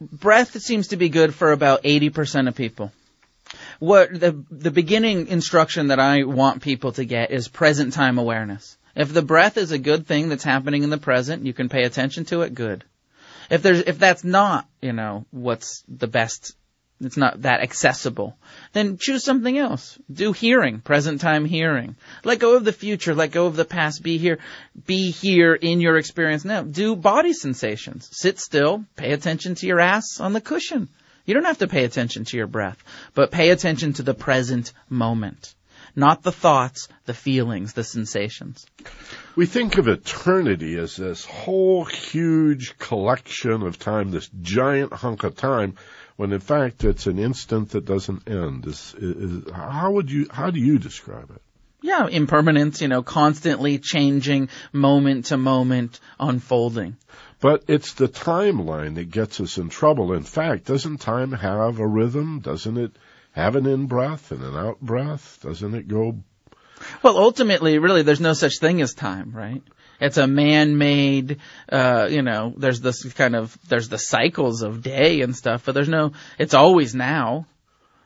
breath 0.00 0.60
seems 0.60 0.88
to 0.88 0.96
be 0.96 1.08
good 1.08 1.34
for 1.34 1.52
about 1.52 1.82
80% 1.82 2.48
of 2.48 2.54
people. 2.54 2.92
What 3.78 4.12
the 4.12 4.44
the 4.50 4.70
beginning 4.70 5.28
instruction 5.28 5.88
that 5.88 6.00
I 6.00 6.24
want 6.24 6.62
people 6.62 6.92
to 6.92 7.04
get 7.04 7.30
is 7.30 7.48
present 7.48 7.94
time 7.94 8.18
awareness. 8.18 8.76
If 8.94 9.12
the 9.14 9.22
breath 9.22 9.56
is 9.56 9.70
a 9.70 9.78
good 9.78 10.06
thing 10.06 10.28
that's 10.28 10.44
happening 10.44 10.82
in 10.82 10.90
the 10.90 10.98
present, 10.98 11.46
you 11.46 11.52
can 11.52 11.68
pay 11.68 11.84
attention 11.84 12.24
to 12.26 12.42
it, 12.42 12.54
good. 12.54 12.84
If 13.48 13.62
there's 13.62 13.80
if 13.80 13.98
that's 13.98 14.24
not, 14.24 14.66
you 14.82 14.92
know, 14.92 15.24
what's 15.30 15.82
the 15.88 16.08
best 16.08 16.54
it's 17.00 17.16
not 17.16 17.42
that 17.42 17.60
accessible, 17.60 18.36
then 18.72 18.98
choose 18.98 19.22
something 19.22 19.56
else. 19.56 19.98
Do 20.12 20.32
hearing, 20.32 20.80
present 20.80 21.20
time 21.20 21.44
hearing. 21.44 21.94
Let 22.24 22.40
go 22.40 22.56
of 22.56 22.64
the 22.64 22.72
future, 22.72 23.14
let 23.14 23.30
go 23.30 23.46
of 23.46 23.56
the 23.56 23.64
past, 23.64 24.02
be 24.02 24.18
here, 24.18 24.38
be 24.86 25.10
here 25.10 25.54
in 25.54 25.80
your 25.80 25.96
experience 25.96 26.44
now. 26.44 26.62
Do 26.62 26.96
body 26.96 27.32
sensations. 27.32 28.08
Sit 28.12 28.40
still, 28.40 28.84
pay 28.96 29.12
attention 29.12 29.54
to 29.56 29.66
your 29.66 29.80
ass 29.80 30.18
on 30.18 30.32
the 30.32 30.40
cushion. 30.40 30.88
You 31.24 31.34
don't 31.34 31.44
have 31.44 31.58
to 31.58 31.68
pay 31.68 31.84
attention 31.84 32.24
to 32.24 32.36
your 32.36 32.46
breath, 32.46 32.82
but 33.14 33.30
pay 33.30 33.50
attention 33.50 33.92
to 33.94 34.02
the 34.02 34.14
present 34.14 34.72
moment. 34.88 35.54
Not 35.94 36.22
the 36.22 36.32
thoughts, 36.32 36.88
the 37.06 37.14
feelings, 37.14 37.72
the 37.72 37.84
sensations. 37.84 38.66
We 39.36 39.46
think 39.46 39.78
of 39.78 39.88
eternity 39.88 40.78
as 40.78 40.96
this 40.96 41.24
whole 41.24 41.84
huge 41.84 42.78
collection 42.78 43.62
of 43.62 43.78
time, 43.78 44.10
this 44.10 44.30
giant 44.42 44.92
hunk 44.92 45.24
of 45.24 45.36
time, 45.36 45.74
when 46.18 46.32
in 46.32 46.40
fact 46.40 46.82
it's 46.82 47.06
an 47.06 47.16
instant 47.16 47.70
that 47.70 47.84
doesn't 47.84 48.28
end. 48.28 48.66
Is, 48.66 48.92
is, 48.98 49.52
how 49.52 49.92
would 49.92 50.10
you, 50.10 50.26
how 50.28 50.50
do 50.50 50.58
you 50.58 50.80
describe 50.80 51.30
it? 51.30 51.40
Yeah, 51.80 52.08
impermanence, 52.08 52.82
you 52.82 52.88
know, 52.88 53.04
constantly 53.04 53.78
changing, 53.78 54.48
moment 54.72 55.26
to 55.26 55.36
moment, 55.36 56.00
unfolding. 56.18 56.96
But 57.38 57.62
it's 57.68 57.94
the 57.94 58.08
timeline 58.08 58.96
that 58.96 59.12
gets 59.12 59.40
us 59.40 59.58
in 59.58 59.68
trouble. 59.68 60.12
In 60.12 60.24
fact, 60.24 60.64
doesn't 60.64 60.98
time 60.98 61.30
have 61.30 61.78
a 61.78 61.86
rhythm? 61.86 62.40
Doesn't 62.40 62.78
it 62.78 62.96
have 63.30 63.54
an 63.54 63.66
in 63.66 63.86
breath 63.86 64.32
and 64.32 64.42
an 64.42 64.56
out 64.56 64.80
breath? 64.80 65.38
Doesn't 65.42 65.74
it 65.76 65.86
go? 65.86 66.18
Well, 67.02 67.16
ultimately, 67.18 67.78
really, 67.78 68.02
there's 68.02 68.20
no 68.20 68.32
such 68.32 68.58
thing 68.58 68.80
as 68.82 68.94
time, 68.94 69.32
right? 69.32 69.62
It's 70.00 70.16
a 70.16 70.26
man-made, 70.26 71.38
uh, 71.70 72.08
you 72.10 72.22
know, 72.22 72.54
there's 72.56 72.80
this 72.80 73.04
kind 73.14 73.34
of, 73.34 73.56
there's 73.68 73.88
the 73.88 73.98
cycles 73.98 74.62
of 74.62 74.82
day 74.82 75.22
and 75.22 75.34
stuff, 75.34 75.64
but 75.64 75.72
there's 75.74 75.88
no, 75.88 76.12
it's 76.38 76.54
always 76.54 76.94
now. 76.94 77.46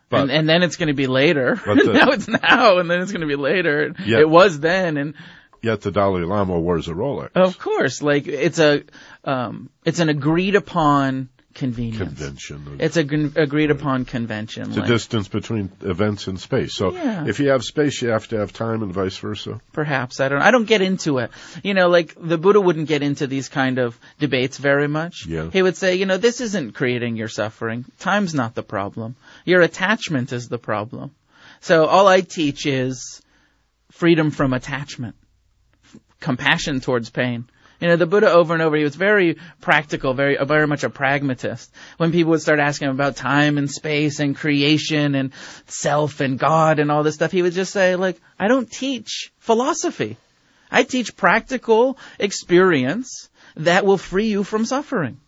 But- 0.09 0.23
and, 0.23 0.31
and 0.31 0.49
then 0.49 0.62
it's 0.62 0.77
going 0.77 0.89
to 0.89 0.95
be 0.95 1.07
later. 1.07 1.57
The- 1.64 1.93
now 1.93 2.11
it's 2.11 2.29
now, 2.29 2.79
and 2.79 2.91
then 2.91 3.01
it's 3.03 3.12
going 3.12 3.20
to 3.23 3.27
be 3.27 3.37
later. 3.37 3.95
Yeah. 4.05 4.20
It 4.20 4.29
was 4.29 4.59
then, 4.61 4.97
and 4.97 5.14
Yet 5.62 5.83
the 5.83 5.93
Dalai 5.93 6.25
Lama 6.25 6.59
wears 6.59 6.89
a 6.89 6.93
Rolex. 6.93 7.31
of 7.37 7.57
course, 7.59 8.03
like 8.03 8.27
it's 8.27 8.59
a, 8.59 8.83
um, 9.25 9.70
it's 9.85 10.01
an 10.01 10.09
agreed 10.09 10.57
upon 10.57 11.29
convenience. 11.55 11.99
Convention. 11.99 12.77
It's 12.81 12.97
a 12.97 13.05
g- 13.05 13.31
agreed 13.37 13.71
upon 13.71 14.05
convention. 14.05 14.69
It's 14.69 14.77
a 14.77 14.87
distance 14.87 15.29
between 15.29 15.71
events 15.83 16.27
and 16.27 16.39
space. 16.41 16.75
So 16.75 16.93
Yeah. 16.93 17.27
if 17.27 17.41
you 17.41 17.49
have 17.51 17.63
space, 17.65 18.01
you 18.03 18.09
have 18.09 18.29
to 18.29 18.37
have 18.39 18.53
time, 18.53 18.83
and 18.83 18.93
vice 18.93 19.17
versa. 19.19 19.61
Perhaps 19.73 20.21
I 20.21 20.29
don't. 20.29 20.43
I 20.43 20.51
don't 20.51 20.67
get 20.67 20.83
into 20.83 21.19
it. 21.19 21.31
You 21.63 21.75
know, 21.75 21.89
like 21.89 22.15
the 22.21 22.39
Buddha 22.39 22.61
wouldn't 22.61 22.89
get 22.89 23.03
into 23.03 23.27
these 23.27 23.49
kind 23.49 23.79
of 23.79 23.99
debates 24.19 24.59
very 24.59 24.89
much. 24.89 25.27
Yeah. 25.27 25.51
He 25.53 25.63
would 25.63 25.77
say, 25.77 25.97
you 25.97 26.07
know, 26.07 26.17
this 26.17 26.41
isn't 26.41 26.73
creating 26.73 27.17
your 27.17 27.29
suffering. 27.29 27.85
Time's 27.99 28.35
not 28.35 28.55
the 28.55 28.63
problem. 28.63 29.17
Your 29.45 29.61
attachment 29.63 30.33
is 30.33 30.49
the 30.49 30.59
problem. 30.59 31.11
So 31.61 31.87
all 31.87 32.09
I 32.09 32.23
teach 32.23 32.67
is 32.67 33.21
freedom 33.91 34.31
from 34.31 34.53
attachment, 34.53 35.15
compassion 36.21 36.81
towards 36.81 37.11
pain. 37.11 37.45
You 37.83 37.89
know, 37.89 37.97
the 37.97 38.07
Buddha 38.07 38.30
over 38.30 38.55
and 38.55 38.62
over, 38.62 38.76
he 38.76 38.85
was 38.85 38.95
very 38.95 39.39
practical, 39.61 40.14
very, 40.14 40.37
very 40.41 40.68
much 40.68 40.85
a 40.85 40.89
pragmatist. 40.89 41.68
When 41.97 42.12
people 42.12 42.30
would 42.30 42.41
start 42.41 42.61
asking 42.61 42.87
him 42.87 42.95
about 42.95 43.16
time 43.16 43.59
and 43.59 43.68
space 43.68 44.20
and 44.20 44.37
creation 44.37 45.16
and 45.16 45.33
self 45.66 46.20
and 46.20 46.39
God 46.39 46.78
and 46.78 46.93
all 46.93 47.03
this 47.03 47.16
stuff, 47.16 47.33
he 47.33 47.43
would 47.43 47.55
just 47.55 47.72
say, 47.72 47.97
like, 47.97 48.20
I 48.39 48.47
don't 48.47 48.70
teach 48.70 49.33
philosophy. 49.41 50.16
I 50.70 50.85
teach 50.85 51.16
practical 51.16 51.99
experience 52.20 53.28
that 53.57 53.85
will 53.85 53.99
free 53.99 54.28
you 54.28 54.45
from 54.45 54.64
suffering. 54.64 55.18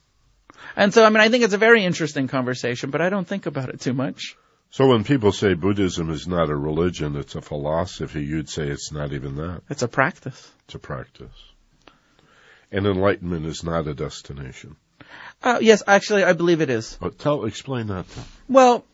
And 0.76 0.94
so, 0.94 1.05
I 1.05 1.09
mean, 1.09 1.22
I 1.22 1.30
think 1.30 1.42
it's 1.42 1.55
a 1.55 1.59
very 1.59 1.84
interesting 1.84 2.28
conversation, 2.28 2.90
but 2.90 3.00
I 3.00 3.09
don't 3.09 3.26
think 3.26 3.46
about 3.46 3.70
it 3.70 3.80
too 3.80 3.94
much. 3.94 4.36
So 4.70 4.86
when 4.86 5.02
people 5.02 5.32
say 5.32 5.55
Buddhism 5.55 6.09
is 6.09 6.28
not 6.28 6.50
a 6.50 6.57
religion, 6.57 7.16
it's 7.16 7.34
a 7.34 7.40
philosophy, 7.40 8.24
you'd 8.24 8.48
say 8.48 8.68
it's 8.68 8.92
not 8.92 9.12
even 9.12 9.34
that. 9.38 9.62
It's 9.68 9.82
a 9.82 9.88
practice. 9.88 10.52
It's 10.66 10.76
a 10.76 10.78
practice. 10.78 11.53
And 12.75 12.89
enlightenment 12.89 13.47
is 13.47 13.62
not 13.62 13.87
a 13.87 13.95
destination. 13.95 14.75
Uh, 15.41 15.59
yes, 15.61 15.85
actually, 15.87 16.25
I 16.25 16.33
believe 16.33 16.61
it 16.61 16.70
is. 16.70 16.99
But 17.01 17.20
tell, 17.20 17.45
explain 17.45 17.87
that. 17.87 18.11
To 18.11 18.20
Well, 18.49 18.85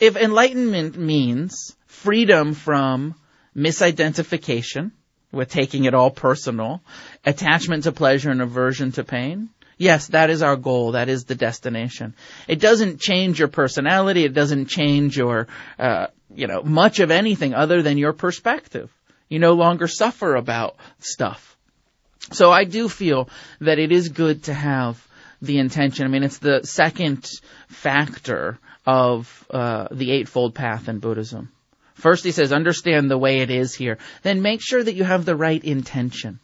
if 0.00 0.16
enlightenment 0.16 0.96
means 0.96 1.76
freedom 1.84 2.54
from 2.54 3.14
misidentification, 3.54 4.92
with 5.32 5.50
taking 5.50 5.84
it 5.84 5.92
all 5.92 6.10
personal, 6.10 6.80
attachment 7.26 7.82
to 7.84 7.92
pleasure 7.92 8.30
and 8.30 8.40
aversion 8.40 8.92
to 8.92 9.04
pain, 9.04 9.50
yes, 9.76 10.06
that 10.08 10.30
is 10.30 10.40
our 10.40 10.56
goal. 10.56 10.92
That 10.92 11.10
is 11.10 11.24
the 11.24 11.34
destination. 11.34 12.14
It 12.48 12.58
doesn't 12.58 13.00
change 13.00 13.38
your 13.38 13.48
personality. 13.48 14.24
It 14.24 14.32
doesn't 14.32 14.66
change 14.66 15.14
your, 15.14 15.46
uh, 15.78 16.06
you 16.34 16.46
know, 16.46 16.62
much 16.62 17.00
of 17.00 17.10
anything 17.10 17.52
other 17.52 17.82
than 17.82 17.98
your 17.98 18.14
perspective. 18.14 18.90
You 19.28 19.40
no 19.40 19.52
longer 19.52 19.88
suffer 19.88 20.36
about 20.36 20.76
stuff. 21.00 21.55
So 22.32 22.50
I 22.50 22.64
do 22.64 22.88
feel 22.88 23.28
that 23.60 23.78
it 23.78 23.92
is 23.92 24.08
good 24.08 24.44
to 24.44 24.54
have 24.54 25.06
the 25.40 25.58
intention. 25.58 26.04
I 26.04 26.08
mean, 26.08 26.24
it's 26.24 26.38
the 26.38 26.62
second 26.64 27.28
factor 27.68 28.58
of 28.84 29.46
uh, 29.50 29.88
the 29.90 30.10
Eightfold 30.12 30.54
Path 30.54 30.88
in 30.88 30.98
Buddhism. 30.98 31.50
First, 31.94 32.24
he 32.24 32.32
says, 32.32 32.52
understand 32.52 33.10
the 33.10 33.18
way 33.18 33.40
it 33.40 33.50
is 33.50 33.74
here. 33.74 33.98
Then 34.22 34.42
make 34.42 34.60
sure 34.60 34.82
that 34.82 34.94
you 34.94 35.04
have 35.04 35.24
the 35.24 35.36
right 35.36 35.62
intention, 35.62 36.40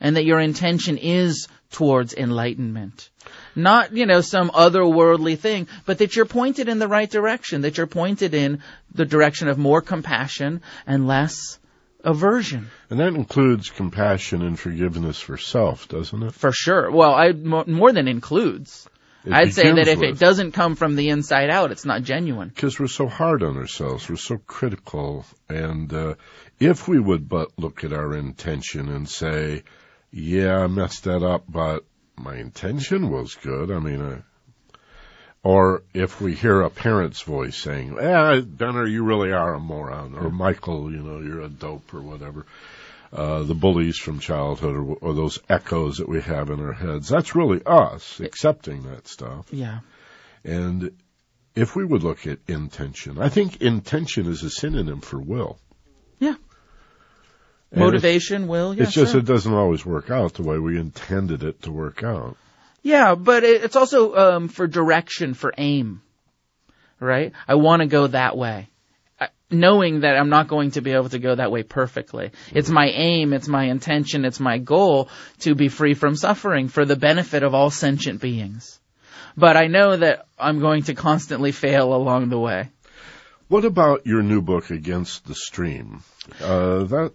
and 0.00 0.16
that 0.16 0.24
your 0.24 0.40
intention 0.40 0.98
is 0.98 1.46
towards 1.70 2.12
enlightenment. 2.12 3.08
Not, 3.54 3.92
you 3.92 4.06
know, 4.06 4.20
some 4.20 4.50
otherworldly 4.50 5.38
thing, 5.38 5.68
but 5.86 5.98
that 5.98 6.16
you're 6.16 6.26
pointed 6.26 6.68
in 6.68 6.80
the 6.80 6.88
right 6.88 7.08
direction, 7.08 7.60
that 7.60 7.76
you're 7.76 7.86
pointed 7.86 8.34
in 8.34 8.62
the 8.92 9.04
direction 9.04 9.48
of 9.48 9.58
more 9.58 9.80
compassion 9.80 10.62
and 10.86 11.06
less 11.06 11.59
aversion. 12.04 12.70
And 12.88 13.00
that 13.00 13.14
includes 13.14 13.70
compassion 13.70 14.42
and 14.42 14.58
forgiveness 14.58 15.20
for 15.20 15.36
self, 15.36 15.88
doesn't 15.88 16.22
it? 16.22 16.34
For 16.34 16.52
sure. 16.52 16.90
Well, 16.90 17.14
I 17.14 17.32
more, 17.32 17.92
than 17.92 18.08
includes. 18.08 18.88
It 19.24 19.32
I'd 19.32 19.52
say 19.52 19.70
that 19.72 19.88
if 19.88 20.02
it 20.02 20.18
doesn't 20.18 20.52
come 20.52 20.76
from 20.76 20.96
the 20.96 21.10
inside 21.10 21.50
out, 21.50 21.72
it's 21.72 21.84
not 21.84 22.02
genuine. 22.02 22.48
Because 22.48 22.80
we're 22.80 22.86
so 22.86 23.06
hard 23.06 23.42
on 23.42 23.58
ourselves, 23.58 24.08
we're 24.08 24.16
so 24.16 24.38
critical, 24.38 25.26
and 25.48 25.92
uh, 25.92 26.14
if 26.58 26.88
we 26.88 26.98
would 26.98 27.28
but 27.28 27.50
look 27.58 27.84
at 27.84 27.92
our 27.92 28.16
intention 28.16 28.88
and 28.88 29.06
say, 29.06 29.64
"Yeah, 30.10 30.60
I 30.60 30.66
messed 30.68 31.04
that 31.04 31.22
up, 31.22 31.44
but 31.46 31.84
my 32.16 32.36
intention 32.36 33.10
was 33.10 33.34
good," 33.34 33.70
I 33.70 33.78
mean, 33.78 34.00
uh, 34.00 34.22
or 35.42 35.82
if 35.94 36.20
we 36.20 36.34
hear 36.34 36.60
a 36.60 36.70
parent's 36.70 37.22
voice 37.22 37.56
saying, 37.56 37.98
"Eh, 37.98 38.40
Benner, 38.40 38.86
you 38.86 39.04
really 39.04 39.32
are 39.32 39.54
a 39.54 39.60
moron," 39.60 40.14
or 40.14 40.30
Michael, 40.30 40.90
you 40.92 40.98
know, 41.02 41.20
you're 41.20 41.40
a 41.42 41.48
dope, 41.48 41.92
or 41.94 42.00
whatever. 42.02 42.44
uh, 43.12 43.42
the 43.42 43.54
bullies 43.56 43.96
from 43.98 44.20
childhood 44.20 44.76
or, 44.76 44.94
or 45.00 45.14
those 45.14 45.40
echoes 45.48 45.96
that 45.96 46.08
we 46.08 46.20
have 46.20 46.48
in 46.48 46.60
our 46.60 46.72
heads. 46.72 47.08
That's 47.08 47.34
really 47.34 47.60
us 47.66 48.20
accepting 48.20 48.84
that 48.84 49.08
stuff. 49.08 49.46
Yeah. 49.50 49.80
And 50.44 50.92
if 51.56 51.74
we 51.74 51.84
would 51.84 52.04
look 52.04 52.24
at 52.28 52.38
intention, 52.46 53.18
I 53.20 53.28
think 53.28 53.60
intention 53.62 54.26
is 54.30 54.44
a 54.44 54.50
synonym 54.50 55.00
for 55.00 55.18
will. 55.18 55.58
Yeah. 56.20 56.36
And 57.72 57.80
Motivation, 57.80 58.46
will, 58.46 58.74
yeah, 58.74 58.84
It's 58.84 58.92
just 58.92 59.10
sure. 59.10 59.20
it 59.20 59.26
doesn't 59.26 59.52
always 59.54 59.84
work 59.84 60.10
out 60.12 60.34
the 60.34 60.44
way 60.44 60.60
we 60.60 60.78
intended 60.78 61.42
it 61.42 61.62
to 61.62 61.72
work 61.72 62.04
out. 62.04 62.36
Yeah, 62.82 63.14
but 63.14 63.44
it's 63.44 63.76
also 63.76 64.14
um, 64.14 64.48
for 64.48 64.66
direction, 64.66 65.34
for 65.34 65.52
aim, 65.56 66.02
right? 66.98 67.32
I 67.46 67.56
want 67.56 67.82
to 67.82 67.86
go 67.86 68.06
that 68.06 68.36
way, 68.36 68.68
knowing 69.50 70.00
that 70.00 70.16
I'm 70.16 70.30
not 70.30 70.48
going 70.48 70.70
to 70.72 70.80
be 70.80 70.92
able 70.92 71.10
to 71.10 71.18
go 71.18 71.34
that 71.34 71.52
way 71.52 71.62
perfectly. 71.62 72.30
It's 72.52 72.70
my 72.70 72.86
aim, 72.86 73.32
it's 73.34 73.48
my 73.48 73.64
intention, 73.64 74.24
it's 74.24 74.40
my 74.40 74.58
goal 74.58 75.10
to 75.40 75.54
be 75.54 75.68
free 75.68 75.94
from 75.94 76.16
suffering 76.16 76.68
for 76.68 76.84
the 76.86 76.96
benefit 76.96 77.42
of 77.42 77.54
all 77.54 77.70
sentient 77.70 78.20
beings. 78.20 78.80
But 79.36 79.56
I 79.56 79.66
know 79.66 79.96
that 79.96 80.26
I'm 80.38 80.60
going 80.60 80.84
to 80.84 80.94
constantly 80.94 81.52
fail 81.52 81.94
along 81.94 82.30
the 82.30 82.38
way. 82.38 82.70
What 83.48 83.64
about 83.64 84.06
your 84.06 84.22
new 84.22 84.42
book, 84.42 84.70
Against 84.70 85.26
the 85.26 85.34
Stream? 85.34 86.02
Uh, 86.40 86.84
that, 86.84 87.12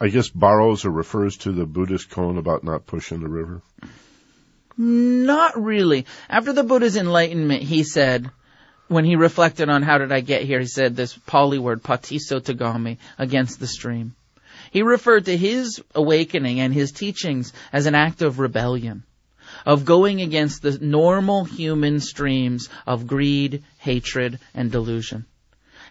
I 0.00 0.08
guess, 0.08 0.28
borrows 0.28 0.84
or 0.84 0.90
refers 0.90 1.36
to 1.38 1.52
the 1.52 1.66
Buddhist 1.66 2.10
koan 2.10 2.36
about 2.36 2.64
not 2.64 2.86
pushing 2.86 3.20
the 3.20 3.28
river. 3.28 3.62
Not 4.78 5.60
really. 5.60 6.06
After 6.30 6.52
the 6.52 6.62
Buddha's 6.62 6.96
enlightenment, 6.96 7.64
he 7.64 7.82
said, 7.82 8.30
when 8.86 9.04
he 9.04 9.16
reflected 9.16 9.68
on 9.68 9.82
how 9.82 9.98
did 9.98 10.12
I 10.12 10.20
get 10.20 10.44
here, 10.44 10.60
he 10.60 10.66
said 10.66 10.94
this 10.94 11.18
Pali 11.26 11.58
word, 11.58 11.82
patisotagami, 11.82 12.98
against 13.18 13.58
the 13.58 13.66
stream. 13.66 14.14
He 14.70 14.82
referred 14.82 15.24
to 15.24 15.36
his 15.36 15.82
awakening 15.94 16.60
and 16.60 16.72
his 16.72 16.92
teachings 16.92 17.52
as 17.72 17.86
an 17.86 17.96
act 17.96 18.22
of 18.22 18.38
rebellion, 18.38 19.02
of 19.66 19.84
going 19.84 20.20
against 20.20 20.62
the 20.62 20.78
normal 20.78 21.44
human 21.44 21.98
streams 21.98 22.68
of 22.86 23.06
greed, 23.06 23.64
hatred, 23.78 24.38
and 24.54 24.70
delusion. 24.70 25.26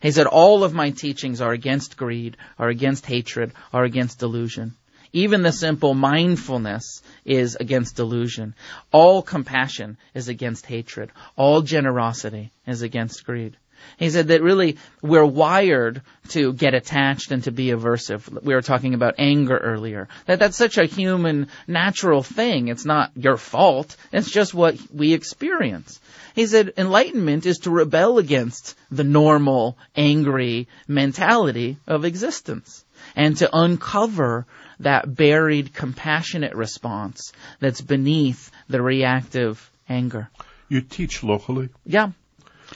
He 0.01 0.11
said, 0.11 0.27
all 0.27 0.63
of 0.63 0.73
my 0.73 0.91
teachings 0.91 1.41
are 1.41 1.51
against 1.51 1.97
greed, 1.97 2.37
are 2.57 2.69
against 2.69 3.05
hatred, 3.05 3.51
are 3.73 3.83
against 3.83 4.19
delusion. 4.19 4.75
Even 5.13 5.41
the 5.41 5.51
simple 5.51 5.93
mindfulness 5.93 7.01
is 7.25 7.55
against 7.55 7.95
delusion. 7.95 8.55
All 8.91 9.21
compassion 9.21 9.97
is 10.13 10.27
against 10.27 10.65
hatred. 10.65 11.11
All 11.35 11.61
generosity 11.61 12.51
is 12.65 12.81
against 12.81 13.25
greed. 13.25 13.57
He 13.97 14.09
said 14.09 14.27
that 14.27 14.41
really 14.41 14.77
we're 15.01 15.25
wired 15.25 16.01
to 16.29 16.53
get 16.53 16.73
attached 16.73 17.31
and 17.31 17.43
to 17.43 17.51
be 17.51 17.67
aversive. 17.67 18.43
We 18.43 18.53
were 18.53 18.61
talking 18.61 18.93
about 18.93 19.15
anger 19.17 19.57
earlier. 19.57 20.07
That 20.25 20.39
that's 20.39 20.57
such 20.57 20.77
a 20.77 20.85
human 20.85 21.47
natural 21.67 22.23
thing. 22.23 22.67
It's 22.67 22.85
not 22.85 23.11
your 23.15 23.37
fault. 23.37 23.95
It's 24.11 24.29
just 24.29 24.53
what 24.53 24.77
we 24.91 25.13
experience. 25.13 25.99
He 26.35 26.45
said 26.47 26.73
enlightenment 26.77 27.45
is 27.45 27.59
to 27.59 27.71
rebel 27.71 28.17
against 28.17 28.75
the 28.91 29.03
normal 29.03 29.77
angry 29.95 30.67
mentality 30.87 31.77
of 31.87 32.05
existence 32.05 32.83
and 33.15 33.37
to 33.37 33.49
uncover 33.55 34.45
that 34.79 35.13
buried 35.13 35.73
compassionate 35.73 36.55
response 36.55 37.33
that's 37.59 37.81
beneath 37.81 38.51
the 38.69 38.81
reactive 38.81 39.71
anger. 39.89 40.29
You 40.69 40.81
teach 40.81 41.23
locally. 41.23 41.69
Yeah. 41.85 42.11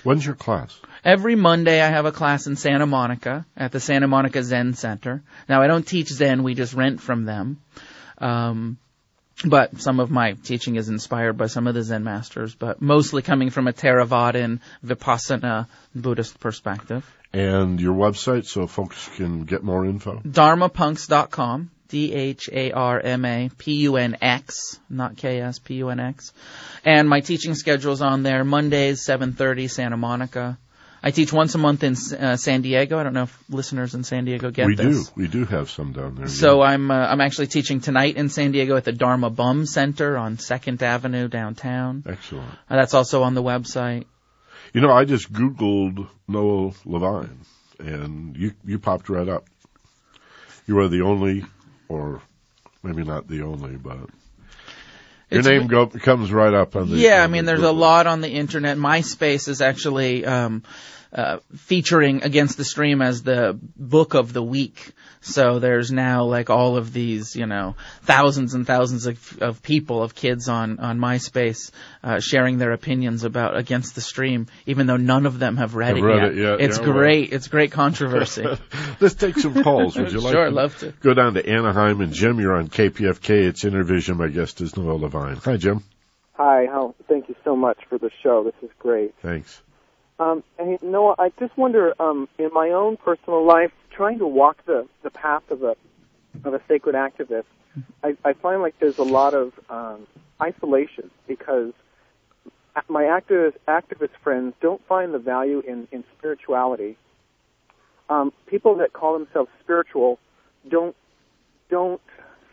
When's 0.04 0.26
your 0.26 0.36
class? 0.36 0.80
Every 1.04 1.36
Monday 1.36 1.82
I 1.82 1.90
have 1.90 2.06
a 2.06 2.12
class 2.12 2.48
in 2.48 2.56
Santa 2.56 2.86
Monica 2.86 3.46
at 3.58 3.72
the 3.72 3.80
Santa 3.80 4.08
Monica 4.08 4.44
Zen 4.44 4.74
Center. 4.74 5.22
Now 5.50 5.62
I 5.62 5.68
don't 5.68 5.86
teach 5.86 6.08
Zen, 6.08 6.44
we 6.44 6.54
just 6.54 6.74
rent 6.74 7.02
from 7.02 7.26
them. 7.26 7.62
Um, 8.18 8.78
but 9.44 9.82
some 9.82 10.00
of 10.00 10.12
my 10.12 10.34
teaching 10.34 10.76
is 10.76 10.90
inspired 10.90 11.38
by 11.38 11.48
some 11.48 11.68
of 11.68 11.74
the 11.74 11.84
Zen 11.84 12.04
masters, 12.04 12.54
but 12.54 12.82
mostly 12.82 13.22
coming 13.22 13.50
from 13.50 13.68
a 13.68 13.74
Theravadan 13.74 14.60
Vipassana 14.86 15.68
Buddhist 15.96 16.40
perspective. 16.40 17.10
And 17.34 17.80
your 17.80 17.96
website 17.96 18.46
so 18.46 18.68
folks 18.68 19.10
can 19.16 19.46
get 19.46 19.64
more 19.64 19.86
info? 19.86 20.20
dharmapunx.com, 20.20 21.72
D-H-A-R-M-A-P-U-N-X, 21.92 24.80
not 24.90 25.18
K-S, 25.18 25.60
P-U-N-X. 25.60 26.34
And 26.84 27.08
my 27.08 27.20
teaching 27.20 27.54
schedule's 27.54 28.02
on 28.02 28.24
there, 28.24 28.44
Mondays, 28.44 29.06
7.30, 29.06 29.70
Santa 29.70 29.98
Monica. 29.98 30.58
I 31.04 31.12
teach 31.12 31.34
once 31.34 31.56
a 31.56 31.58
month 31.58 31.84
in 31.84 31.96
uh, 32.16 32.38
San 32.38 32.62
Diego. 32.62 33.00
I 33.00 33.04
don't 33.04 33.14
know 33.14 33.24
if 33.24 33.44
listeners 33.50 33.96
in 33.96 34.04
San 34.04 34.26
Diego 34.26 34.52
get 34.52 34.68
we 34.68 34.76
this. 34.76 35.12
We 35.16 35.26
do. 35.26 35.26
We 35.28 35.28
do 35.28 35.46
have 35.46 35.70
some 35.70 35.94
down 35.94 36.16
there. 36.16 36.28
So 36.28 36.62
I'm 36.62 36.92
uh, 36.92 36.94
I'm 36.94 37.22
actually 37.22 37.48
teaching 37.48 37.82
tonight 37.82 38.18
in 38.18 38.30
San 38.30 38.52
Diego 38.52 38.76
at 38.76 38.84
the 38.84 38.92
Dharma 38.92 39.32
Bum 39.32 39.66
Center 39.66 40.16
on 40.16 40.38
Second 40.38 40.84
Avenue 40.84 41.28
downtown. 41.28 42.04
Excellent. 42.08 42.52
Uh, 42.70 42.76
that's 42.76 42.94
also 42.94 43.24
on 43.24 43.34
the 43.34 43.42
website. 43.42 44.06
You 44.74 44.82
know, 44.82 44.92
I 44.92 45.06
just 45.06 45.34
Googled 45.34 46.08
Noah 46.28 46.74
Levine, 46.86 47.40
and 47.80 48.38
you 48.38 48.54
you 48.64 48.78
popped 48.78 49.10
right 49.10 49.28
up. 49.28 49.46
You 50.68 50.78
are 50.80 50.88
the 50.88 51.02
only, 51.02 51.44
or 51.92 52.22
maybe 52.84 53.04
not 53.04 53.28
the 53.28 53.42
only, 53.42 53.76
but 53.76 53.98
your 55.30 55.40
It's- 55.40 55.46
name 55.46 55.68
go, 55.68 55.88
comes 55.88 56.32
right 56.32 56.54
up 56.54 56.76
on 56.76 56.90
the. 56.90 56.98
Yeah, 56.98 57.24
I 57.24 57.28
mean, 57.28 57.46
the 57.46 57.52
there's 57.54 57.64
a 57.64 57.72
lot 57.72 58.08
on 58.08 58.22
the 58.22 58.30
internet. 58.30 58.78
MySpace 58.78 59.48
is 59.48 59.62
actually 59.62 60.26
um, 60.26 60.64
uh, 61.14 61.40
featuring 61.56 62.24
Against 62.24 62.58
the 62.58 62.64
Stream 62.64 63.02
as 63.02 63.24
the 63.24 63.58
book 63.76 64.14
of 64.14 64.34
the 64.34 64.44
week. 64.44 64.94
So 65.24 65.60
there's 65.60 65.92
now 65.92 66.24
like 66.24 66.50
all 66.50 66.78
of 66.78 66.94
these, 66.94 67.36
you 67.36 67.46
know, 67.46 67.76
thousands 68.04 68.56
and 68.56 68.66
thousands 68.66 69.06
of, 69.06 69.38
of 69.42 69.62
people, 69.62 70.02
of 70.02 70.16
kids 70.16 70.50
on 70.50 70.80
on 70.80 70.98
MySpace, 70.98 71.70
uh, 72.04 72.20
sharing 72.20 72.58
their 72.58 72.72
opinions 72.72 73.24
about 73.24 73.56
Against 73.56 73.94
the 73.94 74.02
Stream, 74.02 74.48
even 74.66 74.88
though 74.88 74.98
none 74.98 75.26
of 75.28 75.38
them 75.38 75.58
have 75.58 75.76
read, 75.76 75.98
it, 75.98 76.02
read 76.02 76.24
yet. 76.24 76.32
it 76.32 76.38
yet, 76.38 76.62
It's 76.62 76.80
yeah, 76.80 76.84
well. 76.86 76.94
great. 76.94 77.34
It's 77.34 77.48
great 77.50 77.72
controversy. 77.72 78.46
Let's 79.00 79.16
take 79.16 79.38
some 79.38 79.62
calls. 79.64 79.96
Would 79.96 80.12
you 80.12 80.20
like? 80.22 80.34
Sure, 80.34 80.46
to 80.46 80.52
love 80.52 80.78
to. 80.80 80.92
Go 81.02 81.14
down 81.14 81.36
to 81.36 81.48
Anaheim 81.48 82.02
and 82.02 82.14
Jim. 82.14 82.40
You're 82.40 82.56
on 82.56 82.70
KPFK. 82.70 83.30
It's 83.48 83.64
Inner 83.64 83.84
Vision. 83.84 84.18
My 84.18 84.28
guest 84.30 84.60
is 84.62 84.76
Noah 84.76 84.94
Levine. 84.94 85.36
Hi, 85.36 85.58
Jim. 85.58 85.84
Hi, 86.34 86.66
how, 86.66 86.96
thank 87.08 87.30
you 87.30 87.36
so 87.44 87.56
much 87.56 87.78
for 87.88 88.00
the 88.00 88.10
show. 88.24 88.44
This 88.44 88.56
is 88.64 88.76
great. 88.80 89.14
Thanks. 89.22 89.62
Um, 90.22 90.44
and 90.60 90.78
Noah, 90.84 91.16
I 91.18 91.32
just 91.40 91.58
wonder, 91.58 92.00
um, 92.00 92.30
in 92.38 92.52
my 92.54 92.70
own 92.70 92.96
personal 92.98 93.44
life, 93.44 93.72
trying 93.90 94.20
to 94.20 94.28
walk 94.28 94.64
the, 94.66 94.88
the 95.02 95.10
path 95.10 95.42
of 95.50 95.64
a 95.64 95.76
of 96.46 96.54
a 96.54 96.62
sacred 96.68 96.96
activist, 96.96 97.44
I, 98.04 98.16
I 98.24 98.34
find 98.34 98.62
like 98.62 98.76
there's 98.80 99.00
a 99.00 99.04
lot 99.04 99.34
of 99.34 99.52
um, 99.70 100.06
isolation 100.40 101.10
because 101.28 101.74
my 102.88 103.04
activist 103.04 103.56
activist 103.68 104.12
friends 104.24 104.54
don't 104.62 104.86
find 104.88 105.12
the 105.14 105.20
value 105.20 105.62
in, 105.68 105.88
in 105.92 106.04
spirituality. 106.18 106.98
Um, 108.10 108.32
people 108.46 108.76
that 108.78 108.94
call 108.94 109.18
themselves 109.18 109.50
spiritual 109.64 110.20
don't 110.70 110.96
don't 111.70 112.02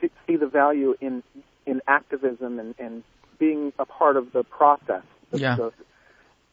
see- 0.00 0.36
the 0.36 0.46
value 0.46 0.94
in 1.02 1.22
in 1.66 1.82
activism 1.86 2.58
and, 2.58 2.74
and 2.78 3.02
being 3.38 3.74
a 3.78 3.84
part 3.84 4.16
of 4.16 4.32
the 4.32 4.42
process. 4.42 5.02
Yeah. 5.32 5.56
the- 5.56 5.72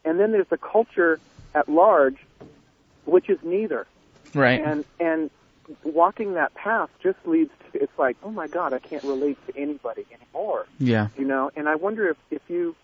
and 0.06 0.18
then 0.18 0.32
there's 0.32 0.48
the 0.48 0.56
culture 0.56 1.20
at 1.54 1.68
large, 1.68 2.16
which 3.04 3.28
is 3.28 3.38
neither. 3.42 3.86
Right. 4.34 4.62
And 4.64 4.84
and 4.98 5.30
walking 5.82 6.34
that 6.34 6.54
path 6.54 6.88
just 7.02 7.18
leads 7.26 7.50
to 7.72 7.82
it's 7.82 7.98
like, 7.98 8.16
oh 8.22 8.30
my 8.30 8.46
God, 8.46 8.72
I 8.72 8.78
can't 8.78 9.04
relate 9.04 9.38
to 9.48 9.56
anybody 9.56 10.06
anymore. 10.10 10.66
Yeah. 10.78 11.08
You 11.18 11.24
know, 11.24 11.50
and 11.56 11.68
I 11.68 11.74
wonder 11.74 12.08
if 12.08 12.16
if 12.30 12.42
you 12.48 12.74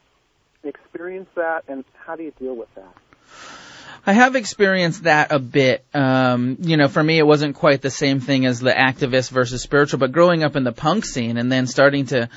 experience 0.64 1.28
that, 1.34 1.64
and 1.68 1.84
how 1.94 2.16
do 2.16 2.22
you 2.22 2.32
deal 2.38 2.54
with 2.54 2.72
that? 2.74 2.94
I 4.04 4.14
have 4.14 4.34
experienced 4.34 5.04
that 5.04 5.30
a 5.30 5.38
bit. 5.38 5.84
Um, 5.94 6.56
you 6.60 6.76
know, 6.76 6.88
for 6.88 7.02
me, 7.02 7.18
it 7.18 7.26
wasn't 7.26 7.54
quite 7.54 7.82
the 7.82 7.90
same 7.90 8.18
thing 8.18 8.46
as 8.46 8.58
the 8.58 8.72
activist 8.72 9.30
versus 9.30 9.62
spiritual, 9.62 10.00
but 10.00 10.10
growing 10.10 10.42
up 10.42 10.56
in 10.56 10.64
the 10.64 10.72
punk 10.72 11.04
scene 11.04 11.36
and 11.36 11.52
then 11.52 11.68
starting 11.68 12.06
to 12.06 12.28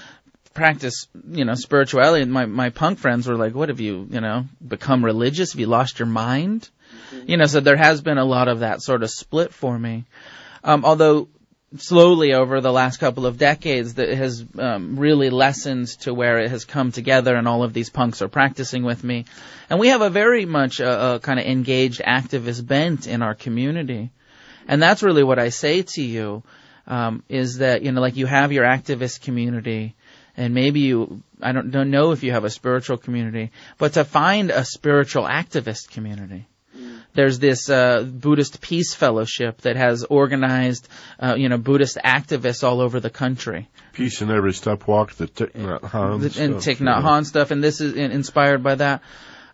practice, 0.56 1.08
you 1.30 1.46
know, 1.46 1.54
spirituality, 1.54 2.26
my, 2.26 2.48
my 2.48 2.70
punk 2.72 2.98
friends 2.98 3.28
were 3.28 3.36
like, 3.36 3.54
what 3.54 3.70
have 3.70 3.80
you, 3.80 4.08
you 4.10 4.22
know, 4.22 4.46
become 4.66 5.06
religious? 5.06 5.52
Have 5.52 5.60
you 5.60 5.68
lost 5.68 6.00
your 6.00 6.08
mind? 6.08 6.70
You 7.28 7.38
know, 7.38 7.46
so 7.46 7.60
there 7.60 7.76
has 7.76 8.02
been 8.02 8.18
a 8.18 8.26
lot 8.26 8.48
of 8.48 8.62
that 8.62 8.82
sort 8.82 9.04
of 9.04 9.12
split 9.12 9.54
for 9.54 9.78
me. 9.78 10.06
Um, 10.64 10.84
although 10.84 11.28
slowly 11.78 12.34
over 12.34 12.62
the 12.62 12.72
last 12.72 12.98
couple 12.98 13.26
of 13.26 13.38
decades 13.38 13.96
that 13.96 14.10
has 14.10 14.46
um, 14.58 14.98
really 14.98 15.30
lessened 15.30 15.88
to 16.00 16.14
where 16.14 16.40
it 16.40 16.50
has 16.50 16.64
come 16.64 16.92
together 16.92 17.36
and 17.36 17.48
all 17.48 17.64
of 17.64 17.74
these 17.74 17.90
punks 17.90 18.22
are 18.22 18.30
practicing 18.30 18.84
with 18.84 19.04
me. 19.04 19.26
And 19.70 19.80
we 19.80 19.90
have 19.90 20.02
a 20.02 20.10
very 20.10 20.46
much 20.46 20.80
uh, 20.80 21.16
a 21.16 21.20
kind 21.20 21.40
of 21.40 21.46
engaged 21.46 22.02
activist 22.02 22.66
bent 22.66 23.08
in 23.08 23.22
our 23.22 23.36
community. 23.36 24.12
And 24.68 24.82
that's 24.82 25.04
really 25.04 25.24
what 25.24 25.38
I 25.38 25.50
say 25.50 25.82
to 25.82 26.02
you, 26.02 26.44
um, 26.88 27.24
is 27.30 27.58
that, 27.58 27.82
you 27.82 27.92
know, 27.92 28.02
like 28.02 28.16
you 28.16 28.26
have 28.26 28.52
your 28.52 28.64
activist 28.64 29.22
community 29.22 29.96
and 30.38 30.54
maybe 30.54 30.82
you, 30.82 31.22
I 31.42 31.52
don't, 31.52 31.72
don't 31.72 31.92
know 31.92 32.12
if 32.12 32.24
you 32.24 32.32
have 32.32 32.44
a 32.44 32.50
spiritual 32.50 32.98
community, 32.98 33.52
but 33.78 33.94
to 33.94 34.04
find 34.04 34.52
a 34.52 34.66
spiritual 34.66 35.24
activist 35.24 35.90
community 35.92 36.48
There's 37.14 37.40
this 37.40 37.70
uh, 37.70 38.04
Buddhist 38.04 38.60
Peace 38.60 38.94
Fellowship 38.94 39.62
that 39.62 39.78
has 39.78 40.04
organized, 40.04 40.90
uh, 41.18 41.36
you 41.38 41.48
know, 41.48 41.58
Buddhist 41.58 41.98
activists 42.04 42.64
all 42.64 42.82
over 42.82 43.00
the 43.00 43.10
country. 43.10 43.70
Peace 43.94 44.22
in 44.22 44.30
every 44.30 44.54
step 44.54 44.86
walk, 44.86 45.14
the 45.14 45.28
Thich 45.28 45.54
Nhat 45.54 45.80
Hanh 45.80 46.20
The- 46.20 46.44
and 46.44 46.62
stuff, 46.62 46.76
Thich 46.76 46.86
Nhat 46.86 47.04
yeah. 47.04 47.22
Stuff, 47.22 47.52
and 47.52 47.64
this 47.64 47.80
is 47.80 47.96
inspired 47.96 48.62
by 48.62 48.76
that. 48.76 49.02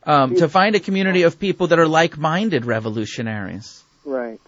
Um, 0.04 0.36
to 0.36 0.50
find 0.50 0.76
a 0.76 0.80
community 0.80 1.22
of 1.22 1.40
people 1.40 1.68
that 1.68 1.78
are 1.78 1.88
like-minded 1.88 2.66
revolutionaries. 2.66 3.84
Right. 4.04 4.40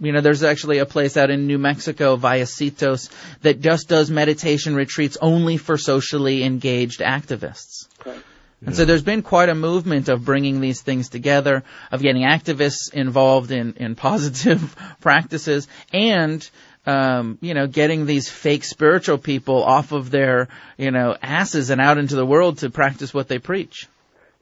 You 0.00 0.12
know, 0.12 0.20
there's 0.20 0.42
actually 0.42 0.78
a 0.78 0.86
place 0.86 1.16
out 1.16 1.30
in 1.30 1.46
New 1.46 1.58
Mexico, 1.58 2.16
Vallecitos, 2.16 3.10
that 3.42 3.60
just 3.60 3.88
does 3.88 4.10
meditation 4.10 4.74
retreats 4.74 5.18
only 5.20 5.58
for 5.58 5.76
socially 5.76 6.42
engaged 6.42 7.00
activists. 7.00 7.86
Okay. 8.00 8.18
And 8.64 8.76
so 8.76 8.84
there's 8.84 9.02
been 9.02 9.22
quite 9.22 9.48
a 9.48 9.54
movement 9.54 10.08
of 10.08 10.24
bringing 10.24 10.60
these 10.60 10.82
things 10.82 11.08
together, 11.08 11.64
of 11.90 12.02
getting 12.02 12.22
activists 12.22 12.92
involved 12.92 13.50
in, 13.50 13.74
in 13.74 13.94
positive 13.94 14.76
practices, 15.00 15.66
and 15.92 16.48
um, 16.86 17.38
you 17.40 17.54
know, 17.54 17.66
getting 17.66 18.06
these 18.06 18.28
fake 18.28 18.64
spiritual 18.64 19.18
people 19.18 19.62
off 19.62 19.92
of 19.92 20.10
their, 20.10 20.48
you 20.78 20.90
know, 20.90 21.16
asses 21.22 21.70
and 21.70 21.80
out 21.80 21.98
into 21.98 22.16
the 22.16 22.26
world 22.26 22.58
to 22.58 22.70
practice 22.70 23.12
what 23.12 23.28
they 23.28 23.38
preach. 23.38 23.86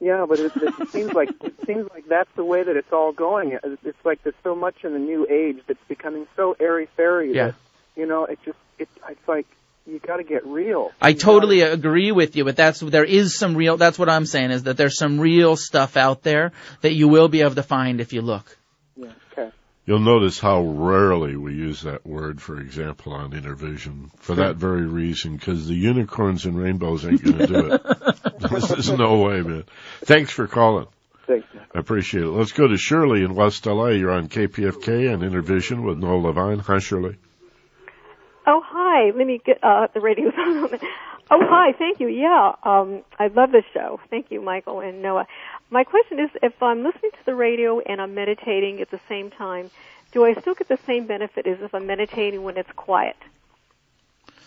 Yeah, 0.01 0.25
but 0.27 0.39
it, 0.39 0.51
it 0.55 0.89
seems 0.91 1.11
like 1.13 1.29
it 1.43 1.53
seems 1.65 1.89
like 1.93 2.07
that's 2.07 2.29
the 2.37 2.43
way 2.45 2.63
that 2.63 2.75
it's 2.77 2.91
all 2.93 3.11
going. 3.11 3.57
It's 3.83 4.05
like 4.05 4.23
there's 4.23 4.35
so 4.43 4.55
much 4.55 4.83
in 4.83 4.93
the 4.93 4.99
new 4.99 5.27
age 5.29 5.57
that's 5.67 5.83
becoming 5.89 6.25
so 6.37 6.55
airy 6.59 6.87
fairy 6.95 7.33
Yeah. 7.35 7.47
that 7.47 7.55
you 7.97 8.05
know 8.05 8.23
it 8.25 8.39
just 8.45 8.57
it, 8.77 8.87
it's 9.09 9.27
like 9.27 9.45
you 9.85 9.99
got 9.99 10.17
to 10.17 10.23
get 10.23 10.45
real. 10.45 10.91
I 11.01 11.09
You 11.09 11.13
gotta- 11.15 11.25
totally 11.25 11.61
agree 11.61 12.11
with 12.13 12.35
you, 12.37 12.45
but 12.45 12.55
that's 12.55 12.79
there 12.79 13.03
is 13.03 13.37
some 13.37 13.55
real. 13.57 13.75
That's 13.75 13.99
what 13.99 14.07
I'm 14.09 14.25
saying 14.25 14.51
is 14.51 14.63
that 14.63 14.77
there's 14.77 14.97
some 14.97 15.19
real 15.19 15.57
stuff 15.57 15.97
out 15.97 16.23
there 16.23 16.53
that 16.81 16.93
you 16.93 17.07
will 17.09 17.27
be 17.27 17.41
able 17.41 17.55
to 17.55 17.63
find 17.63 17.99
if 17.99 18.13
you 18.13 18.21
look. 18.21 18.55
Yeah. 18.95 19.09
Okay. 19.33 19.51
You'll 19.85 19.99
notice 19.99 20.39
how 20.39 20.61
rarely 20.61 21.35
we 21.35 21.55
use 21.55 21.81
that 21.81 22.05
word, 22.05 22.39
for 22.41 22.61
example, 22.61 23.11
on 23.13 23.33
Inner 23.33 23.55
Vision, 23.55 24.11
for 24.17 24.35
that 24.35 24.55
very 24.57 24.85
reason, 24.85 25.35
because 25.35 25.67
the 25.67 25.73
unicorns 25.73 26.45
and 26.45 26.55
rainbows 26.57 27.05
ain't 27.05 27.23
going 27.23 27.37
to 27.39 27.47
do 27.47 27.73
it. 27.73 27.81
There's 28.49 28.91
no 28.91 29.21
way, 29.21 29.41
man. 29.41 29.65
Thanks 30.01 30.31
for 30.31 30.47
calling. 30.47 30.87
Thanks. 31.27 31.47
I 31.75 31.79
appreciate 31.79 32.23
it. 32.23 32.29
Let's 32.29 32.53
go 32.53 32.67
to 32.67 32.77
Shirley 32.77 33.23
in 33.23 33.35
West 33.35 33.65
LA. 33.65 33.89
You're 33.89 34.11
on 34.11 34.29
KPFK 34.29 35.13
and 35.13 35.23
Inner 35.23 35.41
Vision 35.41 35.83
with 35.83 35.97
Noah 35.97 36.27
Levine. 36.27 36.59
Hi, 36.59 36.79
Shirley. 36.79 37.17
Oh, 38.47 38.63
hi. 38.65 39.11
Let 39.15 39.27
me 39.27 39.39
get 39.45 39.63
uh, 39.63 39.87
the 39.93 39.99
radio. 39.99 40.29
on. 40.37 40.79
oh, 41.29 41.41
hi. 41.41 41.73
Thank 41.73 41.99
you. 41.99 42.07
Yeah, 42.07 42.53
um, 42.63 43.03
I 43.19 43.27
love 43.27 43.51
this 43.51 43.65
show. 43.73 43.99
Thank 44.09 44.31
you, 44.31 44.41
Michael 44.41 44.79
and 44.79 45.01
Noah. 45.01 45.27
My 45.69 45.83
question 45.83 46.19
is, 46.19 46.29
if 46.41 46.63
I'm 46.63 46.83
listening 46.83 47.11
to 47.11 47.25
the 47.25 47.35
radio 47.35 47.79
and 47.79 48.01
I'm 48.01 48.15
meditating 48.15 48.81
at 48.81 48.89
the 48.89 48.99
same 49.07 49.29
time, 49.29 49.69
do 50.11 50.25
I 50.25 50.33
still 50.33 50.55
get 50.55 50.67
the 50.67 50.79
same 50.87 51.05
benefit 51.05 51.45
as 51.45 51.61
if 51.61 51.75
I'm 51.75 51.85
meditating 51.85 52.41
when 52.41 52.57
it's 52.57 52.71
quiet? 52.71 53.17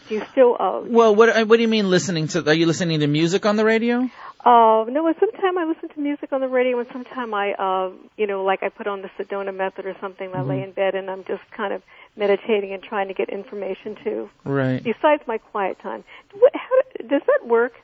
Do 0.09 0.15
you 0.17 0.23
still? 0.33 0.57
Uh, 0.59 0.81
Well, 0.85 1.15
what 1.15 1.49
what 1.49 1.57
do 1.57 1.63
you 1.63 1.69
mean 1.69 1.91
listening 1.91 2.29
to? 2.29 2.49
Are 2.49 2.55
you 2.55 2.67
listening 2.67 3.01
to 3.01 3.07
music 3.07 3.47
on 3.47 3.57
the 3.57 3.65
radio? 3.65 4.09
uh, 4.45 4.85
no, 4.89 5.13
sometimes 5.21 5.57
I 5.57 5.65
listen 5.65 5.89
to 5.91 6.01
music 6.01 6.33
on 6.33 6.41
the 6.41 6.49
radio, 6.49 6.79
and 6.81 6.89
sometimes 6.93 7.33
I, 7.33 7.53
uh, 7.53 7.91
you 8.17 8.27
know, 8.27 8.43
like 8.45 8.63
I 8.63 8.69
put 8.69 8.87
on 8.87 9.03
the 9.03 9.11
Sedona 9.17 9.55
Method 9.55 9.87
or 9.87 9.97
something. 10.01 10.35
I 10.35 10.43
lay 10.43 10.63
in 10.63 10.73
bed 10.73 10.95
and 10.95 11.09
I'm 11.11 11.25
just 11.25 11.43
kind 11.57 11.73
of 11.73 11.83
meditating 12.17 12.73
and 12.73 12.83
trying 12.83 13.09
to 13.09 13.15
get 13.15 13.29
information 13.31 13.97
too. 14.03 14.29
Right. 14.45 14.83
Besides 14.83 15.23
my 15.27 15.39
quiet 15.39 15.79
time, 15.81 16.05
what, 16.39 16.53
how, 16.55 17.07
does 17.07 17.23
that 17.27 17.47
work? 17.47 17.75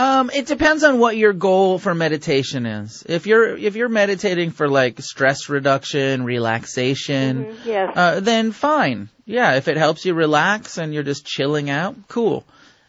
Um, 0.00 0.30
it 0.32 0.46
depends 0.46 0.82
on 0.82 0.98
what 0.98 1.16
your 1.18 1.34
goal 1.34 1.78
for 1.78 1.94
meditation 1.94 2.64
is. 2.64 3.04
If 3.06 3.26
you're 3.26 3.54
if 3.56 3.76
you're 3.76 3.90
meditating 3.90 4.50
for 4.50 4.66
like 4.66 5.00
stress 5.02 5.50
reduction, 5.50 6.24
relaxation, 6.24 7.44
Mhm, 7.44 7.56
yes. 7.66 7.92
uh, 7.96 8.20
then 8.20 8.52
fine. 8.52 9.10
Yeah, 9.26 9.56
if 9.56 9.68
it 9.68 9.76
helps 9.76 10.06
you 10.06 10.14
relax 10.14 10.78
and 10.78 10.94
you're 10.94 11.02
just 11.02 11.26
chilling 11.26 11.68
out, 11.68 11.96
cool. 12.08 12.44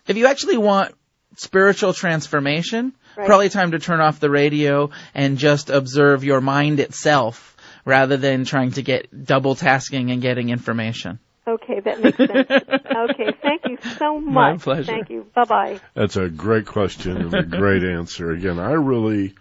If 0.08 0.16
you 0.16 0.28
actually 0.28 0.58
want 0.58 0.96
spiritual 1.36 1.94
transformation, 1.94 2.94
Right. 3.18 3.28
probably 3.28 3.50
time 3.50 3.72
to 3.72 3.80
turn 3.80 4.00
off 4.00 4.22
the 4.22 4.30
radio 4.30 4.90
and 5.14 5.38
just 5.38 5.70
observe 5.70 6.24
your 6.24 6.40
mind 6.40 6.80
itself 6.80 7.58
rather 7.84 8.16
than 8.16 8.46
trying 8.46 8.72
to 8.72 8.82
get 8.84 9.26
double 9.26 9.56
tasking 9.56 10.12
and 10.12 10.22
getting 10.22 10.50
information. 10.50 11.20
Okay, 11.54 11.80
that 11.82 12.02
makes 12.02 12.18
sense. 12.18 12.50
okay, 12.50 13.32
thank 13.42 13.66
you 13.68 13.78
so 13.98 14.20
much. 14.20 14.34
My 14.34 14.58
pleasure. 14.58 14.92
Thank 14.92 15.10
you. 15.10 15.26
Bye 15.36 15.46
bye. 15.46 15.80
That's 15.94 16.16
a 16.16 16.30
great 16.30 16.66
question 16.66 17.18
and 17.18 17.34
a 17.34 17.44
great 17.44 17.84
answer. 17.84 18.32
Again, 18.32 18.60
I 18.60 18.74
really, 18.74 19.34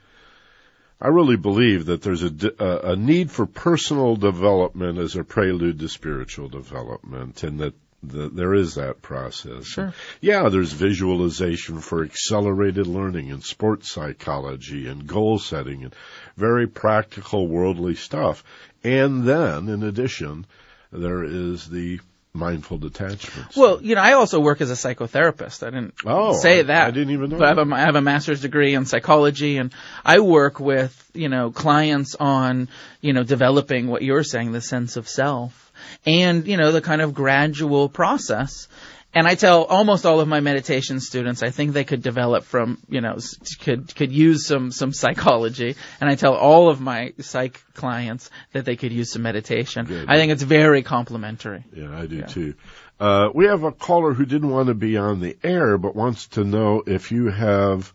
I 1.00 1.08
really 1.08 1.36
believe 1.36 1.86
that 1.86 2.02
there's 2.02 2.22
a 2.22 2.96
need 2.96 3.30
for 3.30 3.46
personal 3.46 4.16
development 4.16 4.98
as 4.98 5.16
a 5.16 5.24
prelude 5.24 5.78
to 5.80 5.88
spiritual 5.88 6.48
development, 6.48 7.42
and 7.42 7.60
that 7.60 7.74
the, 8.02 8.28
there 8.28 8.54
is 8.54 8.76
that 8.76 9.02
process. 9.02 9.66
Sure. 9.66 9.92
Yeah, 10.20 10.48
there's 10.48 10.72
visualization 10.72 11.80
for 11.80 12.02
accelerated 12.02 12.86
learning 12.86 13.30
and 13.30 13.44
sports 13.44 13.92
psychology 13.92 14.88
and 14.88 15.06
goal 15.06 15.38
setting 15.38 15.84
and 15.84 15.94
very 16.36 16.66
practical 16.66 17.46
worldly 17.46 17.94
stuff. 17.94 18.42
And 18.82 19.24
then, 19.24 19.68
in 19.68 19.82
addition, 19.82 20.46
there 20.92 21.24
is 21.24 21.68
the 21.68 22.00
mindful 22.32 22.78
detachment. 22.78 23.56
Well, 23.56 23.82
you 23.82 23.96
know, 23.96 24.00
I 24.00 24.12
also 24.12 24.38
work 24.38 24.60
as 24.60 24.70
a 24.70 24.74
psychotherapist. 24.74 25.66
I 25.66 25.70
didn't 25.70 25.94
Oh, 26.04 26.38
say 26.38 26.62
that. 26.62 26.86
I 26.86 26.90
didn't 26.92 27.12
even 27.12 27.30
know 27.30 27.44
I 27.44 27.48
have, 27.48 27.58
a, 27.58 27.74
I 27.74 27.80
have 27.80 27.96
a 27.96 28.00
master's 28.00 28.40
degree 28.40 28.74
in 28.74 28.84
psychology, 28.86 29.56
and 29.56 29.72
I 30.04 30.20
work 30.20 30.60
with 30.60 31.10
you 31.12 31.28
know 31.28 31.50
clients 31.50 32.14
on 32.14 32.68
you 33.00 33.12
know 33.12 33.24
developing 33.24 33.88
what 33.88 34.02
you're 34.02 34.24
saying, 34.24 34.52
the 34.52 34.60
sense 34.60 34.96
of 34.96 35.08
self, 35.08 35.72
and 36.06 36.46
you 36.46 36.56
know 36.56 36.70
the 36.72 36.80
kind 36.80 37.00
of 37.02 37.14
gradual 37.14 37.88
process. 37.88 38.68
And 39.12 39.26
I 39.26 39.34
tell 39.34 39.64
almost 39.64 40.06
all 40.06 40.20
of 40.20 40.28
my 40.28 40.38
meditation 40.38 41.00
students, 41.00 41.42
I 41.42 41.50
think 41.50 41.72
they 41.72 41.82
could 41.82 42.00
develop 42.00 42.44
from, 42.44 42.78
you 42.88 43.00
know, 43.00 43.18
could 43.60 43.92
could 43.94 44.12
use 44.12 44.46
some 44.46 44.70
some 44.70 44.92
psychology. 44.92 45.74
And 46.00 46.08
I 46.08 46.14
tell 46.14 46.34
all 46.34 46.68
of 46.68 46.80
my 46.80 47.12
psych 47.18 47.60
clients 47.74 48.30
that 48.52 48.64
they 48.64 48.76
could 48.76 48.92
use 48.92 49.12
some 49.12 49.22
meditation. 49.22 49.86
Good. 49.86 50.08
I 50.08 50.16
think 50.16 50.30
it's 50.30 50.44
very 50.44 50.82
complementary. 50.82 51.64
Yeah, 51.74 51.98
I 51.98 52.06
do 52.06 52.22
too. 52.22 52.54
Uh, 53.00 53.30
we 53.34 53.46
have 53.46 53.64
a 53.64 53.72
caller 53.72 54.12
who 54.12 54.26
didn't 54.26 54.50
want 54.50 54.68
to 54.68 54.74
be 54.74 54.96
on 54.96 55.20
the 55.20 55.36
air, 55.42 55.76
but 55.78 55.96
wants 55.96 56.28
to 56.28 56.44
know 56.44 56.82
if 56.86 57.10
you 57.10 57.30
have 57.30 57.92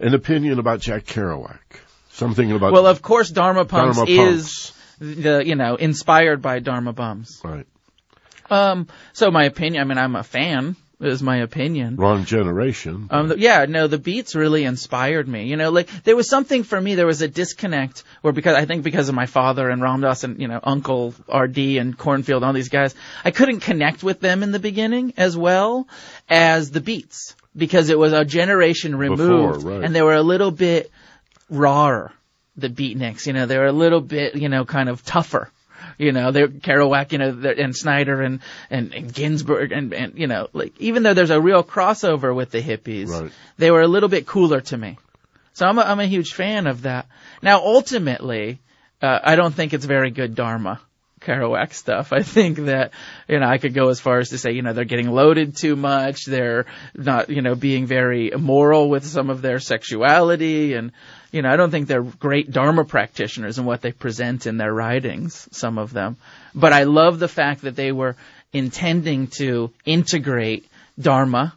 an 0.00 0.14
opinion 0.14 0.58
about 0.58 0.80
Jack 0.80 1.04
Kerouac. 1.04 1.58
Something 2.10 2.50
about 2.52 2.72
Well, 2.72 2.86
of 2.86 3.00
course, 3.00 3.30
Dharma 3.30 3.64
Punks 3.64 3.96
Dharma 3.96 4.10
is 4.10 4.72
the 4.98 5.42
you 5.46 5.54
know 5.54 5.76
inspired 5.76 6.42
by 6.42 6.58
Dharma 6.58 6.92
Bums. 6.92 7.40
right. 7.44 7.66
Um, 8.52 8.86
so 9.12 9.30
my 9.30 9.44
opinion, 9.44 9.80
I 9.80 9.84
mean, 9.84 9.98
I'm 9.98 10.16
a 10.16 10.22
fan. 10.22 10.76
Is 11.00 11.20
my 11.20 11.38
opinion. 11.38 11.96
Wrong 11.96 12.24
generation. 12.24 13.08
Um, 13.10 13.26
th- 13.30 13.40
yeah, 13.40 13.66
no, 13.68 13.88
the 13.88 13.98
beats 13.98 14.36
really 14.36 14.62
inspired 14.62 15.26
me. 15.26 15.48
You 15.48 15.56
know, 15.56 15.70
like 15.70 15.88
there 16.04 16.14
was 16.14 16.28
something 16.28 16.62
for 16.62 16.80
me. 16.80 16.94
There 16.94 17.08
was 17.08 17.22
a 17.22 17.26
disconnect 17.26 18.04
where 18.20 18.32
because 18.32 18.54
I 18.54 18.66
think 18.66 18.84
because 18.84 19.08
of 19.08 19.16
my 19.16 19.26
father 19.26 19.68
and 19.68 19.82
Ram 19.82 20.02
Dass 20.02 20.22
and 20.22 20.40
you 20.40 20.46
know 20.46 20.60
Uncle 20.62 21.12
RD 21.28 21.58
and 21.58 21.98
Kornfield, 21.98 22.36
and 22.36 22.44
all 22.44 22.52
these 22.52 22.68
guys, 22.68 22.94
I 23.24 23.32
couldn't 23.32 23.60
connect 23.60 24.04
with 24.04 24.20
them 24.20 24.44
in 24.44 24.52
the 24.52 24.60
beginning 24.60 25.14
as 25.16 25.36
well 25.36 25.88
as 26.28 26.70
the 26.70 26.80
beats 26.80 27.34
because 27.56 27.90
it 27.90 27.98
was 27.98 28.12
a 28.12 28.24
generation 28.24 28.94
removed 28.94 29.64
right. 29.64 29.82
and 29.82 29.92
they 29.92 30.02
were 30.02 30.14
a 30.14 30.22
little 30.22 30.52
bit 30.52 30.92
rawer. 31.50 32.12
The 32.56 32.68
beatniks, 32.68 33.26
you 33.26 33.32
know, 33.32 33.46
they 33.46 33.58
were 33.58 33.66
a 33.66 33.72
little 33.72 34.02
bit, 34.02 34.36
you 34.36 34.48
know, 34.48 34.64
kind 34.64 34.88
of 34.88 35.02
tougher. 35.04 35.50
You 35.98 36.12
know, 36.12 36.30
they're 36.30 36.48
Kerouac, 36.48 37.12
you 37.12 37.18
know, 37.18 37.50
and 37.50 37.74
Snyder 37.76 38.22
and, 38.22 38.40
and, 38.70 38.94
and 38.94 39.12
Ginsberg 39.12 39.72
and, 39.72 39.92
and, 39.92 40.18
you 40.18 40.26
know, 40.26 40.48
like, 40.52 40.72
even 40.80 41.02
though 41.02 41.14
there's 41.14 41.30
a 41.30 41.40
real 41.40 41.62
crossover 41.62 42.34
with 42.34 42.50
the 42.50 42.62
hippies, 42.62 43.08
Right. 43.08 43.30
they 43.58 43.70
were 43.70 43.82
a 43.82 43.88
little 43.88 44.08
bit 44.08 44.26
cooler 44.26 44.60
to 44.62 44.76
me. 44.76 44.98
So 45.54 45.66
I'm 45.66 45.78
a, 45.78 45.82
I'm 45.82 46.00
a 46.00 46.06
huge 46.06 46.32
fan 46.32 46.66
of 46.66 46.82
that. 46.82 47.06
Now, 47.42 47.58
ultimately, 47.58 48.58
uh, 49.02 49.18
I 49.22 49.36
don't 49.36 49.54
think 49.54 49.74
it's 49.74 49.84
very 49.84 50.10
good 50.10 50.34
Dharma. 50.34 50.80
Kerouac 51.20 51.72
stuff. 51.72 52.12
I 52.12 52.22
think 52.22 52.58
that, 52.64 52.90
you 53.28 53.38
know, 53.38 53.46
I 53.46 53.58
could 53.58 53.74
go 53.74 53.90
as 53.90 54.00
far 54.00 54.18
as 54.18 54.30
to 54.30 54.38
say, 54.38 54.52
you 54.52 54.62
know, 54.62 54.72
they're 54.72 54.84
getting 54.84 55.08
loaded 55.10 55.56
too 55.56 55.76
much. 55.76 56.24
They're 56.24 56.66
not, 56.96 57.30
you 57.30 57.42
know, 57.42 57.54
being 57.54 57.86
very 57.86 58.32
moral 58.36 58.88
with 58.90 59.06
some 59.06 59.30
of 59.30 59.40
their 59.40 59.60
sexuality. 59.60 60.74
And, 60.74 60.90
you 61.32 61.40
know, 61.40 61.50
I 61.50 61.56
don't 61.56 61.70
think 61.70 61.88
they're 61.88 62.02
great 62.02 62.50
Dharma 62.50 62.84
practitioners 62.84 63.58
in 63.58 63.64
what 63.64 63.80
they 63.80 63.90
present 63.90 64.46
in 64.46 64.58
their 64.58 64.72
writings, 64.72 65.48
some 65.50 65.78
of 65.78 65.92
them. 65.92 66.18
But 66.54 66.74
I 66.74 66.84
love 66.84 67.18
the 67.18 67.28
fact 67.28 67.62
that 67.62 67.74
they 67.74 67.90
were 67.90 68.16
intending 68.52 69.28
to 69.38 69.72
integrate 69.86 70.66
Dharma 71.00 71.54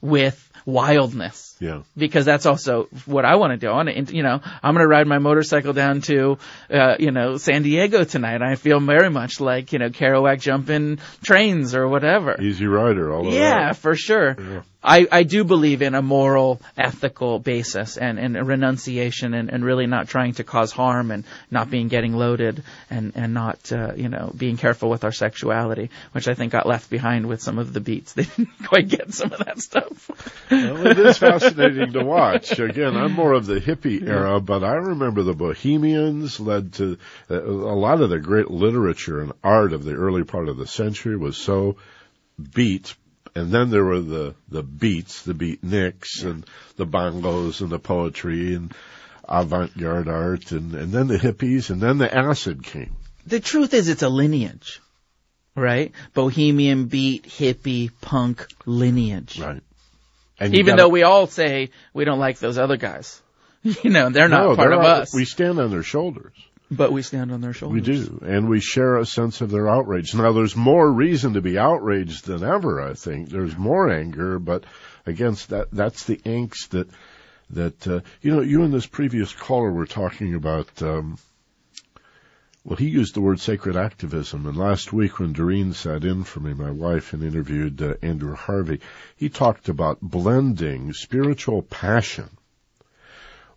with 0.00 0.50
wildness. 0.66 1.51
Yeah. 1.62 1.82
Because 1.96 2.24
that's 2.24 2.44
also 2.44 2.88
what 3.06 3.24
I 3.24 3.36
want 3.36 3.52
to 3.52 3.56
do. 3.56 3.68
I 3.68 3.74
want 3.76 3.88
to, 3.88 4.16
you 4.16 4.24
know, 4.24 4.40
I'm 4.62 4.74
going 4.74 4.82
to 4.82 4.88
ride 4.88 5.06
my 5.06 5.18
motorcycle 5.18 5.72
down 5.72 6.00
to, 6.02 6.38
uh, 6.68 6.96
you 6.98 7.12
know, 7.12 7.36
San 7.36 7.62
Diego 7.62 8.02
tonight. 8.02 8.42
I 8.42 8.56
feel 8.56 8.80
very 8.80 9.10
much 9.10 9.40
like, 9.40 9.72
you 9.72 9.78
know, 9.78 9.88
Kerouac 9.88 10.40
jumping 10.40 10.98
trains 11.22 11.76
or 11.76 11.86
whatever. 11.86 12.36
Easy 12.42 12.66
Rider, 12.66 13.12
all 13.12 13.28
of 13.28 13.32
Yeah, 13.32 13.68
that. 13.68 13.76
for 13.76 13.94
sure. 13.94 14.36
Yeah. 14.38 14.62
I, 14.84 15.06
I 15.12 15.22
do 15.22 15.44
believe 15.44 15.80
in 15.80 15.94
a 15.94 16.02
moral, 16.02 16.60
ethical 16.76 17.38
basis 17.38 17.96
and, 17.96 18.18
and 18.18 18.36
a 18.36 18.42
renunciation 18.42 19.32
and, 19.32 19.48
and 19.48 19.64
really 19.64 19.86
not 19.86 20.08
trying 20.08 20.32
to 20.34 20.42
cause 20.44 20.72
harm 20.72 21.12
and 21.12 21.22
not 21.52 21.70
being 21.70 21.86
getting 21.86 22.14
loaded 22.14 22.64
and, 22.90 23.12
and 23.14 23.32
not, 23.32 23.70
uh, 23.70 23.92
you 23.94 24.08
know, 24.08 24.32
being 24.36 24.56
careful 24.56 24.90
with 24.90 25.04
our 25.04 25.12
sexuality, 25.12 25.90
which 26.10 26.26
I 26.26 26.34
think 26.34 26.50
got 26.50 26.66
left 26.66 26.90
behind 26.90 27.26
with 27.26 27.40
some 27.40 27.58
of 27.58 27.72
the 27.72 27.78
beats. 27.80 28.12
They 28.22 28.24
didn't 28.24 28.48
quite 28.66 28.88
get 28.88 29.14
some 29.14 29.32
of 29.32 29.38
that 29.44 29.60
stuff. 29.60 30.10
Well, 30.50 30.86
it 30.86 30.98
is 30.98 31.18
fascinating 31.18 31.51
to 31.56 32.04
watch. 32.04 32.58
Again, 32.58 32.96
I'm 32.96 33.12
more 33.12 33.32
of 33.32 33.46
the 33.46 33.60
hippie 33.60 34.06
era, 34.06 34.40
but 34.40 34.64
I 34.64 34.74
remember 34.74 35.22
the 35.22 35.34
Bohemians 35.34 36.40
led 36.40 36.74
to 36.74 36.98
uh, 37.30 37.42
a 37.42 37.76
lot 37.76 38.00
of 38.00 38.10
the 38.10 38.18
great 38.18 38.50
literature 38.50 39.20
and 39.20 39.32
art 39.42 39.72
of 39.72 39.84
the 39.84 39.94
early 39.94 40.24
part 40.24 40.48
of 40.48 40.56
the 40.56 40.66
century 40.66 41.16
was 41.16 41.36
so 41.36 41.76
beat. 42.54 42.94
And 43.34 43.50
then 43.50 43.70
there 43.70 43.84
were 43.84 44.00
the, 44.00 44.34
the 44.48 44.62
beats, 44.62 45.22
the 45.22 45.32
beatniks 45.32 46.24
and 46.24 46.44
the 46.76 46.86
bongos 46.86 47.60
and 47.62 47.70
the 47.70 47.78
poetry 47.78 48.54
and 48.54 48.74
avant-garde 49.28 50.08
art 50.08 50.52
and, 50.52 50.74
and 50.74 50.92
then 50.92 51.06
the 51.06 51.16
hippies 51.16 51.70
and 51.70 51.80
then 51.80 51.98
the 51.98 52.14
acid 52.14 52.62
came. 52.62 52.94
the 53.26 53.40
truth 53.40 53.72
is 53.72 53.88
it's 53.88 54.02
a 54.02 54.08
lineage, 54.08 54.80
right? 55.54 55.92
Bohemian 56.12 56.86
beat, 56.86 57.24
hippie, 57.24 57.90
punk 58.00 58.46
lineage. 58.66 59.38
Right. 59.38 59.62
And 60.44 60.54
Even 60.54 60.72
gotta- 60.76 60.82
though 60.82 60.88
we 60.88 61.02
all 61.02 61.26
say 61.26 61.70
we 61.94 62.04
don't 62.04 62.18
like 62.18 62.38
those 62.38 62.58
other 62.58 62.76
guys. 62.76 63.20
You 63.64 63.90
know, 63.90 64.10
they're 64.10 64.28
not 64.28 64.40
No, 64.42 64.56
part 64.56 64.70
they're 64.70 64.72
of 64.78 64.82
not- 64.82 65.00
us. 65.02 65.14
We 65.14 65.24
stand 65.24 65.60
on 65.60 65.70
their 65.70 65.84
shoulders. 65.84 66.32
but 66.70 66.90
we 66.92 67.02
stand 67.02 67.30
on 67.30 67.40
their 67.40 67.52
shoulders. 67.52 67.86
We 67.86 67.94
do, 67.94 68.18
and 68.26 68.48
we 68.48 68.60
share 68.60 68.96
a 68.96 69.06
sense 69.06 69.40
of 69.40 69.50
their 69.50 69.68
outrage. 69.68 70.14
Now, 70.14 70.32
there's 70.32 70.56
more 70.56 70.90
reason 70.90 71.34
to 71.34 71.40
be 71.40 71.58
outraged 71.58 72.26
than 72.26 72.42
ever. 72.42 72.80
I 72.82 72.94
think 72.94 73.28
there's 73.28 73.56
more 73.56 73.88
anger, 73.90 74.38
but 74.40 74.64
against 75.06 75.50
that, 75.50 75.68
that's 75.70 76.04
the 76.06 76.16
angst 76.24 76.70
that 76.70 76.88
that 77.50 77.86
uh, 77.86 78.00
you 78.22 78.34
know. 78.34 78.40
You 78.40 78.62
and 78.64 78.72
this 78.74 78.86
previous 78.86 79.32
caller 79.32 79.70
were 79.70 79.86
talking 79.86 80.34
about. 80.34 80.70
Um, 80.82 81.18
well, 82.64 82.76
he 82.76 82.88
used 82.88 83.14
the 83.14 83.20
word 83.20 83.40
sacred 83.40 83.76
activism, 83.76 84.46
and 84.46 84.56
last 84.56 84.92
week 84.92 85.18
when 85.18 85.32
Doreen 85.32 85.72
sat 85.72 86.04
in 86.04 86.22
for 86.22 86.38
me, 86.38 86.54
my 86.54 86.70
wife, 86.70 87.12
and 87.12 87.22
interviewed 87.22 87.82
uh, 87.82 87.94
Andrew 88.02 88.36
Harvey, 88.36 88.80
he 89.16 89.28
talked 89.28 89.68
about 89.68 90.00
blending 90.00 90.92
spiritual 90.92 91.62
passion 91.62 92.30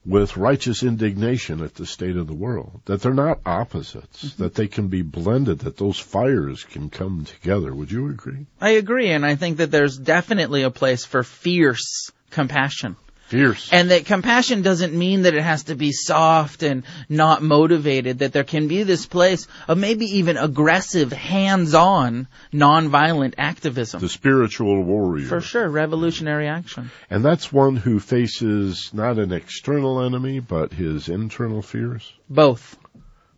with 0.05 0.37
righteous 0.37 0.83
indignation 0.83 1.61
at 1.61 1.75
the 1.75 1.85
state 1.85 2.15
of 2.15 2.27
the 2.27 2.33
world. 2.33 2.81
That 2.85 3.01
they're 3.01 3.13
not 3.13 3.41
opposites, 3.45 4.35
that 4.35 4.55
they 4.55 4.67
can 4.67 4.87
be 4.87 5.01
blended, 5.01 5.59
that 5.59 5.77
those 5.77 5.99
fires 5.99 6.63
can 6.63 6.89
come 6.89 7.25
together. 7.25 7.73
Would 7.73 7.91
you 7.91 8.09
agree? 8.09 8.45
I 8.61 8.71
agree, 8.71 9.11
and 9.11 9.25
I 9.25 9.35
think 9.35 9.57
that 9.57 9.71
there's 9.71 9.97
definitely 9.97 10.63
a 10.63 10.71
place 10.71 11.05
for 11.05 11.23
fierce 11.23 12.11
compassion. 12.31 12.95
Fierce. 13.35 13.69
And 13.71 13.91
that 13.91 14.05
compassion 14.05 14.61
doesn't 14.61 14.93
mean 14.93 15.23
that 15.23 15.33
it 15.33 15.43
has 15.43 15.63
to 15.63 15.75
be 15.75 15.91
soft 15.91 16.63
and 16.63 16.83
not 17.09 17.41
motivated, 17.41 18.19
that 18.19 18.33
there 18.33 18.43
can 18.43 18.67
be 18.67 18.83
this 18.83 19.05
place 19.05 19.47
of 19.67 19.77
maybe 19.77 20.05
even 20.17 20.37
aggressive, 20.37 21.11
hands-on, 21.11 22.27
nonviolent 22.53 23.33
activism. 23.37 23.99
the 24.01 24.09
spiritual 24.09 24.83
warrior. 24.83 25.27
For 25.27 25.41
sure, 25.41 25.67
revolutionary 25.67 26.47
action. 26.47 26.91
And 27.09 27.23
that's 27.23 27.51
one 27.51 27.75
who 27.75 27.99
faces 27.99 28.91
not 28.93 29.17
an 29.19 29.31
external 29.31 30.01
enemy, 30.01 30.39
but 30.39 30.73
his 30.73 31.09
internal 31.09 31.61
fears. 31.61 32.11
Both. 32.29 32.77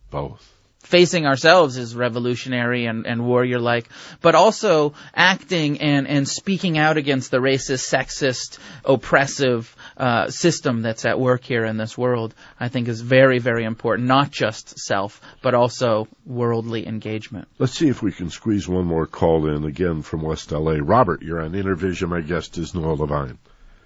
Both. 0.10 0.57
Facing 0.84 1.26
ourselves 1.26 1.76
is 1.76 1.96
revolutionary 1.96 2.86
and, 2.86 3.06
and 3.06 3.26
warrior 3.26 3.60
like, 3.60 3.90
but 4.22 4.36
also 4.36 4.94
acting 5.14 5.82
and, 5.82 6.08
and 6.08 6.26
speaking 6.26 6.78
out 6.78 6.96
against 6.96 7.30
the 7.30 7.40
racist, 7.40 7.92
sexist, 7.92 8.58
oppressive 8.86 9.76
uh, 9.98 10.30
system 10.30 10.82
that's 10.82 11.04
at 11.04 11.20
work 11.20 11.44
here 11.44 11.66
in 11.66 11.76
this 11.76 11.98
world, 11.98 12.34
I 12.58 12.70
think 12.70 12.88
is 12.88 13.02
very, 13.02 13.40
very 13.40 13.66
important. 13.66 14.08
Not 14.08 14.32
just 14.32 14.80
self, 14.80 15.20
but 15.42 15.54
also 15.54 16.08
worldly 16.26 16.88
engagement. 16.88 17.50
Let's 17.58 17.74
see 17.74 17.90
if 17.90 18.02
we 18.02 18.14
can 18.14 18.30
squeeze 18.30 18.68
one 18.68 18.86
more 18.86 19.08
call 19.08 19.50
in 19.54 19.66
again 19.66 20.04
from 20.04 20.22
West 20.22 20.54
LA. 20.54 20.78
Robert, 20.80 21.22
you're 21.22 21.42
on 21.42 21.54
Inner 21.54 21.76
Vision. 21.76 22.10
My 22.10 22.22
guest 22.22 22.58
is 22.58 22.74
Noah 22.74 22.94
Levine. 22.94 23.40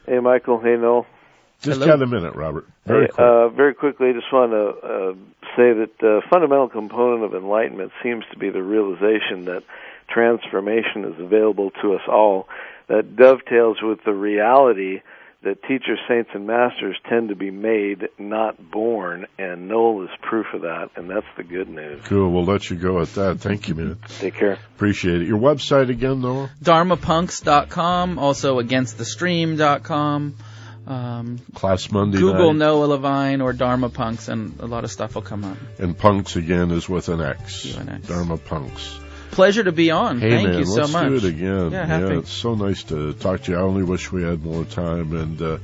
Hey, 0.06 0.20
Michael. 0.20 0.60
Hey, 0.60 0.76
Noel. 0.78 1.08
Just 1.62 1.80
Hello. 1.82 1.86
got 1.98 2.02
a 2.02 2.08
minute, 2.08 2.36
Robert. 2.36 2.68
Very 2.86 3.06
Hey, 3.06 3.12
quick. 3.12 3.20
uh, 3.20 3.50
very 3.50 3.74
quickly, 3.76 4.10
I 4.10 4.14
just 4.14 4.32
want 4.34 4.52
to 4.52 4.70
uh, 4.88 5.14
say 5.56 5.74
that 5.74 5.90
the 6.00 6.22
fundamental 6.30 6.70
component 6.70 7.24
of 7.24 7.36
enlightenment 7.36 7.92
seems 8.02 8.24
to 8.32 8.38
be 8.40 8.50
the 8.50 8.64
realization 8.64 9.46
that 9.46 9.64
transformation 10.10 11.06
is 11.06 11.20
available 11.20 11.72
to 11.82 11.94
us 11.94 12.02
all. 12.08 12.48
That 12.88 13.16
dovetails 13.16 13.78
with 13.82 14.04
the 14.04 14.14
reality 14.14 15.02
that 15.44 15.62
teachers, 15.64 15.98
saints, 16.08 16.30
and 16.36 16.46
masters 16.46 16.96
tend 17.10 17.30
to 17.30 17.36
be 17.36 17.50
made, 17.50 18.08
not 18.20 18.70
born, 18.72 19.26
and 19.40 19.68
Noel 19.68 20.04
is 20.04 20.10
proof 20.22 20.46
of 20.54 20.62
that, 20.62 20.90
and 20.96 21.10
that's 21.10 21.26
the 21.36 21.44
good 21.44 21.68
news. 21.68 22.00
Cool. 22.06 22.30
We'll 22.32 22.46
let 22.46 22.70
you 22.70 22.76
go 22.76 23.02
at 23.02 23.08
that. 23.16 23.40
Thank 23.40 23.68
you, 23.68 23.74
man. 23.74 23.98
Take 24.20 24.36
care. 24.36 24.60
Appreciate 24.76 25.22
it. 25.24 25.28
Your 25.28 25.40
website 25.40 25.90
again, 25.90 26.22
Noel? 26.22 26.50
dharmapunx.com, 26.64 28.20
also 28.20 28.60
againstthestream.com. 28.62 30.36
Um, 30.88 31.38
Class 31.54 31.92
Monday 31.92 32.18
Google 32.18 32.54
night. 32.54 32.66
Noah 32.66 32.86
Levine 32.86 33.42
or 33.42 33.54
Dharma 33.54 33.90
Punks, 33.90 34.28
and 34.28 34.60
a 34.60 34.66
lot 34.66 34.84
of 34.84 34.92
stuff 34.92 35.16
will 35.16 35.22
come 35.22 35.44
up. 35.44 35.58
And 35.80 35.98
Punks 35.98 36.36
again 36.36 36.72
is 36.72 36.90
with 36.90 37.08
an 37.10 37.22
X. 37.22 37.64
Dharma 38.08 38.38
Punks. 38.38 39.00
Pleasure 39.32 39.64
to 39.64 39.72
be 39.72 39.92
on. 39.92 40.20
Hey 40.20 40.32
Thank 40.32 40.50
man, 40.50 40.60
you 40.60 40.66
so 40.66 40.82
let's 40.82 40.94
much. 40.94 41.08
do 41.08 41.16
it 41.16 41.24
again. 41.24 41.72
Yeah, 41.72 41.86
happy. 41.86 42.16
it's 42.16 42.32
so 42.32 42.56
nice 42.56 42.84
to 42.86 43.14
talk 43.14 43.44
to 43.44 43.52
you. 43.52 43.58
I 43.58 43.62
only 43.62 43.84
wish 43.84 44.12
we 44.12 44.24
had 44.24 44.44
more 44.44 44.66
time, 44.66 45.16
and 45.16 45.42
uh, 45.42 45.58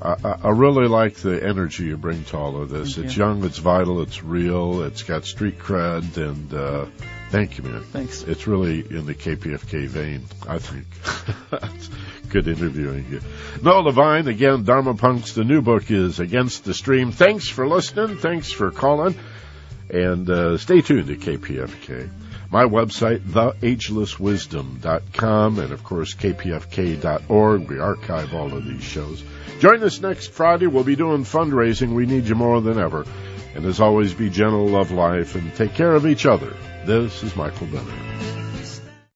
I, 0.00 0.14
I- 0.24 0.38
I 0.44 0.48
really 0.50 0.86
like 0.86 1.14
the 1.16 1.42
energy 1.44 1.84
you 1.84 1.96
bring 1.96 2.22
to 2.26 2.36
all 2.36 2.60
of 2.62 2.68
this. 2.68 2.94
Thank 2.94 3.06
it's 3.06 3.16
you. 3.16 3.24
young, 3.24 3.44
it's 3.44 3.58
vital, 3.58 4.02
it's 4.02 4.22
real, 4.22 4.82
it's 4.82 5.02
got 5.02 5.24
street 5.24 5.58
cred, 5.58 6.16
and 6.16 6.54
uh, 6.54 6.86
thank 7.30 7.58
you, 7.58 7.64
man. 7.64 7.82
Thanks. 7.84 8.22
It's 8.22 8.46
really 8.46 8.80
in 8.80 9.06
the 9.06 9.14
KPFK 9.14 9.88
vein, 9.88 10.22
I 10.46 10.58
think. 10.58 10.86
Good 12.30 12.48
interviewing 12.48 13.06
you. 13.10 13.20
Noah 13.62 13.82
Levine, 13.82 14.26
again, 14.28 14.64
Dharma 14.64 14.94
Punks. 14.94 15.32
The 15.32 15.44
new 15.44 15.60
book 15.60 15.90
is 15.90 16.20
Against 16.20 16.64
the 16.64 16.72
Stream. 16.74 17.12
Thanks 17.12 17.48
for 17.48 17.68
listening. 17.68 18.16
Thanks 18.18 18.50
for 18.50 18.70
calling. 18.70 19.14
And 19.90 20.30
uh, 20.30 20.56
stay 20.58 20.80
tuned 20.80 21.08
to 21.08 21.16
KPFK. 21.16 22.08
My 22.50 22.64
website, 22.64 23.20
theagelesswisdom.com, 23.20 25.58
and 25.58 25.72
of 25.72 25.84
course, 25.84 26.14
kpfk.org. 26.14 27.68
We 27.68 27.78
archive 27.78 28.34
all 28.34 28.52
of 28.52 28.66
these 28.66 28.82
shows. 28.82 29.22
Join 29.58 29.82
us 29.82 30.00
next 30.00 30.32
Friday. 30.32 30.66
We'll 30.66 30.84
be 30.84 30.96
doing 30.96 31.24
fundraising. 31.24 31.94
We 31.94 32.04
need 32.04 32.24
you 32.24 32.34
more 32.34 32.60
than 32.60 32.78
ever. 32.78 33.06
And 33.54 33.64
as 33.64 33.80
always, 33.80 34.12
be 34.12 34.28
gentle, 34.28 34.66
love 34.66 34.90
life, 34.90 35.34
and 35.34 35.54
take 35.54 35.72
care 35.74 35.94
of 35.94 36.06
each 36.06 36.26
other. 36.26 36.54
This 36.84 37.22
is 37.22 37.34
Michael 37.36 37.68
Benner. 37.68 38.41